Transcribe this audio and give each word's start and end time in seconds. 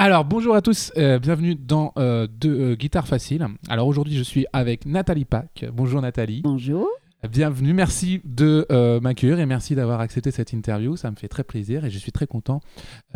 Alors 0.00 0.24
bonjour 0.24 0.54
à 0.54 0.62
tous, 0.62 0.92
euh, 0.96 1.18
bienvenue 1.18 1.56
dans 1.56 1.92
euh, 1.98 2.28
de 2.40 2.48
euh, 2.48 2.74
Guitare 2.76 3.08
Facile. 3.08 3.44
Alors 3.68 3.88
aujourd'hui 3.88 4.16
je 4.16 4.22
suis 4.22 4.46
avec 4.52 4.86
Nathalie 4.86 5.24
Pack. 5.24 5.64
Bonjour 5.72 6.00
Nathalie. 6.00 6.40
Bonjour. 6.40 6.88
Bienvenue, 7.28 7.74
merci 7.74 8.20
de 8.24 8.64
euh, 8.70 9.00
m'accueillir 9.00 9.40
et 9.40 9.46
merci 9.46 9.74
d'avoir 9.74 9.98
accepté 10.00 10.30
cette 10.30 10.52
interview. 10.52 10.94
Ça 10.96 11.10
me 11.10 11.16
fait 11.16 11.26
très 11.26 11.42
plaisir 11.42 11.84
et 11.84 11.90
je 11.90 11.98
suis 11.98 12.12
très 12.12 12.28
content 12.28 12.60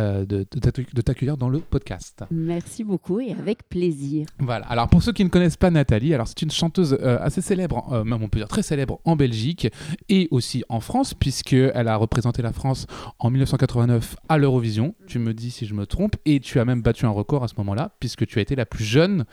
euh, 0.01 0.25
de, 0.27 0.39
de 0.51 0.59
t'accu- 0.59 0.93
de 0.93 1.01
t'accueillir 1.03 1.37
dans 1.37 1.49
le 1.49 1.61
podcast. 1.61 2.25
Merci 2.33 2.83
beaucoup 2.83 3.21
et 3.21 3.31
avec 3.31 3.69
plaisir. 3.69 4.27
Voilà, 4.41 4.67
alors 4.67 4.89
pour 4.89 5.05
ceux 5.05 5.13
qui 5.13 5.23
ne 5.23 5.29
connaissent 5.29 5.57
pas 5.57 5.71
Nathalie, 5.71 6.15
alors 6.15 6.27
c'est 6.27 6.43
une 6.43 6.51
chanteuse 6.51 6.99
euh, 7.01 7.17
assez 7.21 7.41
célèbre, 7.41 8.03
même 8.05 8.21
on 8.25 8.29
peut 8.29 8.41
dire 8.41 8.49
très 8.49 8.65
célèbre 8.65 9.01
en 9.05 9.15
Belgique 9.15 9.69
et 10.09 10.27
aussi 10.33 10.65
en 10.69 10.81
France, 10.81 11.15
puisqu'elle 11.15 11.87
a 11.87 11.95
représenté 11.95 12.43
la 12.43 12.53
France 12.53 12.89
en 13.21 13.31
1989 13.31 14.17
à 14.29 14.37
l'Eurovision. 14.37 14.97
Tu 15.07 15.21
me 15.21 15.33
dis 15.33 15.53
si 15.53 15.65
je 15.65 15.75
me 15.75 15.87
trompe, 15.87 16.17
et 16.25 16.41
tu 16.41 16.59
as 16.59 16.65
même 16.65 16.83
battu 16.83 17.07
un 17.07 17.11
record 17.11 17.45
à 17.45 17.49
ce 17.49 17.55
moment-là, 17.59 17.95
puisque 18.01 18.27
tu 18.27 18.41
as 18.41 18.43
été 18.43 18.57
la 18.57 18.67
plus 18.67 18.85
jeune 18.85 19.27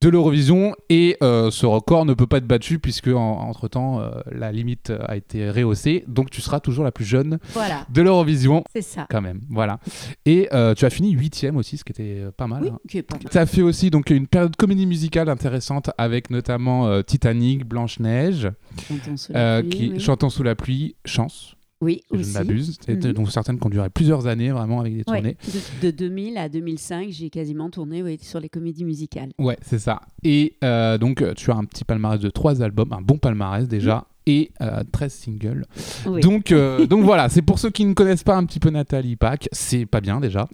de 0.00 0.08
l'Eurovision 0.10 0.74
et 0.90 1.16
euh, 1.22 1.50
ce 1.50 1.64
record 1.64 2.04
ne 2.04 2.12
peut 2.12 2.26
pas 2.26 2.36
être 2.36 2.46
battu 2.46 2.78
puisque 2.78 3.08
en- 3.08 3.38
entre-temps 3.48 4.00
euh, 4.00 4.10
la 4.30 4.52
limite 4.52 4.92
a 5.08 5.16
été 5.16 5.48
rehaussée 5.50 6.04
donc 6.08 6.28
tu 6.28 6.42
seras 6.42 6.60
toujours 6.60 6.84
la 6.84 6.92
plus 6.92 7.06
jeune 7.06 7.38
Voilà, 7.54 7.86
de 7.88 8.02
l'Eurovision 8.02 8.64
c'est 8.74 8.82
ça. 8.82 9.06
quand 9.08 9.22
même 9.22 9.40
voilà 9.48 9.78
et 10.26 10.48
euh, 10.52 10.74
tu 10.74 10.84
as 10.84 10.90
fini 10.90 11.12
huitième 11.12 11.56
aussi 11.56 11.78
ce 11.78 11.84
qui 11.84 11.92
était 11.92 12.22
pas 12.36 12.46
mal 12.46 12.64
Oui, 12.64 12.68
hein. 12.70 12.78
qui 12.86 12.98
est 12.98 13.02
pas 13.02 13.16
mal. 13.16 13.24
Tu 13.30 13.38
as 13.38 13.46
fait 13.46 13.62
aussi 13.62 13.88
donc 13.90 14.10
une 14.10 14.26
période 14.26 14.50
de 14.52 14.56
comédie 14.56 14.84
musicale 14.86 15.30
intéressante 15.30 15.90
avec 15.96 16.28
notamment 16.28 17.02
Titanic, 17.02 17.64
Blanche-Neige, 17.66 18.50
Chantons 18.86 19.16
sous 19.16 19.32
la 19.32 19.62
pluie, 19.62 19.70
qui 19.70 19.90
oui. 19.92 20.00
Chantant 20.00 20.28
sous 20.28 20.42
la 20.42 20.54
pluie, 20.54 20.96
Chance, 21.06 21.54
Oui, 21.84 22.00
si 22.12 22.22
je 22.24 22.28
ne 22.28 22.32
m'abuse, 22.34 22.78
Mhm. 22.88 23.12
donc 23.12 23.30
certaines 23.30 23.58
qui 23.58 23.66
ont 23.66 23.70
duré 23.70 23.90
plusieurs 23.90 24.26
années 24.26 24.50
vraiment 24.50 24.80
avec 24.80 24.92
des 24.94 25.04
Ouais, 25.06 25.18
tournées. 25.18 25.36
De, 25.82 25.86
de 25.86 25.90
2000 25.90 26.38
à 26.38 26.48
2005, 26.48 27.10
j'ai 27.10 27.30
quasiment 27.30 27.68
tourné 27.70 28.16
sur 28.22 28.40
les 28.40 28.48
comédies 28.48 28.84
musicales. 28.84 29.30
Ouais, 29.38 29.58
c'est 29.62 29.78
ça. 29.78 30.00
Et 30.22 30.54
euh, 30.64 30.98
donc 30.98 31.22
tu 31.34 31.50
as 31.50 31.56
un 31.56 31.64
petit 31.64 31.84
palmarès 31.84 32.18
de 32.20 32.30
trois 32.30 32.62
albums, 32.62 32.92
un 32.92 33.02
bon 33.02 33.18
palmarès 33.18 33.68
déjà. 33.68 34.06
Et 34.26 34.52
euh, 34.62 34.82
13 34.90 35.12
singles. 35.12 35.66
Oui. 36.06 36.20
Donc, 36.20 36.50
euh, 36.50 36.86
donc 36.88 37.04
voilà, 37.04 37.28
c'est 37.28 37.42
pour 37.42 37.58
ceux 37.58 37.70
qui 37.70 37.84
ne 37.84 37.92
connaissent 37.92 38.24
pas 38.24 38.36
un 38.36 38.44
petit 38.46 38.58
peu 38.58 38.70
Nathalie 38.70 39.16
Pack, 39.16 39.48
c'est 39.52 39.84
pas 39.84 40.00
bien 40.00 40.20
déjà. 40.20 40.48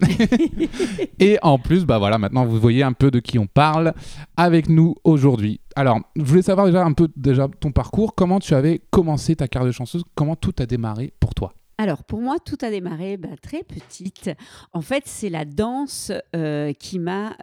Et 1.21 1.39
en 1.43 1.59
plus, 1.59 1.85
bah 1.85 1.99
voilà, 1.99 2.19
maintenant 2.19 2.45
vous 2.45 2.59
voyez 2.59 2.83
un 2.83 2.93
peu 2.93 3.11
de 3.11 3.21
qui 3.21 3.39
on 3.39 3.47
parle 3.47 3.95
avec 4.37 4.69
nous 4.69 4.97
aujourd'hui. 5.05 5.61
Alors, 5.77 6.01
je 6.17 6.23
voulais 6.23 6.43
savoir 6.43 6.67
déjà 6.67 6.85
un 6.85 6.93
peu 6.93 7.09
déjà 7.17 7.49
ton 7.61 7.71
parcours, 7.71 8.15
comment 8.15 8.41
tu 8.41 8.55
avais 8.55 8.81
commencé 8.91 9.37
ta 9.37 9.47
carrière 9.47 9.69
de 9.69 9.73
chanteuse, 9.73 10.03
comment 10.15 10.35
tout 10.35 10.55
a 10.59 10.67
démarré 10.67 11.13
pour 11.21 11.35
toi? 11.35 11.55
Alors, 11.79 12.05
pour 12.05 12.21
moi, 12.21 12.37
tout 12.45 12.59
a 12.61 12.71
démarré 12.71 13.17
bah, 13.17 13.29
très 13.41 13.63
petite. 13.63 14.31
En 14.75 14.83
fait, 14.83 15.05
c'est 15.07 15.31
la 15.31 15.45
danse 15.45 16.13
euh, 16.37 16.73
qui 16.75 16.99
m'a. 16.99 17.37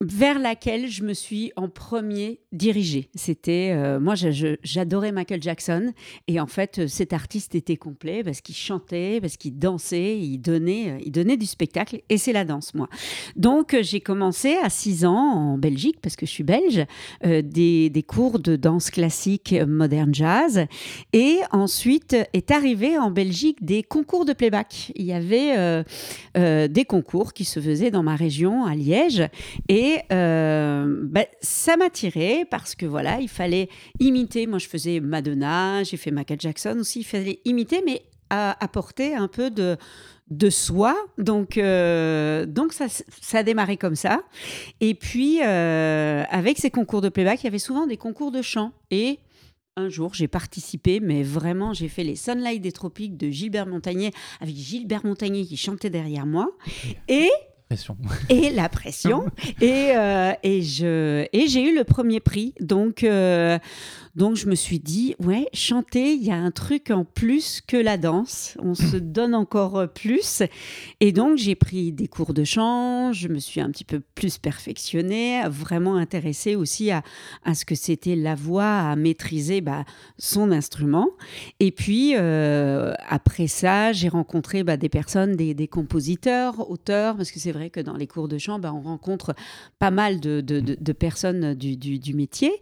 Vers 0.00 0.38
laquelle 0.38 0.88
je 0.88 1.02
me 1.02 1.14
suis 1.14 1.52
en 1.56 1.68
premier 1.68 2.40
dirigée. 2.52 3.08
C'était 3.14 3.72
euh, 3.72 4.00
moi 4.00 4.14
j'adorais 4.62 5.12
Michael 5.12 5.42
Jackson 5.42 5.92
et 6.28 6.40
en 6.40 6.46
fait 6.46 6.80
euh, 6.80 6.88
cet 6.88 7.12
artiste 7.12 7.54
était 7.54 7.76
complet 7.76 8.22
parce 8.24 8.40
qu'il 8.40 8.56
chantait, 8.56 9.20
parce 9.20 9.36
qu'il 9.36 9.58
dansait, 9.58 10.18
il 10.18 10.38
donnait 10.38 10.90
euh, 10.90 10.98
il 11.04 11.12
donnait 11.12 11.36
du 11.36 11.46
spectacle 11.46 12.00
et 12.08 12.18
c'est 12.18 12.32
la 12.32 12.44
danse 12.44 12.74
moi. 12.74 12.88
Donc 13.36 13.76
j'ai 13.82 14.00
commencé 14.00 14.56
à 14.62 14.68
6 14.68 15.04
ans 15.04 15.32
en 15.32 15.58
Belgique 15.58 15.98
parce 16.02 16.16
que 16.16 16.26
je 16.26 16.30
suis 16.30 16.44
belge 16.44 16.84
des, 17.22 18.04
cours 18.06 18.38
de 18.38 18.56
danse 18.56 18.90
classique 18.90 19.54
moderne 19.66 20.14
jazz 20.14 20.66
et 21.12 21.38
ensuite 21.52 22.16
est 22.32 22.50
arrivé 22.50 22.98
en 22.98 23.10
Belgique 23.10 23.64
des 23.64 23.82
concours 23.82 24.24
de 24.24 24.32
playback. 24.32 24.92
Il 24.94 25.06
y 25.06 25.12
avait 25.12 25.84
des 26.34 26.84
concours 26.84 27.32
qui 27.32 27.44
se 27.44 27.60
faisaient 27.60 27.90
dans 27.90 28.02
ma 28.02 28.16
région, 28.16 28.64
à 28.64 28.74
Liège. 28.74 29.26
Et 29.68 29.93
euh, 30.12 30.98
bah, 31.04 31.24
ça 31.40 31.76
m'a 31.76 31.90
tiré 31.90 32.44
parce 32.50 32.74
que 32.74 32.86
voilà, 32.86 33.20
il 33.20 33.28
fallait 33.28 33.68
imiter. 34.00 34.46
Moi, 34.46 34.58
je 34.58 34.68
faisais 34.68 35.00
Madonna, 35.00 35.82
j'ai 35.84 35.96
fait 35.96 36.10
Michael 36.10 36.40
Jackson 36.40 36.76
aussi. 36.80 37.00
Il 37.00 37.04
fallait 37.04 37.40
imiter, 37.44 37.82
mais 37.84 38.02
à- 38.30 38.62
apporter 38.64 39.14
un 39.14 39.28
peu 39.28 39.50
de 39.50 39.76
de 40.30 40.48
soi. 40.48 40.96
Donc, 41.18 41.58
euh, 41.58 42.46
donc 42.46 42.72
ça, 42.72 42.86
ça 42.88 43.38
a 43.38 43.42
démarré 43.42 43.76
comme 43.76 43.94
ça. 43.94 44.22
Et 44.80 44.94
puis, 44.94 45.40
euh, 45.44 46.22
avec 46.30 46.56
ces 46.58 46.70
concours 46.70 47.02
de 47.02 47.10
playback, 47.10 47.42
il 47.42 47.44
y 47.44 47.48
avait 47.48 47.58
souvent 47.58 47.86
des 47.86 47.98
concours 47.98 48.30
de 48.32 48.40
chant. 48.40 48.72
Et 48.90 49.18
un 49.76 49.90
jour, 49.90 50.14
j'ai 50.14 50.26
participé, 50.28 51.00
mais 51.00 51.22
vraiment, 51.22 51.74
j'ai 51.74 51.88
fait 51.88 52.04
les 52.04 52.16
Sunlight 52.16 52.62
des 52.62 52.72
Tropiques 52.72 53.18
de 53.18 53.28
Gilbert 53.28 53.66
Montagnier, 53.66 54.12
avec 54.40 54.54
Gilbert 54.54 55.04
Montagnier 55.04 55.44
qui 55.44 55.58
chantait 55.58 55.90
derrière 55.90 56.24
moi. 56.26 56.48
Et 57.08 57.28
Pression. 57.68 57.96
et 58.28 58.50
la 58.50 58.68
pression. 58.68 59.24
et, 59.60 59.92
euh, 59.96 60.32
et, 60.42 60.62
je, 60.62 61.26
et 61.32 61.48
j'ai 61.48 61.62
eu 61.62 61.74
le 61.74 61.84
premier 61.84 62.20
prix. 62.20 62.54
Donc, 62.60 63.02
euh, 63.02 63.58
donc, 64.16 64.36
je 64.36 64.46
me 64.48 64.54
suis 64.54 64.78
dit, 64.78 65.16
ouais, 65.18 65.48
chanter, 65.52 66.12
il 66.12 66.22
y 66.22 66.30
a 66.30 66.36
un 66.36 66.52
truc 66.52 66.90
en 66.90 67.04
plus 67.04 67.60
que 67.66 67.76
la 67.76 67.96
danse. 67.96 68.56
On 68.62 68.74
se 68.76 68.96
donne 68.96 69.34
encore 69.34 69.88
plus. 69.92 70.42
Et 71.00 71.10
donc, 71.10 71.36
j'ai 71.36 71.56
pris 71.56 71.90
des 71.90 72.06
cours 72.06 72.32
de 72.32 72.44
chant. 72.44 73.12
Je 73.12 73.26
me 73.26 73.40
suis 73.40 73.60
un 73.60 73.70
petit 73.70 73.82
peu 73.82 74.00
plus 74.14 74.38
perfectionnée, 74.38 75.42
vraiment 75.48 75.96
intéressée 75.96 76.54
aussi 76.54 76.92
à, 76.92 77.02
à 77.44 77.54
ce 77.54 77.64
que 77.64 77.74
c'était 77.74 78.14
la 78.14 78.36
voix, 78.36 78.64
à 78.90 78.94
maîtriser 78.94 79.60
bah, 79.60 79.84
son 80.16 80.52
instrument. 80.52 81.08
Et 81.58 81.72
puis, 81.72 82.12
euh, 82.14 82.94
après 83.08 83.48
ça, 83.48 83.92
j'ai 83.92 84.08
rencontré 84.08 84.62
bah, 84.62 84.76
des 84.76 84.88
personnes, 84.88 85.34
des, 85.34 85.54
des 85.54 85.66
compositeurs, 85.66 86.70
auteurs, 86.70 87.16
parce 87.16 87.32
que 87.32 87.40
c'est 87.40 87.52
vrai 87.52 87.68
que 87.68 87.80
dans 87.80 87.96
les 87.96 88.06
cours 88.06 88.28
de 88.28 88.38
chant, 88.38 88.60
bah, 88.60 88.72
on 88.72 88.80
rencontre 88.82 89.34
pas 89.80 89.90
mal 89.90 90.20
de, 90.20 90.40
de- 90.40 90.60
de- 90.60 90.76
de 90.80 90.92
personnes 90.92 91.54
du, 91.54 91.76
du- 91.76 91.98
du 91.98 92.14
métier. 92.14 92.52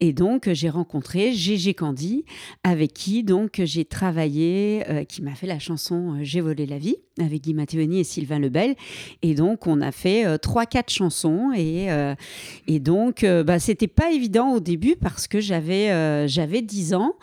Et 0.00 0.12
donc, 0.12 0.50
j'ai 0.52 0.68
rencontré 0.68 0.97
Gégé 1.32 1.74
Candy, 1.74 2.24
avec 2.62 2.92
qui 2.92 3.22
donc 3.24 3.60
j'ai 3.64 3.84
travaillé, 3.84 4.84
euh, 4.88 5.04
qui 5.04 5.22
m'a 5.22 5.34
fait 5.34 5.46
la 5.46 5.58
chanson 5.58 6.14
euh, 6.14 6.18
J'ai 6.22 6.40
volé 6.40 6.66
la 6.66 6.78
vie, 6.78 6.96
avec 7.20 7.42
Guy 7.42 7.54
Matteoni 7.54 8.00
et 8.00 8.04
Sylvain 8.04 8.38
Lebel. 8.38 8.74
Et 9.22 9.34
donc, 9.34 9.66
on 9.66 9.80
a 9.80 9.92
fait 9.92 10.26
euh, 10.26 10.38
trois, 10.38 10.66
quatre 10.66 10.90
chansons. 10.90 11.50
Et, 11.56 11.90
euh, 11.90 12.14
et 12.66 12.78
donc, 12.80 13.24
euh, 13.24 13.42
bah, 13.44 13.58
c'était 13.58 13.86
pas 13.88 14.10
évident 14.12 14.52
au 14.54 14.60
début 14.60 14.96
parce 14.96 15.26
que 15.28 15.40
j'avais 15.40 15.90
euh, 15.90 16.26
j'avais 16.26 16.62
10 16.62 16.94
ans 16.94 17.14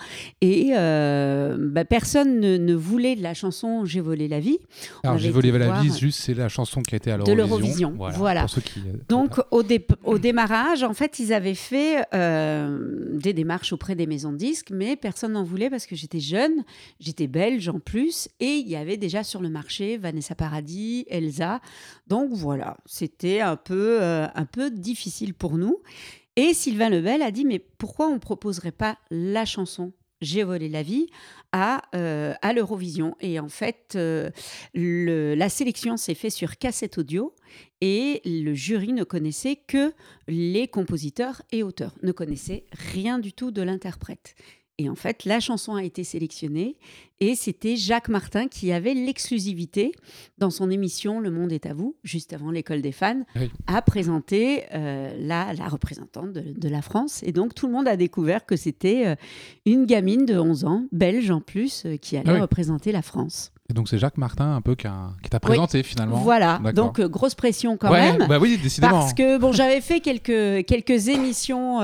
et 0.42 0.72
euh, 0.76 1.58
bah, 1.60 1.86
personne 1.86 2.40
ne, 2.40 2.58
ne 2.58 2.74
voulait 2.74 3.16
de 3.16 3.24
la 3.24 3.34
chanson 3.34 3.86
J'ai 3.86 4.02
volé 4.02 4.28
la 4.28 4.40
vie. 4.40 4.58
Alors 5.04 5.18
j'ai 5.18 5.30
volé 5.32 5.52
la 5.52 5.82
vie, 5.82 5.92
juste 5.98 6.20
c'est 6.22 6.34
la 6.34 6.50
chanson 6.50 6.82
qui 6.82 6.96
a 6.96 6.98
été 6.98 7.12
à 7.12 7.18
De 7.18 7.32
l'Eurovision. 7.34 7.94
voilà. 8.16 8.48
Ceux 8.48 8.62
qui, 8.62 8.80
euh, 8.80 8.94
Donc, 9.10 9.40
au, 9.52 9.64
dé- 9.64 9.86
au 10.04 10.18
démarrage, 10.18 10.84
en 10.84 10.94
fait, 10.94 11.20
ils 11.20 11.34
avaient 11.34 11.54
fait 11.56 12.04
euh, 12.14 12.78
des 13.14 13.34
démarches 13.34 13.74
auprès 13.74 13.96
des 13.96 14.08
maisons 14.08 14.32
de 14.32 14.38
disques, 14.38 14.70
mais 14.72 14.96
personne 14.96 15.34
n'en 15.34 15.44
voulait 15.44 15.70
parce 15.70 15.86
que 15.86 15.96
j'étais 15.96 16.20
jeune, 16.20 16.64
j'étais 17.00 17.28
belge 17.28 17.70
en 17.70 17.80
plus, 17.80 18.28
et 18.40 18.46
il 18.56 18.68
y 18.68 18.76
avait 18.76 18.98
déjà 18.98 19.24
sur 19.24 19.42
le 19.42 19.50
marché 19.50 19.85
Vanessa 19.98 20.36
Paradis, 20.36 21.06
Elsa. 21.10 21.62
Donc 22.08 22.32
voilà, 22.32 22.78
c'était 22.86 23.42
un 23.42 23.56
peu, 23.56 24.02
euh, 24.02 24.28
un 24.34 24.46
peu 24.46 24.72
difficile 24.72 25.34
pour 25.34 25.58
nous. 25.58 25.82
Et 26.36 26.54
Sylvain 26.54 26.90
Lebel 26.90 27.22
a 27.22 27.32
dit, 27.32 27.46
mais 27.46 27.60
pourquoi 27.60 28.08
on 28.08 28.16
ne 28.16 28.20
proposerait 28.20 28.72
pas 28.72 28.98
la 29.10 29.46
chanson 29.46 29.94
j'ai 30.22 30.44
volé 30.44 30.70
la 30.70 30.82
vie 30.82 31.08
à, 31.52 31.82
euh, 31.96 32.34
à 32.42 32.54
l'Eurovision. 32.54 33.16
Et 33.22 33.40
en 33.40 33.50
fait, 33.50 33.94
euh, 33.96 34.30
la 34.74 35.50
sélection 35.50 35.98
s'est 35.98 36.16
faite 36.16 36.32
sur 36.32 36.58
cassette 36.58 36.98
audio 36.98 37.34
et 37.82 38.22
le 38.26 38.54
jury 38.54 38.94
ne 38.94 39.04
connaissait 39.04 39.56
que 39.56 39.94
les 40.28 40.68
compositeurs 40.68 41.42
et 41.52 41.64
auteurs, 41.64 41.96
ne 42.02 42.12
connaissait 42.12 42.66
rien 42.72 43.20
du 43.20 43.34
tout 43.34 43.52
de 43.52 43.62
l'interprète. 43.62 44.36
Et 44.78 44.90
en 44.90 44.96
fait, 44.96 45.24
la 45.26 45.40
chanson 45.40 45.76
a 45.76 45.84
été 45.84 46.04
sélectionnée 46.04 46.76
et 47.22 47.36
c'était 47.36 47.78
Jacques 47.78 48.10
Martin 48.10 48.48
qui 48.50 48.74
avait 48.74 48.94
l'exclusivité 48.94 49.94
dans 50.38 50.50
son 50.50 50.70
émission 50.70 51.22
Le 51.22 51.32
Monde 51.32 51.54
est 51.54 51.66
à 51.66 51.74
vous, 51.74 51.96
juste 52.04 52.34
avant 52.34 52.52
l'école 52.52 52.82
des 52.82 52.92
fans, 52.92 53.22
Oui. 53.38 53.50
à 53.68 53.82
présenter 53.82 54.64
euh, 54.74 55.16
la, 55.18 55.54
la 55.54 55.68
représentante 55.70 56.34
de, 56.34 56.42
de 56.60 56.70
la 56.70 56.82
France. 56.82 57.22
Et 57.24 57.32
donc, 57.32 57.56
tout 57.56 57.68
le 57.68 57.72
monde 57.74 57.88
a 57.88 57.96
découvert 57.96 58.46
que 58.46 58.58
c'était 58.58 59.08
euh, 59.08 59.16
une 59.66 59.86
gamine 59.86 60.26
de 60.26 60.38
11 60.38 60.66
ans, 60.66 60.84
belge 60.92 61.32
en 61.32 61.40
plus, 61.40 61.84
euh, 61.86 61.96
qui 61.96 62.18
allait 62.18 62.30
Ah 62.32 62.34
oui. 62.34 62.42
représenter 62.42 62.92
la 62.92 63.02
France. 63.02 63.54
Et 63.70 63.74
donc 63.74 63.88
c'est 63.90 63.98
Jacques 63.98 64.18
Martin 64.20 64.54
un 64.56 64.62
peu 64.62 64.76
qui, 64.76 64.86
t'a 65.30 65.40
présenté 65.40 65.82
finalement. 65.84 66.18
Voilà, 66.18 66.60
donc 66.76 67.02
grosse 67.02 67.34
pression 67.34 67.78
quand 67.78 67.90
ouais, 67.92 68.16
même. 68.16 68.28
bah 68.28 68.38
oui, 68.40 68.60
décidément. 68.62 68.92
Parce 69.00 69.14
que 69.16 69.40
bon, 69.40 69.54
j'avais 69.54 69.82
fait 69.82 70.02
quelques, 70.02 70.68
quelques 70.68 71.08
émissions 71.08 71.80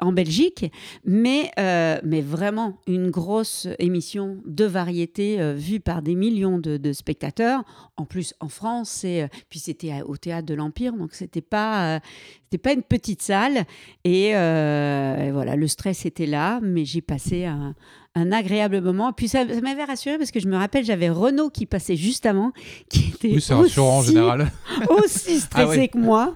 en 0.00 0.12
Belgique, 0.12 0.72
mais, 1.04 1.50
euh, 1.58 2.00
mais 2.04 2.20
vraiment 2.20 2.78
une 2.86 3.10
grosse 3.10 3.68
émission 3.78 4.38
de 4.44 4.64
variété 4.64 5.40
euh, 5.40 5.54
vue 5.54 5.80
par 5.80 6.02
des 6.02 6.14
millions 6.14 6.58
de, 6.58 6.92
spectateurs. 6.92 7.64
En 7.96 8.04
plus, 8.04 8.34
en 8.40 8.48
France, 8.48 9.04
et, 9.04 9.22
euh, 9.22 9.28
puis 9.48 9.58
c'était 9.58 10.02
au 10.02 10.16
théâtre 10.16 10.46
de 10.46 10.54
l'Empire, 10.54 10.94
donc 10.94 11.14
c'était 11.14 11.40
pas, 11.40 12.00
c'était 12.44 12.58
pas 12.58 12.72
une 12.72 12.82
petite 12.82 13.22
salle. 13.22 13.64
Et 14.04 14.32
voilà, 14.32 15.56
le 15.56 15.68
stress 15.68 16.06
était 16.06 16.26
là, 16.26 16.60
mais 16.62 16.84
j'ai 16.84 17.00
passé 17.00 17.44
un, 17.44 17.74
un 18.16 18.30
agréable 18.32 18.80
moment. 18.80 19.12
Puis 19.12 19.28
ça, 19.28 19.40
ça 19.48 19.60
m'avait 19.60 19.84
rassuré 19.84 20.18
parce 20.18 20.30
que 20.30 20.38
je 20.40 20.46
me 20.46 20.56
rappelle, 20.56 20.84
j'avais 20.84 21.10
Renaud 21.10 21.50
qui 21.50 21.66
passait 21.66 21.96
juste 21.96 22.26
avant, 22.26 22.52
qui 22.88 23.12
était 23.14 23.28
Oui, 23.28 23.42
rassurant 23.50 23.96
en 23.96 24.00
aussi- 24.00 24.08
général. 24.10 24.50
aussi 24.88 25.40
stressé 25.40 25.64
Ah 25.74 25.78
ouais. 25.78 25.88
que 25.88 25.98
moi. 25.98 26.34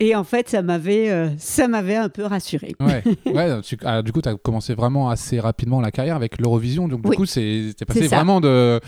Et 0.00 0.14
en 0.14 0.24
fait, 0.24 0.48
ça 0.48 0.62
m'avait, 0.62 1.10
euh, 1.10 1.28
ça 1.38 1.68
m'avait 1.68 1.96
un 1.96 2.08
peu 2.08 2.24
rassuré. 2.24 2.74
Ouais, 2.80 3.02
ouais 3.26 3.60
tu- 3.62 3.76
ah, 3.84 4.00
du 4.02 4.12
coup, 4.12 4.22
tu 4.22 4.28
as 4.30 4.34
commencé 4.34 4.74
vraiment 4.74 5.10
assez 5.10 5.38
rapidement 5.40 5.80
la 5.80 5.90
carrière 5.90 6.16
avec 6.16 6.40
l'Eurovision. 6.40 6.88
Donc, 6.88 7.02
du 7.02 7.10
Oui. 7.10 7.16
coup, 7.16 7.26
c'est 7.26 7.74
t'es 7.76 7.84
passé 7.84 8.06
vraiment 8.08 8.40
de. 8.40 8.80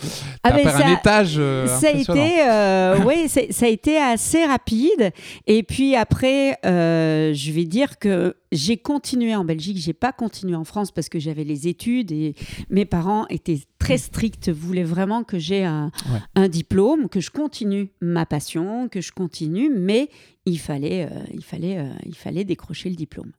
Ah, 0.42 0.52
fait 0.52 0.66
un 0.66 0.92
étage. 0.94 1.34
euh, 1.38 1.66
ça 1.66 1.88
a 1.88 1.90
été, 1.90 2.48
euh, 2.48 2.98
ouais, 3.04 3.28
ça 3.28 3.66
a 3.66 3.68
été 3.68 3.98
assez 3.98 4.44
rapide. 4.44 5.10
Et 5.46 5.62
puis 5.62 5.96
après, 5.96 6.56
je 6.64 7.52
vais 7.52 7.64
dire 7.64 7.98
que 7.98 8.34
j'ai 8.52 8.76
continué 8.76 9.34
en 9.34 9.44
Belgique. 9.44 9.78
J'ai 9.78 9.92
pas 9.94 10.12
continué 10.12 10.54
en 10.54 10.64
France 10.64 10.92
parce 10.92 11.08
que 11.08 11.18
j'avais 11.18 11.42
les 11.44 11.66
études 11.66 12.12
et 12.12 12.34
mes 12.70 12.84
parents 12.84 13.26
étaient 13.28 13.60
très 13.78 13.98
stricts, 13.98 14.48
voulaient 14.50 14.84
vraiment 14.84 15.24
que 15.24 15.38
j'ai 15.38 15.64
un, 15.64 15.90
Ouais. 16.12 16.20
un 16.36 16.48
diplôme, 16.48 17.08
que 17.08 17.20
je 17.20 17.30
continue 17.30 17.90
ma 18.00 18.26
passion, 18.26 18.88
que 18.88 19.00
je 19.00 19.10
continue, 19.12 19.70
mais 19.70 20.08
il 20.46 20.58
fallait, 20.58 21.08
euh, 21.10 21.24
il 21.34 21.42
fallait, 21.42 21.78
euh, 21.78 21.92
il 22.06 22.14
fallait 22.14 22.44
décrocher 22.44 22.88
le 22.90 22.96
diplôme. 22.96 23.32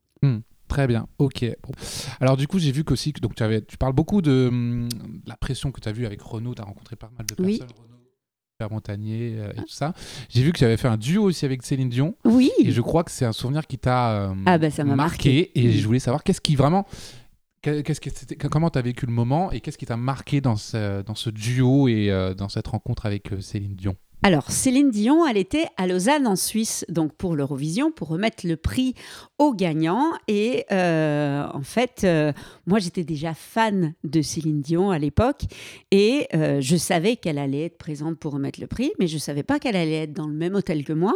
Très 0.66 0.86
bien, 0.88 1.06
ok. 1.18 1.44
Bon. 1.62 1.70
Alors 2.20 2.36
du 2.36 2.48
coup, 2.48 2.58
j'ai 2.58 2.72
vu 2.72 2.82
qu'aussi, 2.84 3.12
que- 3.12 3.20
donc 3.20 3.34
tu, 3.36 3.42
avais, 3.42 3.60
tu 3.62 3.76
parles 3.76 3.92
beaucoup 3.92 4.22
de, 4.22 4.48
hum, 4.48 4.88
de 4.88 5.28
la 5.28 5.36
pression 5.36 5.70
que 5.70 5.80
tu 5.80 5.88
as 5.88 5.92
vue 5.92 6.06
avec 6.06 6.20
Renaud, 6.22 6.54
tu 6.54 6.62
as 6.62 6.64
rencontré 6.64 6.96
pas 6.96 7.10
mal 7.16 7.26
de 7.26 7.34
Oui. 7.44 7.58
personnes, 7.58 7.76
Montagnier 8.70 9.34
euh, 9.38 9.50
et 9.52 9.56
tout 9.62 9.68
ça. 9.68 9.92
J'ai 10.28 10.42
vu 10.42 10.52
que 10.52 10.58
tu 10.58 10.64
avais 10.64 10.76
fait 10.76 10.88
un 10.88 10.96
duo 10.96 11.24
aussi 11.24 11.44
avec 11.44 11.62
Céline 11.62 11.88
Dion, 11.88 12.14
Oui. 12.24 12.50
et 12.62 12.70
je 12.70 12.80
crois 12.80 13.02
que 13.04 13.10
c'est 13.10 13.24
un 13.24 13.32
souvenir 13.32 13.66
qui 13.66 13.78
t'a 13.78 14.12
euh, 14.12 14.34
Ah 14.46 14.58
bah, 14.58 14.70
ça 14.70 14.84
m'a 14.84 14.94
marqué. 14.94 15.50
Et 15.58 15.72
je 15.72 15.86
voulais 15.86 15.98
savoir, 15.98 16.22
qu'est-ce 16.22 16.40
qui 16.40 16.54
vraiment... 16.56 16.86
que- 17.62 17.80
Qu'est-ce 17.80 18.00
que 18.00 18.10
c'était- 18.10 18.36
comment 18.36 18.70
tu 18.70 18.78
as 18.78 18.82
vécu 18.82 19.06
le 19.06 19.12
moment 19.12 19.50
et 19.50 19.60
qu'est-ce 19.60 19.78
qui 19.78 19.86
t'a 19.86 19.96
marqué 19.96 20.40
dans 20.40 20.56
ce, 20.56 21.02
dans 21.02 21.14
ce 21.14 21.30
duo 21.30 21.88
et 21.88 22.10
euh, 22.10 22.34
dans 22.34 22.48
cette 22.48 22.68
rencontre 22.68 23.06
avec 23.06 23.30
Céline 23.40 23.74
Dion? 23.74 23.96
Alors, 24.26 24.50
Céline 24.50 24.90
Dion, 24.90 25.26
elle 25.26 25.36
était 25.36 25.66
à 25.76 25.86
Lausanne, 25.86 26.26
en 26.26 26.34
Suisse, 26.34 26.86
donc 26.88 27.12
pour 27.12 27.36
l'Eurovision, 27.36 27.92
pour 27.92 28.08
remettre 28.08 28.46
le 28.46 28.56
prix 28.56 28.94
aux 29.36 29.52
gagnants. 29.52 30.12
Et 30.28 30.64
euh, 30.72 31.46
en 31.52 31.60
fait, 31.60 32.04
euh, 32.04 32.32
moi, 32.66 32.78
j'étais 32.78 33.04
déjà 33.04 33.34
fan 33.34 33.92
de 34.02 34.22
Céline 34.22 34.62
Dion 34.62 34.90
à 34.90 34.98
l'époque. 34.98 35.42
Et 35.90 36.26
euh, 36.32 36.62
je 36.62 36.76
savais 36.76 37.16
qu'elle 37.16 37.36
allait 37.36 37.66
être 37.66 37.76
présente 37.76 38.18
pour 38.18 38.32
remettre 38.32 38.62
le 38.62 38.66
prix, 38.66 38.92
mais 38.98 39.08
je 39.08 39.16
ne 39.16 39.20
savais 39.20 39.42
pas 39.42 39.58
qu'elle 39.58 39.76
allait 39.76 40.04
être 40.04 40.14
dans 40.14 40.26
le 40.26 40.32
même 40.32 40.54
hôtel 40.54 40.84
que 40.84 40.94
moi. 40.94 41.12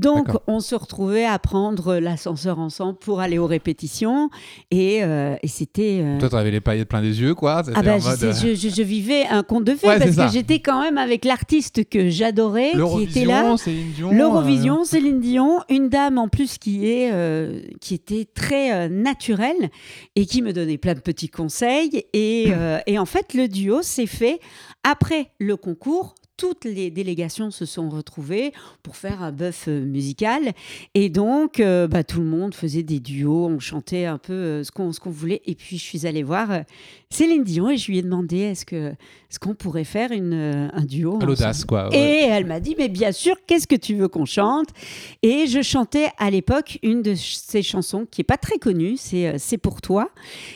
Donc, 0.00 0.28
on 0.46 0.60
se 0.60 0.74
retrouvait 0.74 1.24
à 1.24 1.38
prendre 1.38 1.96
l'ascenseur 1.96 2.58
ensemble 2.58 2.98
pour 2.98 3.20
aller 3.20 3.38
aux 3.38 3.46
répétitions. 3.46 4.30
Et, 4.70 5.02
euh, 5.02 5.36
et 5.42 5.48
c'était. 5.48 6.00
euh, 6.02 6.18
Toi, 6.18 6.28
tu 6.30 6.36
avais 6.36 6.50
les 6.50 6.60
paillettes 6.60 6.88
plein 6.88 7.02
des 7.02 7.20
yeux, 7.20 7.34
quoi 7.34 7.62
ah 7.74 7.82
bah, 7.82 7.98
mode, 7.98 8.22
euh, 8.24 8.32
je, 8.32 8.54
je- 8.54 8.68
je 8.68 8.82
vivais 8.82 9.26
un 9.26 9.42
conte 9.42 9.64
de 9.64 9.74
fées 9.74 9.86
Ouais, 9.88 9.98
parce 9.98 10.10
que 10.16 10.32
j'étais 10.32 10.60
quand 10.60 10.80
même 10.82 10.98
avec 10.98 11.24
l'artiste 11.24 11.88
que 11.88 12.08
j'adorais, 12.08 12.72
qui 12.72 13.02
était 13.02 13.24
là. 13.24 13.42
L'Eurovision, 13.42 13.56
Céline 13.56 13.92
Dion. 13.92 14.12
L'Eurovision, 14.12 14.84
Céline 14.84 15.20
Dion, 15.20 15.58
une 15.68 15.88
dame 15.88 16.18
en 16.18 16.28
plus 16.28 16.58
qui 16.58 16.86
est 16.88 17.12
qui 17.80 17.94
était 17.94 18.26
très 18.32 18.88
naturelle 18.88 19.70
et 20.16 20.26
qui 20.26 20.42
me 20.42 20.52
donnait 20.52 20.78
plein 20.78 20.94
de 20.94 21.00
petits 21.00 21.28
conseils 21.28 22.04
et, 22.12 22.52
et 22.86 22.98
en 22.98 23.06
fait 23.06 23.34
le 23.34 23.48
duo 23.48 23.82
s'est 23.82 24.06
fait 24.06 24.40
après 24.84 25.30
le 25.38 25.56
concours. 25.56 26.14
Toutes 26.38 26.64
les 26.64 26.90
délégations 26.90 27.50
se 27.50 27.66
sont 27.66 27.90
retrouvées 27.90 28.52
pour 28.82 28.96
faire 28.96 29.22
un 29.22 29.32
bœuf 29.32 29.64
euh, 29.68 29.84
musical. 29.84 30.52
Et 30.94 31.10
donc, 31.10 31.58
euh, 31.58 31.88
bah, 31.88 32.04
tout 32.04 32.20
le 32.20 32.26
monde 32.26 32.54
faisait 32.54 32.84
des 32.84 33.00
duos, 33.00 33.46
on 33.46 33.58
chantait 33.58 34.04
un 34.06 34.18
peu 34.18 34.32
euh, 34.32 34.64
ce 34.64 34.70
qu'on 34.70 35.10
voulait. 35.10 35.42
Et 35.46 35.56
puis, 35.56 35.78
je 35.78 35.82
suis 35.82 36.06
allée 36.06 36.22
voir 36.22 36.50
euh, 36.52 36.60
Céline 37.10 37.42
Dion 37.42 37.70
et 37.70 37.76
je 37.76 37.90
lui 37.90 37.98
ai 37.98 38.02
demandé 38.02 38.38
est-ce 38.38 38.64
qu'on 39.40 39.54
pourrait 39.54 39.82
faire 39.82 40.12
une, 40.12 40.70
un 40.72 40.84
duo 40.84 41.18
l'audace, 41.18 41.64
quoi. 41.64 41.88
ouais. 41.88 41.98
et 41.98 42.28
elle 42.28 42.46
m'a 42.46 42.60
dit, 42.60 42.76
mais 42.78 42.88
bien 42.88 43.10
sûr, 43.12 43.34
qu'est-ce 43.46 43.66
que 43.66 43.74
tu 43.76 43.96
veux 43.96 44.08
qu'on 44.08 44.24
chante? 44.24 44.68
Et 45.22 45.48
je 45.48 45.60
chantais 45.60 46.08
à 46.18 46.30
l'époque 46.30 46.78
une 46.82 47.02
de 47.02 47.14
ses 47.16 47.62
chansons 47.62 48.06
qui 48.08 48.20
est 48.20 48.24
pas 48.24 48.36
très 48.36 48.58
connue, 48.58 48.96
c'est 48.96 49.38
C'est 49.38 49.58
pour 49.58 49.80
toi. 49.82 50.10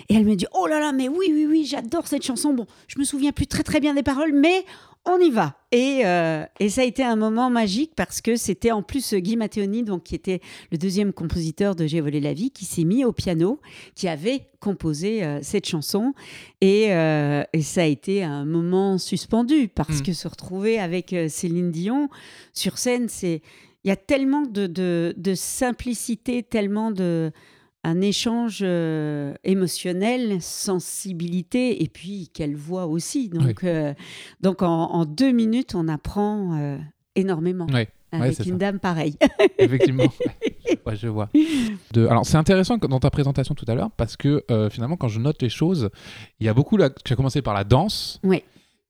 Et 0.08 0.14
elle 0.14 0.24
me 0.24 0.36
dit, 0.36 0.46
oh 0.54 0.66
là 0.68 0.78
là, 0.78 0.92
mais 0.92 1.08
oui, 1.08 1.26
oui, 1.30 1.46
oui, 1.48 1.64
j'adore 1.64 2.06
cette 2.06 2.22
chanson. 2.24 2.52
Bon, 2.54 2.66
je 2.86 2.98
me 3.00 3.04
souviens 3.04 3.32
plus 3.32 3.48
très 3.48 3.64
très 3.64 3.80
bien 3.80 3.94
des 3.94 4.02
paroles, 4.02 4.32
mais 4.32 4.64
on 5.04 5.18
y 5.18 5.30
va. 5.30 5.56
Et, 5.72 6.02
euh, 6.04 6.44
et 6.60 6.68
ça 6.68 6.82
a 6.82 6.84
été 6.84 7.02
un 7.02 7.16
moment 7.16 7.50
magique 7.50 7.92
parce 7.96 8.20
que 8.20 8.36
c'était 8.36 8.70
en 8.70 8.82
plus 8.82 9.14
Guy 9.14 9.36
Matteoni, 9.36 9.82
donc, 9.82 10.04
qui 10.04 10.14
était 10.14 10.40
le 10.70 10.78
deuxième 10.78 11.12
compositeur 11.12 11.74
de 11.74 11.86
J'ai 11.86 12.00
volé 12.00 12.20
la 12.20 12.34
vie, 12.34 12.50
qui 12.50 12.64
s'est 12.64 12.84
mis 12.84 13.04
au 13.04 13.12
piano, 13.12 13.60
qui 13.94 14.06
avait 14.06 14.46
composé 14.60 15.24
euh, 15.24 15.40
cette 15.42 15.66
chanson. 15.66 16.14
Et, 16.60 16.92
euh, 16.92 17.42
et 17.52 17.62
ça 17.62 17.82
a 17.82 17.86
été 17.86 18.22
un 18.22 18.44
moment 18.44 18.98
suspendu 18.98 19.68
parce 19.68 20.00
Mm. 20.00 20.02
que 20.02 20.12
se 20.12 20.28
retrouver 20.28 20.78
avec 20.78 21.12
euh, 21.12 21.28
Céline 21.28 21.70
Dion 21.72 22.08
sur 22.52 22.78
scène, 22.78 23.08
c'est 23.08 23.42
il 23.84 23.88
y 23.88 23.90
a 23.90 23.96
tellement 23.96 24.42
de, 24.42 24.68
de, 24.68 25.12
de 25.16 25.34
simplicité, 25.34 26.44
tellement 26.44 26.92
de 26.92 27.32
un 27.84 28.00
échange 28.00 28.60
euh, 28.62 29.34
émotionnel, 29.44 30.40
sensibilité 30.40 31.82
et 31.82 31.88
puis 31.88 32.30
quelle 32.32 32.54
voix 32.54 32.86
aussi. 32.86 33.28
Donc, 33.28 33.64
euh, 33.64 33.92
donc 34.40 34.62
en, 34.62 34.90
en 34.92 35.04
deux 35.04 35.32
minutes, 35.32 35.74
on 35.74 35.88
apprend 35.88 36.58
euh, 36.58 36.78
énormément. 37.16 37.66
Ouais, 37.66 37.88
avec 38.12 38.38
une 38.40 38.52
ça. 38.52 38.58
dame 38.58 38.78
pareille. 38.78 39.16
Effectivement. 39.58 40.04
Ouais, 40.86 40.96
je 40.96 41.06
vois. 41.06 41.28
De... 41.92 42.06
Alors, 42.06 42.24
c'est 42.24 42.38
intéressant 42.38 42.78
dans 42.78 42.98
ta 42.98 43.10
présentation 43.10 43.54
tout 43.54 43.66
à 43.68 43.74
l'heure 43.74 43.90
parce 43.92 44.16
que 44.16 44.42
finalement, 44.70 44.96
quand 44.96 45.08
je 45.08 45.20
note 45.20 45.40
les 45.42 45.50
choses, 45.50 45.90
il 46.40 46.46
y 46.46 46.48
a 46.48 46.54
beaucoup. 46.54 46.76
Là... 46.76 46.88
Tu 47.04 47.12
as 47.12 47.16
commencé 47.16 47.42
par 47.42 47.52
la 47.52 47.62
danse. 47.62 48.18
Oui. 48.24 48.42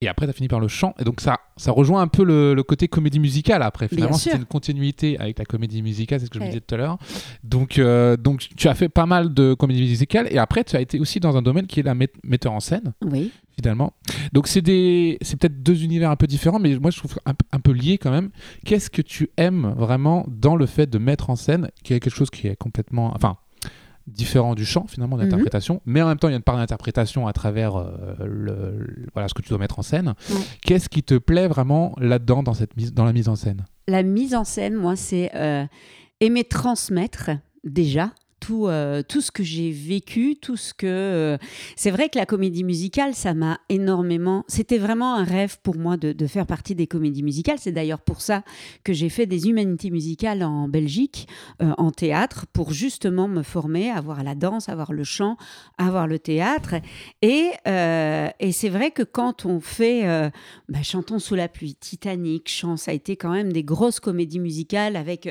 Et 0.02 0.08
après, 0.08 0.26
tu 0.26 0.30
as 0.30 0.32
fini 0.32 0.48
par 0.48 0.60
le 0.60 0.68
chant. 0.68 0.94
Et 0.98 1.04
donc, 1.04 1.20
ça, 1.20 1.38
ça 1.56 1.70
rejoint 1.72 2.02
un 2.02 2.08
peu 2.08 2.24
le, 2.24 2.54
le 2.54 2.62
côté 2.62 2.88
comédie 2.88 3.20
musicale 3.20 3.62
après. 3.62 3.86
Finalement, 3.88 4.16
c'était 4.16 4.36
une 4.36 4.44
continuité 4.44 5.18
avec 5.18 5.38
la 5.38 5.44
comédie 5.44 5.80
musicale, 5.80 6.18
c'est 6.20 6.26
ce 6.26 6.30
que 6.30 6.38
je 6.38 6.44
me 6.44 6.48
disais 6.48 6.60
tout 6.60 6.74
à 6.74 6.78
l'heure. 6.78 6.98
Donc, 7.44 7.78
euh, 7.78 8.16
donc, 8.16 8.48
tu 8.56 8.68
as 8.68 8.74
fait 8.74 8.88
pas 8.88 9.06
mal 9.06 9.32
de 9.32 9.54
comédie 9.54 9.82
musicale. 9.82 10.26
Et 10.30 10.38
après, 10.38 10.64
tu 10.64 10.74
as 10.76 10.80
été 10.80 10.98
aussi 10.98 11.20
dans 11.20 11.36
un 11.36 11.42
domaine 11.42 11.66
qui 11.66 11.80
est 11.80 11.84
la 11.84 11.94
met- 11.94 12.08
metteur 12.24 12.52
en 12.52 12.60
scène, 12.60 12.92
Oui. 13.04 13.30
finalement. 13.54 13.92
Donc, 14.32 14.48
c'est 14.48 14.60
des... 14.62 15.18
peut-être 15.20 15.62
deux 15.62 15.84
univers 15.84 16.10
un 16.10 16.16
peu 16.16 16.26
différents, 16.26 16.58
mais 16.58 16.76
moi, 16.78 16.90
je 16.90 16.98
trouve 16.98 17.14
un, 17.24 17.32
un 17.52 17.60
peu 17.60 17.70
liés 17.72 17.98
quand 17.98 18.10
même. 18.10 18.30
Qu'est-ce 18.64 18.90
que 18.90 19.02
tu 19.02 19.30
aimes 19.36 19.74
vraiment 19.76 20.26
dans 20.28 20.56
le 20.56 20.66
fait 20.66 20.90
de 20.90 20.98
mettre 20.98 21.30
en 21.30 21.36
scène, 21.36 21.70
qui 21.84 21.94
est 21.94 22.00
quelque 22.00 22.14
chose 22.14 22.30
qui 22.30 22.48
est 22.48 22.56
complètement. 22.56 23.12
Enfin, 23.14 23.36
différent 24.06 24.54
du 24.54 24.64
chant 24.64 24.86
finalement 24.88 25.16
Mhm. 25.16 25.24
d'interprétation 25.24 25.80
mais 25.86 26.02
en 26.02 26.08
même 26.08 26.18
temps 26.18 26.28
il 26.28 26.32
y 26.32 26.34
a 26.34 26.36
une 26.38 26.42
part 26.42 26.56
d'interprétation 26.56 27.26
à 27.26 27.32
travers 27.32 27.76
euh, 27.76 28.14
le, 28.20 28.78
le- 28.78 29.06
voilà 29.12 29.28
ce 29.28 29.34
que 29.34 29.42
tu 29.42 29.48
dois 29.50 29.58
mettre 29.58 29.78
en 29.78 29.82
scène 29.82 30.14
qu'est-ce 30.62 30.88
qui 30.88 31.02
te 31.02 31.14
plaît 31.18 31.48
vraiment 31.48 31.94
là-dedans 31.98 32.42
dans 32.42 32.54
cette 32.54 32.76
mise 32.76 32.92
dans 32.92 33.04
la 33.04 33.12
mise 33.12 33.28
en 33.28 33.36
scène? 33.36 33.64
La 33.88 34.02
mise 34.04 34.34
en 34.34 34.44
scène, 34.44 34.74
moi, 34.74 34.94
c'est 34.96 35.30
euh, 35.34 35.64
aimer 36.20 36.44
transmettre 36.44 37.30
déjà. 37.64 38.12
Tout, 38.42 38.66
euh, 38.66 39.04
tout 39.08 39.20
ce 39.20 39.30
que 39.30 39.44
j'ai 39.44 39.70
vécu, 39.70 40.34
tout 40.34 40.56
ce 40.56 40.74
que... 40.74 40.86
euh, 40.88 41.38
C'est 41.76 41.92
vrai 41.92 42.08
que 42.08 42.18
la 42.18 42.26
comédie 42.26 42.64
musicale, 42.64 43.14
ça 43.14 43.34
m'a 43.34 43.60
énormément... 43.68 44.44
C'était 44.48 44.78
vraiment 44.78 45.14
un 45.14 45.22
rêve 45.22 45.58
pour 45.62 45.76
moi 45.76 45.96
de, 45.96 46.26
faire 46.26 46.44
partie 46.44 46.74
des 46.74 46.88
comédies 46.88 47.22
musicales. 47.22 47.58
C'est 47.60 47.70
d'ailleurs 47.70 48.00
pour 48.00 48.20
ça 48.20 48.42
que 48.82 48.92
j'ai 48.92 49.10
fait 49.10 49.26
des 49.26 49.48
humanités 49.48 49.90
musicales 49.90 50.42
en 50.42 50.66
Belgique, 50.66 51.28
euh, 51.62 51.70
en 51.78 51.92
théâtre, 51.92 52.46
pour 52.52 52.72
justement 52.72 53.28
me 53.28 53.44
former, 53.44 53.90
avoir 53.90 54.24
la 54.24 54.34
danse, 54.34 54.68
avoir 54.68 54.92
le 54.92 55.04
chant, 55.04 55.36
avoir 55.78 56.08
le 56.08 56.18
théâtre. 56.18 56.74
Et, 57.22 57.52
c'est 57.64 58.68
vrai 58.68 58.90
que 58.90 59.04
quand 59.04 59.46
on 59.46 59.60
fait 59.60 60.02
bah, 60.68 60.82
Chantons 60.82 61.20
sous 61.20 61.36
la 61.36 61.46
pluie, 61.46 61.76
Titanic, 61.76 62.48
Chant, 62.48 62.76
ça 62.76 62.90
a 62.90 62.94
été 62.94 63.14
quand 63.14 63.30
même 63.30 63.52
des 63.52 63.62
grosses 63.62 64.00
comédies 64.00 64.40
musicales 64.40 64.96
avec, 64.96 65.28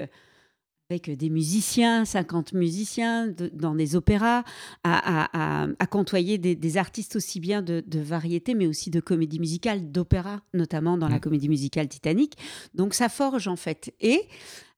avec 0.92 1.10
des 1.18 1.30
musiciens, 1.30 2.06
50 2.06 2.54
musiciens 2.54 3.28
de- 3.28 3.50
dans 3.54 3.74
des 3.76 3.96
opéras, 3.96 4.44
à, 4.84 5.24
à- 5.24 5.64
à- 5.64 5.68
à 5.80 5.88
côtoyer 5.88 6.38
des, 6.38 6.56
des 6.56 6.78
artistes 6.78 7.16
aussi 7.16 7.40
bien 7.40 7.62
de, 7.62 7.84
de 7.86 8.00
variété, 8.00 8.54
mais 8.54 8.68
aussi 8.68 8.90
de 8.90 9.00
comédie 9.00 9.40
musicale, 9.40 9.92
d'opéra, 9.92 10.42
notamment 10.54 10.98
dans 10.98 11.08
la 11.08 11.18
Mm. 11.18 11.22
comédie 11.22 11.50
musicale 11.50 11.88
Titanic. 11.88 12.34
Donc 12.76 12.94
ça 12.94 13.10
forge 13.10 13.48
en 13.48 13.56
fait. 13.56 13.94
Et 14.02 14.22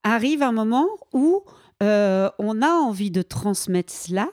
arrive 0.04 0.44
un 0.44 0.52
moment 0.52 0.88
où 1.14 1.42
euh, 1.84 2.30
on 2.40 2.62
a 2.62 2.70
envie 2.70 3.12
de 3.12 3.22
transmettre 3.22 3.92
cela 3.92 4.30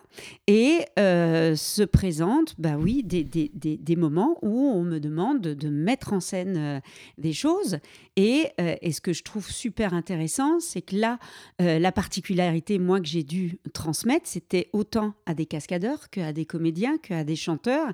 et 0.46 0.84
euh, 1.00 1.56
se 1.56 1.82
présente, 1.82 2.54
bah 2.58 2.76
oui, 2.78 3.02
des, 3.02 3.24
des, 3.24 3.50
des, 3.52 3.96
moments 3.96 4.38
où 4.42 4.68
on 4.68 4.84
me 4.84 5.00
demande 5.00 5.40
de, 5.40 5.68
mettre 5.68 6.12
en 6.12 6.20
scène 6.20 6.56
euh, 6.56 6.80
des 7.18 7.32
choses. 7.32 7.78
Et, 8.14 8.46
et, 8.58 8.92
ce 8.92 9.00
que 9.00 9.12
je 9.12 9.24
trouve 9.24 9.50
super 9.50 9.94
intéressant, 9.94 10.60
c'est 10.60 10.82
que 10.82 10.94
là, 10.94 11.18
la 11.58 11.90
particularité, 11.90 12.78
moi, 12.78 13.00
que 13.00 13.06
j'ai 13.06 13.22
dû 13.22 13.58
transmettre, 13.72 14.26
c'était 14.26 14.68
autant 14.72 15.14
à 15.24 15.34
des 15.34 15.46
cascadeurs 15.46 16.10
qu'à 16.10 16.32
des 16.32 16.44
comédiens, 16.44 16.98
qu'à 16.98 17.24
des 17.24 17.36
chanteurs. 17.36 17.92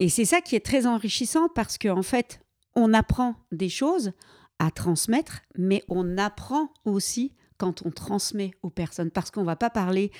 Et 0.00 0.08
c'est 0.08 0.24
ça 0.24 0.40
qui 0.40 0.56
est 0.56 0.64
très 0.64 0.86
enrichissant 0.86 1.48
parce 1.54 1.76
qu'en 1.78 1.98
en 1.98 2.02
fait, 2.02 2.40
on 2.74 2.94
apprend 2.94 3.36
des 3.52 3.68
choses 3.68 4.12
à 4.58 4.70
transmettre, 4.70 5.42
mais 5.58 5.82
on 5.88 6.16
apprend 6.16 6.70
aussi 6.84 7.32
quand 7.58 7.86
on 7.86 7.90
transmet 7.90 8.52
aux 8.62 8.70
personnes 8.70 9.10
parce 9.10 9.30
qu'on 9.30 9.44
va 9.44 9.56
pas 9.56 9.70
parler, 9.70 10.10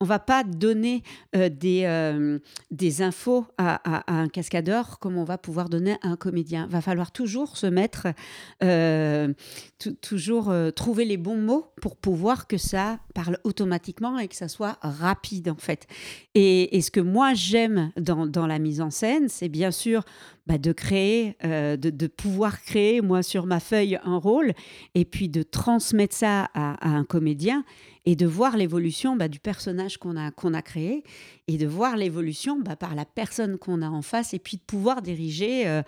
on 0.00 0.04
va 0.04 0.18
pas 0.18 0.44
donner 0.44 1.02
euh, 1.34 1.48
des, 1.48 1.84
euh, 1.84 2.38
des 2.70 3.02
infos 3.02 3.46
à, 3.58 4.12
un 4.12 4.28
cascadeur 4.28 4.98
comme 4.98 5.16
on 5.16 5.24
va 5.24 5.38
pouvoir 5.38 5.68
donner 5.68 5.96
à 6.02 6.08
un 6.08 6.16
comédien. 6.16 6.66
Va 6.68 6.80
falloir 6.80 7.10
toujours 7.10 7.56
se 7.56 7.66
mettre, 7.66 8.08
euh, 8.62 9.32
toujours 10.00 10.52
trouver 10.76 11.04
les 11.04 11.16
bons 11.16 11.36
mots 11.36 11.66
pour 11.80 11.96
pouvoir 11.96 12.46
que 12.46 12.58
ça 12.58 12.98
parle 13.14 13.38
automatiquement 13.44 14.18
et 14.18 14.28
que 14.28 14.36
ça 14.36 14.48
soit 14.48 14.78
rapide 14.82 15.48
en 15.48 15.56
fait. 15.56 15.86
Et, 16.34 16.80
ce 16.84 16.90
que 16.90 17.00
moi 17.00 17.32
j'aime 17.32 17.92
dans, 17.96 18.46
la 18.46 18.58
mise 18.58 18.82
en 18.82 18.90
scène, 18.90 19.28
c'est 19.28 19.48
bien 19.48 19.70
sûr 19.70 20.04
bah, 20.46 20.58
de 20.58 20.72
créer, 20.72 21.36
de, 21.42 21.76
de, 21.76 22.06
pouvoir 22.06 22.60
créer 22.62 23.00
moi 23.00 23.22
sur 23.22 23.46
ma 23.46 23.60
feuille 23.60 23.98
un 24.04 24.18
rôle 24.18 24.52
et 24.94 25.04
puis 25.04 25.28
de 25.28 25.42
transmettre 25.42 26.14
ça 26.14 26.50
à, 26.54 26.88
un 26.88 27.04
comédien 27.04 27.64
et 28.06 28.16
de 28.16 28.26
voir 28.26 28.56
l'évolution 28.56 29.16
bah, 29.16 29.28
du 29.28 29.40
personnage 29.40 29.98
qu'on 29.98 30.16
a, 30.16 30.30
qu'on 30.30 30.54
a 30.54 30.62
créé 30.62 31.04
et 31.48 31.56
de 31.56 31.66
voir 31.66 31.96
l'évolution 31.96 32.58
bah, 32.60 32.76
par 32.76 32.94
la 32.94 33.04
personne 33.04 33.58
qu'on 33.58 33.82
a 33.82 33.88
en 33.88 34.02
face 34.02 34.34
et 34.34 34.38
puis 34.38 34.58
de 34.58 34.62
pouvoir 34.62 35.02
diriger 35.02 35.66
euh, 35.66 35.82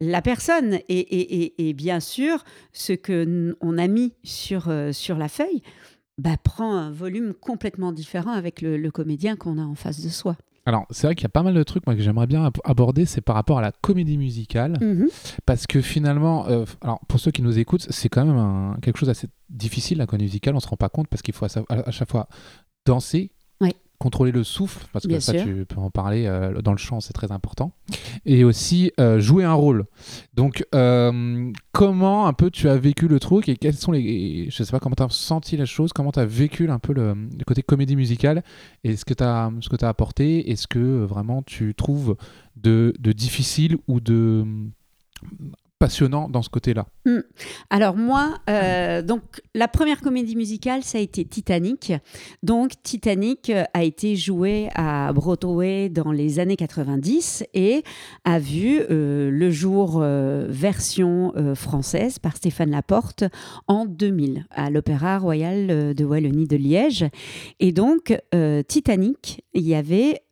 la 0.00 0.22
personne. 0.22 0.78
Et, 0.88 1.72
bien 1.74 2.00
sûr, 2.00 2.44
ce 2.72 2.92
qu'on 2.92 3.78
a 3.78 3.88
mis 3.88 4.12
sur, 4.22 4.68
euh, 4.68 4.92
sur 4.92 5.16
la 5.16 5.28
feuille 5.28 5.62
prend 6.42 6.76
un 6.76 6.90
volume 6.90 7.34
complètement 7.34 7.92
différent 7.92 8.32
avec 8.32 8.60
le 8.60 8.90
comédien 8.90 9.34
qu'on 9.36 9.58
a 9.58 9.62
en 9.62 9.74
face 9.74 10.00
de 10.00 10.08
soi. 10.08 10.36
Alors, 10.66 10.86
c'est 10.90 11.06
vrai 11.06 11.14
qu'il 11.14 11.24
y 11.24 11.26
a 11.26 11.30
pas 11.30 11.42
mal 11.42 11.54
de 11.54 11.62
trucs 11.62 11.86
moi, 11.86 11.94
que 11.94 12.00
j'aimerais 12.00 12.26
bien 12.26 12.50
aborder, 12.64 13.04
c'est 13.04 13.20
par 13.20 13.36
rapport 13.36 13.58
à 13.58 13.62
la 13.62 13.72
comédie 13.72 14.16
musicale. 14.16 14.78
Mhm. 14.80 15.08
Parce 15.44 15.66
que 15.66 15.80
finalement, 15.80 16.48
euh, 16.48 16.64
alors 16.80 17.00
pour 17.06 17.20
ceux 17.20 17.30
qui 17.30 17.42
nous 17.42 17.58
écoutent, 17.58 17.86
c'est 17.90 18.08
quand 18.08 18.24
même 18.24 18.80
quelque 18.80 18.98
chose 18.98 19.08
d'assez 19.08 19.28
difficile, 19.50 19.98
la 19.98 20.06
comédie 20.06 20.24
musicale, 20.24 20.56
on 20.56 20.60
se 20.60 20.68
rend 20.68 20.76
pas 20.76 20.88
compte 20.88 21.08
parce 21.08 21.22
qu'il 21.22 21.34
faut 21.34 21.44
à, 21.44 21.90
chaque 21.90 22.10
fois 22.10 22.28
danser, 22.86 23.30
contrôler 24.04 24.32
le 24.32 24.44
souffle, 24.44 24.86
parce 24.92 25.06
que 25.06 25.18
ça, 25.18 25.32
tu 25.32 25.64
peux 25.64 25.80
en 25.80 25.88
parler 25.88 26.26
euh, 26.26 26.60
dans 26.60 26.72
le 26.72 26.76
chant, 26.76 27.00
c'est 27.00 27.14
très 27.14 27.32
important. 27.32 27.72
Et 28.26 28.44
aussi 28.44 28.92
euh, 29.00 29.18
jouer 29.18 29.44
un 29.44 29.54
rôle. 29.54 29.86
Donc, 30.34 30.62
euh, 30.74 31.50
comment 31.72 32.26
un 32.26 32.34
peu 32.34 32.50
tu 32.50 32.68
as 32.68 32.76
vécu 32.76 33.08
le 33.08 33.18
truc 33.18 33.48
et 33.48 33.56
quels 33.56 33.76
sont 33.76 33.92
les. 33.92 34.50
Je 34.50 34.62
sais 34.62 34.70
pas 34.70 34.78
comment 34.78 34.94
tu 34.94 35.02
as 35.02 35.08
senti 35.08 35.56
la 35.56 35.64
chose, 35.64 35.94
comment 35.94 36.12
tu 36.12 36.20
as 36.20 36.26
vécu 36.26 36.68
un 36.68 36.78
peu 36.78 36.92
le, 36.92 37.16
côté 37.46 37.62
comédie 37.62 37.96
musicale 37.96 38.44
et 38.84 38.94
ce 38.94 39.06
que 39.06 39.14
tu 39.14 39.24
as, 39.24 39.50
ce 39.62 39.70
que 39.70 39.82
as 39.82 39.88
apporté 39.88 40.50
et 40.50 40.56
ce 40.56 40.66
que 40.66 41.04
vraiment 41.04 41.42
tu 41.42 41.74
trouves 41.74 42.14
de, 42.56 42.92
de 42.98 43.12
difficile 43.12 43.78
ou 43.88 44.00
de 44.00 44.44
passionnant 45.78 46.28
dans 46.28 46.42
ce 46.42 46.48
côté-là 46.48 46.86
hmm. 47.04 47.20
Alors 47.70 47.96
moi, 47.96 48.38
euh, 48.48 49.02
donc 49.02 49.22
la 49.54 49.68
première 49.68 50.00
comédie 50.00 50.36
musicale, 50.36 50.82
ça 50.82 50.98
a 50.98 51.00
été 51.00 51.24
Titanic. 51.24 51.92
Donc 52.42 52.72
Titanic 52.82 53.50
euh, 53.50 53.64
a 53.74 53.82
été 53.82 54.16
joué 54.16 54.68
à 54.74 55.12
Broadway 55.12 55.88
dans 55.88 56.12
les 56.12 56.38
années 56.38 56.56
90 56.56 57.44
et 57.54 57.82
a 58.24 58.38
vu 58.38 58.80
euh, 58.90 59.30
le 59.30 59.50
jour 59.50 60.00
version 60.00 61.32
française 61.54 62.18
par 62.18 62.36
Stéphane 62.36 62.70
Laporte 62.70 63.24
en 63.66 63.86
2000 63.86 64.46
à 64.50 64.70
l'Opéra 64.70 65.18
Royal 65.18 65.94
de 65.94 66.04
Wallonie 66.04 66.46
de 66.46 66.56
Liège. 66.56 67.06
Et 67.60 67.72
donc 67.72 68.16
Titanic, 68.68 69.44
il 69.54 69.62
y 69.62 69.74
avait 69.74 70.22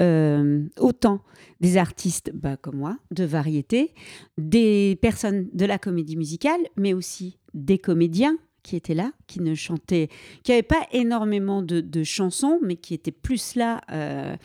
autant 0.78 1.20
des 1.62 1.76
artistes 1.76 2.32
bah, 2.34 2.56
comme 2.56 2.76
moi, 2.76 2.98
de 3.12 3.24
variété, 3.24 3.94
des 4.36 4.98
personnes 5.00 5.31
de 5.32 5.64
la 5.64 5.78
comédie 5.78 6.16
musicale, 6.16 6.60
mais 6.76 6.94
aussi 6.94 7.38
des 7.54 7.78
comédiens 7.78 8.36
qui 8.62 8.76
étaient 8.76 8.94
là, 8.94 9.12
qui 9.26 9.40
ne 9.40 9.54
chantaient, 9.54 10.08
qui 10.42 10.52
n'avaient 10.52 10.62
pas 10.62 10.86
énormément 10.92 11.62
de, 11.62 12.04
chansons, 12.04 12.58
mais 12.62 12.76
qui 12.76 12.94
étaient 12.94 13.10
plus 13.10 13.54
là, 13.54 13.80
euh, 13.90 14.36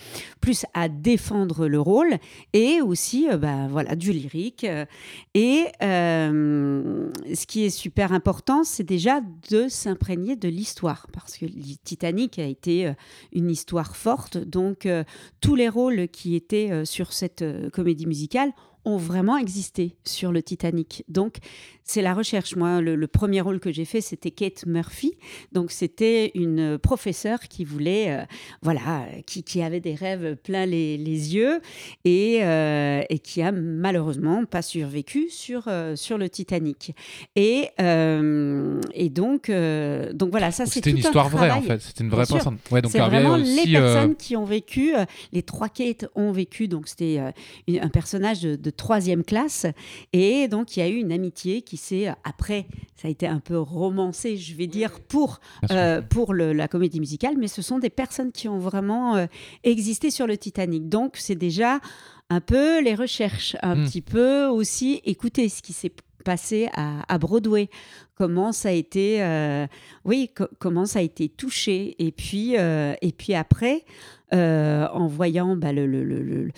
plus 0.42 0.66
à 0.74 0.90
défendre 0.90 1.68
le 1.68 1.80
rôle, 1.80 2.18
et 2.54 2.82
aussi, 2.82 3.30
euh, 3.30 3.38
bah, 3.38 3.68
voilà, 3.70 3.96
du 3.96 4.12
lyrique. 4.12 4.66
et 5.34 5.66
euh, 5.84 7.10
ce 7.34 7.46
qui 7.46 7.66
est 7.66 7.70
super 7.70 8.12
important, 8.12 8.64
c'est 8.64 8.84
déjà 8.84 9.22
de 9.50 9.68
s'imprégner 9.68 10.36
de 10.36 10.50
l'histoire, 10.50 11.08
parce 11.14 11.38
que 11.38 11.46
Titanic 11.84 12.40
a 12.40 12.46
été 12.46 12.92
une 13.34 13.50
histoire 13.50 13.96
forte, 13.96 14.38
donc 14.38 14.88
tous 15.42 15.56
les 15.56 15.70
rôles 15.70 16.08
qui 16.08 16.36
étaient 16.36 16.86
sur 16.86 17.14
cette 17.14 17.44
comédie 17.72 18.08
musicale 18.08 18.52
ont 18.88 18.98
vraiment 18.98 19.38
existé 19.38 19.98
sur 20.06 20.32
le 20.32 20.42
Titanic. 20.42 21.04
Donc, 21.10 21.40
c'est 21.88 22.02
la 22.02 22.14
recherche. 22.14 22.56
Moi, 22.56 22.82
le, 22.82 23.08
premier 23.08 23.40
rôle 23.42 23.60
que 23.60 23.72
j'ai 23.72 23.86
fait, 23.86 24.02
c'était 24.02 24.30
Kate 24.30 24.66
Murphy. 24.66 25.14
Donc, 25.54 25.72
c'était 25.72 26.32
une 26.36 26.78
professeure 26.78 27.40
qui 27.40 27.64
voulait, 27.64 28.12
euh, 28.12 28.26
voilà, 28.62 29.06
qui, 29.26 29.62
avait 29.62 29.80
des 29.80 29.96
rêves 29.96 30.36
plein 30.36 30.66
les, 30.66 30.98
yeux 30.98 31.62
et, 32.04 32.40
euh, 32.42 33.02
et, 33.10 33.20
qui 33.20 33.42
a 33.42 33.52
malheureusement 33.54 34.44
pas 34.46 34.62
survécu 34.62 35.30
sur, 35.30 35.64
euh, 35.68 35.96
sur 35.96 36.18
le 36.18 36.30
Titanic. 36.30 36.94
Et, 37.36 37.70
et 37.80 39.10
donc, 39.10 39.50
donc, 39.50 40.30
voilà, 40.32 40.52
ça, 40.52 40.66
c'est 40.66 40.74
C'était 40.74 40.92
une 40.92 40.98
histoire 40.98 41.30
vraie, 41.30 41.52
en 41.52 41.62
fait. 41.62 41.82
C'était 41.82 42.04
une 42.04 42.10
vraie 42.10 42.26
personne. 42.26 42.58
Ouais, 42.70 42.82
donc 42.82 42.92
c'est 42.92 43.00
vraiment 43.00 43.38
les 43.38 43.72
personnes 43.72 44.16
qui 44.16 44.36
ont 44.36 44.46
vécu. 44.46 44.94
les 45.32 45.42
trois 45.42 45.70
Kate 45.70 46.06
ont 46.16 46.32
vécu. 46.32 46.68
Donc, 46.68 46.90
c'était 46.90 47.20
un 47.20 47.90
personnage 47.90 48.42
de, 48.42 48.56
de 48.58 48.70
troisième 48.78 49.24
classe. 49.24 49.66
Et 50.14 50.48
donc, 50.48 50.78
il 50.78 50.80
y 50.80 50.84
a 50.84 50.88
eu 50.88 50.96
une 50.96 51.12
amitié 51.12 51.62
qui 51.62 51.76
s'est, 51.76 52.08
après, 52.24 52.68
ça 52.96 53.08
a 53.08 53.12
été 53.12 53.28
un 53.28 53.40
peu 53.40 53.60
romancé, 53.60 54.38
je 54.38 54.56
vais 54.56 54.68
dire, 54.68 55.00
pour, 55.02 55.40
euh, 55.72 56.02
pour 56.02 56.34
la 56.34 56.68
comédie 56.68 57.00
musicale, 57.00 57.36
mais 57.38 57.48
ce 57.48 57.62
sont 57.62 57.80
des 57.80 57.90
personnes 57.90 58.32
qui 58.32 58.48
ont 58.48 58.60
vraiment 58.60 59.16
euh, 59.16 59.26
existé 59.64 60.10
sur 60.12 60.28
le 60.28 60.38
Titanic. 60.38 60.88
Donc, 60.88 61.18
c'est 61.18 61.36
déjà 61.36 61.80
un 62.30 62.42
peu 62.42 62.82
les 62.82 62.96
recherches, 62.96 63.56
un 63.62 63.76
hmm. 63.76 63.86
petit 63.86 64.02
peu 64.02 64.46
aussi 64.46 65.02
écouter 65.06 65.50
ce 65.50 65.62
qui 65.62 65.74
s'est 65.74 65.94
passé 66.24 66.70
à, 66.74 67.18
Broadway, 67.20 67.70
comment 68.16 68.52
ça 68.52 68.68
a 68.68 68.74
été, 68.74 69.24
euh, 69.24 69.66
oui, 70.04 70.30
comment 70.60 70.86
ça 70.86 71.00
a 71.00 71.02
été 71.02 71.30
touché, 71.30 71.96
et 72.00 72.12
puis, 72.12 72.56
et 72.56 73.12
puis 73.18 73.34
après, 73.34 73.86
en 74.34 75.08
voyant 75.08 75.56
bah, 75.56 75.72
le, 75.72 75.88
le, 75.88 76.04
le 76.04 76.22
le, 76.22 76.52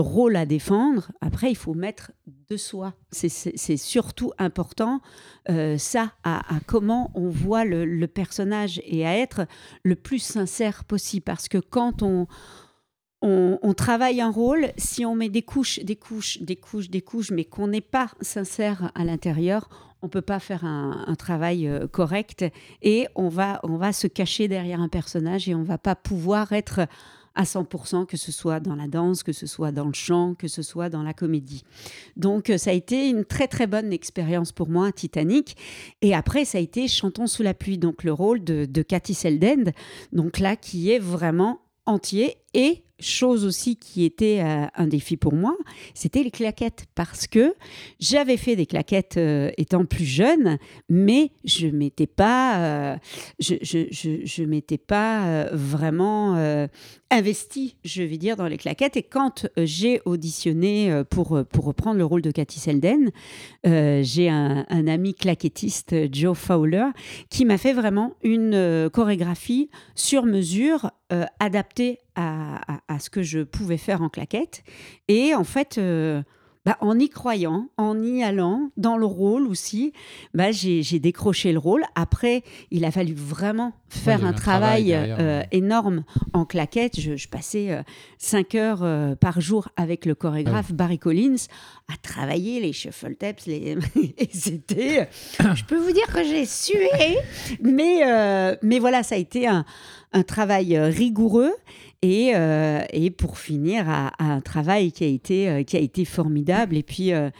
rôle 0.00 0.36
à 0.36 0.46
défendre, 0.46 1.12
après, 1.20 1.50
il 1.50 1.56
faut 1.56 1.74
mettre 1.74 2.12
de 2.50 2.56
soi. 2.56 2.94
C'est 3.10 3.76
surtout 3.76 4.32
important, 4.38 5.00
euh, 5.48 5.78
ça, 5.78 6.12
à, 6.24 6.42
comment 6.66 7.10
on 7.14 7.28
voit 7.28 7.64
le, 7.64 8.06
personnage 8.06 8.80
et 8.84 9.06
à 9.06 9.16
être 9.16 9.46
le 9.84 9.94
plus 9.94 10.18
sincère 10.18 10.84
possible. 10.84 11.24
Parce 11.24 11.48
que 11.48 11.58
quand 11.58 12.02
on, 12.02 12.26
on, 13.22 13.74
travaille 13.74 14.20
un 14.20 14.30
rôle, 14.30 14.72
si 14.76 15.04
on 15.06 15.14
met 15.14 15.28
des 15.28 15.42
couches, 15.42 15.78
des 15.80 15.96
couches, 15.96 16.42
des 16.42 16.56
couches, 16.56 16.90
des 16.90 17.02
couches, 17.02 17.30
mais 17.30 17.44
qu'on 17.44 17.68
n'est 17.68 17.80
pas 17.80 18.08
sincère 18.20 18.90
à 18.94 19.04
l'intérieur, 19.04 19.68
on 20.02 20.08
peut 20.08 20.20
pas 20.22 20.40
faire 20.40 20.64
un, 20.64 21.14
travail 21.14 21.68
euh, 21.68 21.86
correct 21.86 22.44
et 22.82 23.06
on 23.14 23.28
va, 23.28 23.60
on 23.62 23.76
va 23.76 23.92
se 23.92 24.08
cacher 24.08 24.48
derrière 24.48 24.80
un 24.80 24.88
personnage 24.88 25.48
et 25.48 25.54
on 25.54 25.62
va 25.62 25.78
pas 25.78 25.94
pouvoir 25.94 26.52
être 26.52 26.88
à 27.34 27.44
100%, 27.44 28.06
que 28.06 28.16
ce 28.16 28.32
soit 28.32 28.60
dans 28.60 28.74
la 28.74 28.88
danse, 28.88 29.22
que 29.22 29.32
ce 29.32 29.46
soit 29.46 29.72
dans 29.72 29.86
le 29.86 29.94
chant, 29.94 30.34
que 30.34 30.48
ce 30.48 30.62
soit 30.62 30.88
dans 30.88 31.02
la 31.02 31.14
comédie. 31.14 31.64
Donc 32.16 32.50
euh, 32.50 32.58
ça 32.58 32.70
a 32.70 32.74
été 32.74 33.08
une 33.08 33.24
très 33.24 33.48
très 33.48 33.66
bonne 33.66 33.92
expérience 33.92 34.52
pour 34.52 34.68
moi, 34.68 34.92
Titanic. 34.92 35.56
Et 36.02 36.14
après, 36.14 36.44
ça 36.44 36.58
a 36.58 36.60
été 36.60 36.88
Chantons 36.88 37.26
sous 37.26 37.42
la 37.42 37.54
pluie, 37.54 37.78
donc 37.78 38.04
le 38.04 38.12
rôle 38.12 38.42
de, 38.44 38.82
Cathy 38.82 39.14
Seldend, 39.14 39.72
donc 40.12 40.38
là 40.38 40.56
qui 40.56 40.90
est 40.90 40.98
vraiment 40.98 41.60
entier 41.86 42.36
Et 42.54 42.84
chose 43.02 43.44
aussi 43.44 43.76
qui 43.76 44.04
était 44.04 44.40
euh, 44.40 44.66
un 44.74 44.86
défi 44.86 45.16
pour 45.16 45.34
moi, 45.34 45.56
c'était 45.94 46.22
les 46.22 46.30
claquettes 46.30 46.86
parce 46.94 47.26
que 47.26 47.54
j'avais 48.00 48.36
fait 48.36 48.56
des 48.56 48.66
claquettes 48.66 49.16
euh, 49.16 49.50
étant 49.58 49.84
plus 49.84 50.04
jeune, 50.04 50.58
mais 50.88 51.32
je 51.44 51.66
m'étais 51.66 52.06
pas, 52.06 52.58
euh, 52.58 52.96
je, 53.38 53.56
je, 53.60 54.20
je, 54.24 54.44
m'étais 54.44 54.78
pas 54.78 55.46
vraiment 55.52 56.36
investi, 57.10 57.76
je 57.84 58.02
vais 58.02 58.16
dire, 58.16 58.36
dans 58.36 58.46
les 58.46 58.56
claquettes. 58.56 58.96
Et 58.96 59.02
quand 59.02 59.46
j'ai 59.56 60.00
auditionné 60.04 61.02
pour 61.10 61.42
pour 61.50 61.64
reprendre 61.64 61.98
le 61.98 62.04
rôle 62.04 62.22
de 62.22 62.30
Cathy 62.30 62.60
Selden, 62.60 63.10
j'ai 63.64 64.28
un, 64.28 64.64
un, 64.68 64.86
ami 64.86 65.14
claquettiste, 65.14 65.94
Joe 66.12 66.36
Fowler, 66.36 66.86
qui 67.30 67.44
m'a 67.44 67.58
fait 67.58 67.72
vraiment 67.72 68.14
une 68.22 68.90
chorégraphie 68.92 69.70
sur 69.94 70.24
mesure 70.24 70.90
adaptée 71.38 71.98
à, 72.16 72.98
ce 72.98 73.10
que 73.10 73.22
je 73.22 73.40
pouvais 73.40 73.78
faire 73.78 74.02
en 74.02 74.08
claquette. 74.08 74.62
Et 75.08 75.34
en 75.34 75.44
fait, 75.44 75.78
euh, 75.78 76.22
bah, 76.64 76.76
en 76.80 76.98
y 76.98 77.08
croyant, 77.08 77.70
en 77.76 78.00
y 78.00 78.22
allant, 78.22 78.70
dans 78.76 78.96
le 78.96 79.06
rôle 79.06 79.48
aussi, 79.48 79.92
bah, 80.32 80.52
j'ai 80.52 80.98
décroché 81.00 81.52
le 81.52 81.58
rôle. 81.58 81.82
Après, 81.94 82.42
il 82.70 82.84
a 82.84 82.90
fallu 82.90 83.14
vraiment 83.14 83.72
faire 83.88 84.24
un, 84.24 84.32
travail, 84.32 84.94
euh, 84.94 85.42
énorme 85.50 86.04
en 86.32 86.44
claquette. 86.44 87.00
Je, 87.00 87.28
passais 87.28 87.72
euh, 87.72 87.82
cinq 88.18 88.54
heures 88.54 89.16
par 89.16 89.40
jour 89.40 89.68
avec 89.76 90.06
le 90.06 90.14
chorégraphe 90.14 90.72
Barry 90.72 90.98
Collins 90.98 91.46
à 91.92 91.96
travailler 91.96 92.60
les 92.60 92.72
shuffle 92.72 93.16
taps. 93.16 93.46
Les... 93.46 93.76
et 94.18 94.28
c'était... 94.32 95.08
je 95.54 95.64
peux 95.64 95.78
vous 95.78 95.92
dire 95.92 96.06
que 96.06 96.22
j'ai 96.22 96.46
sué, 96.46 96.88
mais, 97.60 98.02
mais 98.62 98.78
voilà, 98.78 99.02
ça 99.02 99.16
a 99.16 99.18
été 99.18 99.48
un, 99.48 99.64
un 100.12 100.22
travail 100.22 100.78
rigoureux. 100.78 101.52
Et, 102.02 102.32
euh, 102.34 102.82
et 102.92 103.10
pour 103.10 103.38
finir, 103.38 103.88
à, 103.88 104.12
un 104.18 104.40
travail 104.40 104.90
qui 104.90 105.04
a 105.04 105.06
été, 105.06 105.48
euh, 105.48 105.62
qui 105.62 105.76
a 105.76 105.80
été 105.80 106.04
formidable 106.04 106.76
et 106.76 106.82
puis 106.82 107.12
euh, 107.12 107.30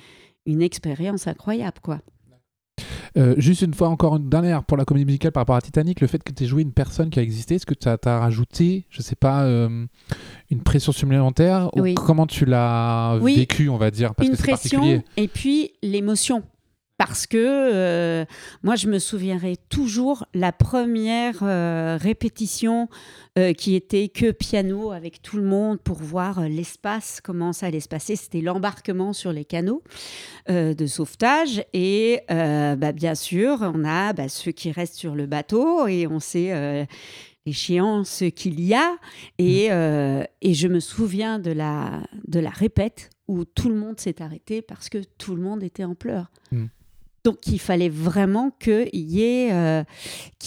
une 0.47 0.63
expérience 0.63 1.27
incroyable, 1.27 1.79
quoi. 1.83 1.99
juste 3.37 3.63
une 3.63 3.75
fois 3.75 3.89
encore 3.89 4.17
une 4.17 4.29
dernière 4.29 4.65
pour 4.65 4.77
la 4.77 4.85
comédie 4.85 5.05
musicale 5.05 5.33
par 5.33 5.43
rapport 5.43 5.57
à 5.57 5.61
Titanic, 5.61 6.01
le 6.01 6.07
fait 6.07 6.23
que 6.23 6.33
tu 6.33 6.45
aies 6.45 6.47
joué 6.47 6.63
une 6.63 6.73
personne 6.73 7.11
qui 7.11 7.19
a 7.19 7.23
existé, 7.23 7.57
est-ce 7.57 7.67
que 7.67 7.75
ça 7.79 7.99
t'a 7.99 8.21
rajouté, 8.21 8.87
je 8.89 9.03
sais 9.03 9.17
pas, 9.17 9.45
une 9.47 10.63
pression 10.65 10.93
supplémentaire 10.93 11.69
ou 11.77 11.93
comment 11.95 12.27
tu 12.27 12.45
l'as 12.45 13.19
vécu, 13.21 13.69
on 13.69 13.79
va 13.79 13.91
dire, 13.91 14.15
parce 14.15 14.29
une 14.29 14.37
que 14.37 14.43
pression 14.43 15.03
et 15.17 15.29
puis 15.29 15.73
l'émotion 15.83 16.45
parce 17.07 17.27
que 17.27 17.37
euh, 17.37 18.25
moi, 18.63 18.77
je 18.77 18.87
me 18.87 19.01
souviendrai 19.01 19.57
toujours 19.69 20.25
la 20.35 20.53
première 20.53 21.41
euh, 21.43 21.99
répétition 22.01 22.89
euh, 23.37 23.53
qui 23.55 23.75
était 23.75 24.07
que 24.07 24.31
piano 24.31 24.93
avec 24.93 25.21
tout 25.21 25.37
le 25.37 25.43
monde 25.43 25.81
pour 25.81 25.97
voir 25.97 26.43
l'espace, 26.43 27.21
comment 27.21 27.53
ça 27.53 27.67
allait 27.67 27.81
se 27.81 27.89
passer. 27.89 28.15
C'était 28.15 28.41
l'embarquement 28.41 29.13
sur 29.13 29.33
les 29.33 29.45
canaux 29.45 29.83
de 30.49 30.87
sauvetage. 30.87 31.65
Et 31.73 32.21
bah, 32.29 32.93
bien 32.93 33.17
sûr, 33.17 33.59
on 33.75 33.85
a 33.85 34.13
bah, 34.13 34.29
ceux 34.29 34.53
qui 34.53 34.71
restent 34.71 34.95
sur 34.95 35.17
le 35.17 35.27
bateau 35.27 35.89
et 35.89 36.07
on 36.07 36.21
sait 36.21 36.87
l'échéance 37.47 38.23
qu'il 38.37 38.61
y 38.61 38.75
a. 38.75 38.97
Et, 39.39 39.71
mmh. 39.71 40.25
et, 40.41 40.55
je 40.55 40.69
me 40.69 40.79
souviens 40.79 41.41
de 41.41 41.51
la, 41.51 42.03
de 42.29 42.39
la 42.39 42.51
répète 42.51 43.11
où 43.27 43.45
tout 43.45 43.71
le 43.71 43.77
monde 43.77 43.99
s'est 43.99 44.23
arrêté 44.23 44.63
parce 44.63 44.89
que 44.89 44.99
tout 45.19 45.35
le 45.35 45.43
monde 45.43 45.65
était 45.65 45.85
en 45.85 45.97
pleurs. 45.97 46.31
Mmh. 46.53 46.67
Donc 47.25 47.47
il 47.47 47.61
fallait 47.61 47.89
vraiment 47.89 48.51
qu'il 48.59 48.89
y 48.93 49.23
ait, 49.23 49.53
euh, 49.53 49.85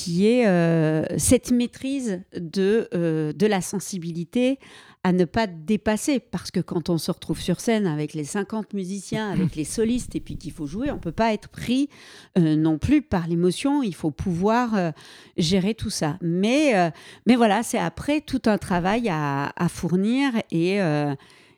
euh, 0.09 1.05
cette 1.17 1.51
maîtrise 1.51 2.21
de, 2.35 2.89
euh, 2.93 3.31
de 3.31 3.47
la 3.47 3.61
sensibilité 3.61 4.59
à 5.05 5.13
ne 5.13 5.23
pas 5.23 5.47
dépasser. 5.47 6.19
Parce 6.19 6.51
que 6.51 6.59
quand 6.59 6.89
on 6.89 6.97
se 6.97 7.11
retrouve 7.11 7.39
sur 7.39 7.61
scène 7.61 7.87
avec 7.87 8.13
les 8.13 8.25
50 8.25 8.73
musiciens, 8.73 9.29
avec 9.29 9.55
les 9.55 9.63
solistes, 9.63 10.15
et 10.15 10.19
puis 10.19 10.35
qu'il 10.35 10.51
faut 10.51 10.65
jouer, 10.65 10.91
on 10.91 10.95
ne 10.95 10.99
peut 10.99 11.13
pas 11.13 11.31
être 11.33 11.47
pris 11.47 11.89
non 12.37 12.77
plus 12.77 13.01
par 13.01 13.27
l'émotion. 13.27 13.83
Il 13.83 13.95
faut 13.95 14.11
pouvoir 14.11 14.93
gérer 15.37 15.75
tout 15.75 15.91
ça. 15.91 16.17
Mais, 16.21 16.91
mais 17.27 17.35
voilà, 17.35 17.61
c'est 17.61 17.77
après 17.77 18.19
tout 18.19 18.41
un 18.47 18.57
travail 18.57 19.07
à, 19.07 19.53
à 19.55 19.69
fournir 19.69 20.33
et 20.49 20.81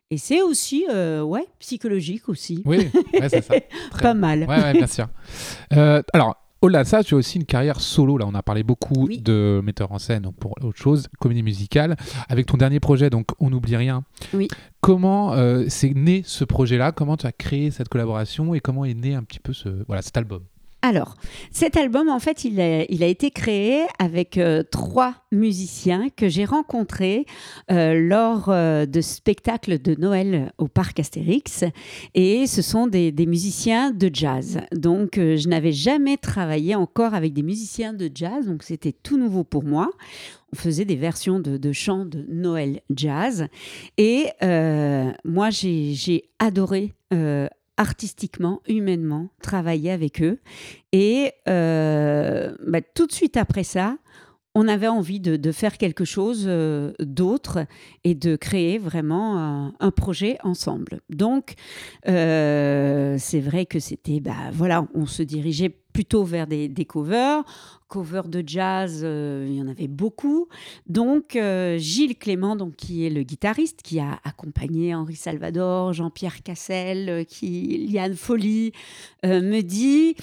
et 0.10 0.18
c'est 0.18 0.42
aussi, 0.42 0.86
euh, 0.90 1.22
ouais, 1.22 1.46
psychologique 1.60 2.30
aussi. 2.30 2.62
Oui, 2.66 2.90
c'est 3.30 3.42
ça. 3.44 3.56
Pas 4.02 4.14
mal. 4.14 4.46
Ouais, 4.48 4.62
ouais, 4.62 4.74
bien 4.74 4.88
sûr. 4.88 5.08
Euh, 5.74 6.02
alors, 6.14 6.38
au-delà 6.62 6.84
de 6.84 6.88
ça, 6.88 7.04
tu 7.04 7.14
as 7.14 7.18
aussi 7.18 7.38
une 7.38 7.46
carrière 7.46 7.82
solo. 7.82 8.18
Là, 8.18 8.26
on 8.26 8.34
a 8.34 8.42
parlé 8.42 8.64
beaucoup 8.64 9.10
de 9.10 9.62
metteur 9.64 9.92
en 9.92 10.00
scène, 10.00 10.32
pour 10.40 10.54
autre 10.64 10.78
chose, 10.78 11.08
comédie 11.20 11.44
musicale. 11.44 11.98
Avec 12.30 12.46
ton 12.46 12.56
dernier 12.56 12.80
projet, 12.80 13.10
donc 13.10 13.28
On 13.40 13.50
n'oublie 13.50 13.76
rien. 13.76 14.04
Oui. 14.34 14.48
Comment 14.80 15.34
euh, 15.34 15.66
c'est 15.68 15.94
né 15.94 16.24
ce 16.26 16.46
projet-là? 16.46 16.94
Comment 16.94 17.18
tu 17.18 17.28
as 17.28 17.34
créé 17.34 17.70
cette 17.70 17.90
collaboration 17.90 18.54
et 18.54 18.62
comment 18.62 18.86
est 18.86 18.94
né 18.94 19.14
un 19.14 19.24
petit 19.24 19.40
peu 19.40 19.52
ce, 19.52 19.68
voilà, 19.88 20.02
cet 20.02 20.16
album? 20.16 20.44
Alors, 20.84 21.16
cet 21.52 21.76
album, 21.76 22.08
en 22.08 22.20
fait, 22.20 22.46
il 22.46 22.62
a, 22.62 23.08
été 23.08 23.32
créé 23.32 23.86
avec 23.98 24.38
euh, 24.38 24.62
trois 24.62 25.16
musiciens 25.32 26.10
que 26.16 26.30
j'ai 26.30 26.46
rencontrés 26.46 27.26
euh, 27.72 28.00
lors 28.00 28.50
euh, 28.50 28.86
de 28.86 29.02
spectacles 29.02 29.82
de 29.82 29.96
Noël 30.00 30.54
au 30.60 30.68
parc 30.68 31.00
Astérix. 31.00 31.64
Et 32.14 32.46
ce 32.46 32.62
sont 32.62 32.86
des, 32.86 33.12
musiciens 33.26 33.90
de 33.90 34.10
jazz. 34.14 34.60
Donc, 34.72 35.16
je 35.16 35.48
n'avais 35.50 35.72
jamais 35.72 36.16
travaillé 36.16 36.76
encore 36.76 37.16
avec 37.16 37.34
des 37.34 37.44
musiciens 37.44 37.94
de 37.94 38.10
jazz, 38.14 38.46
donc 38.46 38.62
c'était 38.62 38.94
tout 38.94 39.18
nouveau 39.18 39.44
pour 39.44 39.64
moi. 39.64 39.90
On 40.54 40.56
faisait 40.56 40.86
des 40.86 40.96
versions 40.96 41.40
de 41.40 41.72
chants 41.74 42.06
de 42.06 42.24
Noël 42.30 42.82
jazz. 42.96 43.48
Et 43.98 44.28
moi, 45.26 45.50
j'ai 45.50 46.30
adoré 46.40 46.94
artistiquement, 47.78 48.62
humainement, 48.68 49.30
travailler 49.42 49.92
avec 49.92 50.22
eux. 50.22 50.40
Et 50.92 51.32
euh, 51.48 52.56
bah, 52.66 52.82
tout 52.82 53.08
de 53.08 53.12
suite 53.12 53.38
après 53.38 53.64
ça, 53.64 53.98
on 54.58 54.68
avait 54.68 54.88
envie 54.88 55.20
de, 55.20 55.52
faire 55.52 55.78
quelque 55.78 56.04
chose 56.04 56.46
euh, 56.48 56.92
d'autre 57.00 57.60
et 58.04 58.16
de 58.16 58.36
créer 58.36 58.80
vraiment 58.80 59.72
un, 59.80 59.92
projet 59.92 60.38
ensemble. 60.44 61.02
Donc, 61.10 61.54
euh, 62.08 63.18
c'est 63.20 63.40
vrai 63.40 63.68
que 63.68 63.80
c'était, 63.80 64.20
bah, 64.20 64.50
voilà, 64.52 64.88
on 64.96 65.06
se 65.06 65.22
dirigeait 65.22 65.70
plutôt 65.70 66.24
vers 66.24 66.48
des, 66.48 66.86
covers. 66.86 67.44
Covers 67.88 68.28
de 68.28 68.44
jazz, 68.46 69.02
euh, 69.04 69.46
il 69.48 69.56
y 69.56 69.62
en 69.62 69.68
avait 69.68 69.88
beaucoup. 69.88 70.48
Donc, 70.88 71.38
Gilles 71.78 72.18
Clément, 72.18 72.56
donc, 72.56 72.76
qui 72.78 73.06
est 73.06 73.12
le 73.12 73.22
guitariste, 73.22 73.84
qui 73.84 74.00
a 74.00 74.20
accompagné 74.24 74.96
Henri 74.96 75.16
Salvador, 75.16 75.94
Jean-Pierre 75.94 76.42
Cassel, 76.42 77.28
qui, 77.28 77.88
Liane 77.92 78.16
Folly, 78.16 78.72
me 79.24 79.62
dit, 79.62 80.16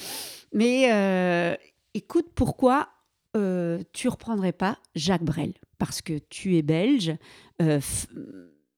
mais 0.53 1.57
écoute, 1.95 2.27
pourquoi 2.35 2.89
euh, 3.37 3.83
tu 3.93 4.09
reprendrais 4.09 4.53
pas 4.53 4.79
Jacques 4.95 5.25
Brel 5.25 5.55
parce 5.79 6.03
que 6.03 6.19
tu 6.31 6.57
es 6.57 6.63
belge. 6.63 7.15
Euh, 7.63 7.81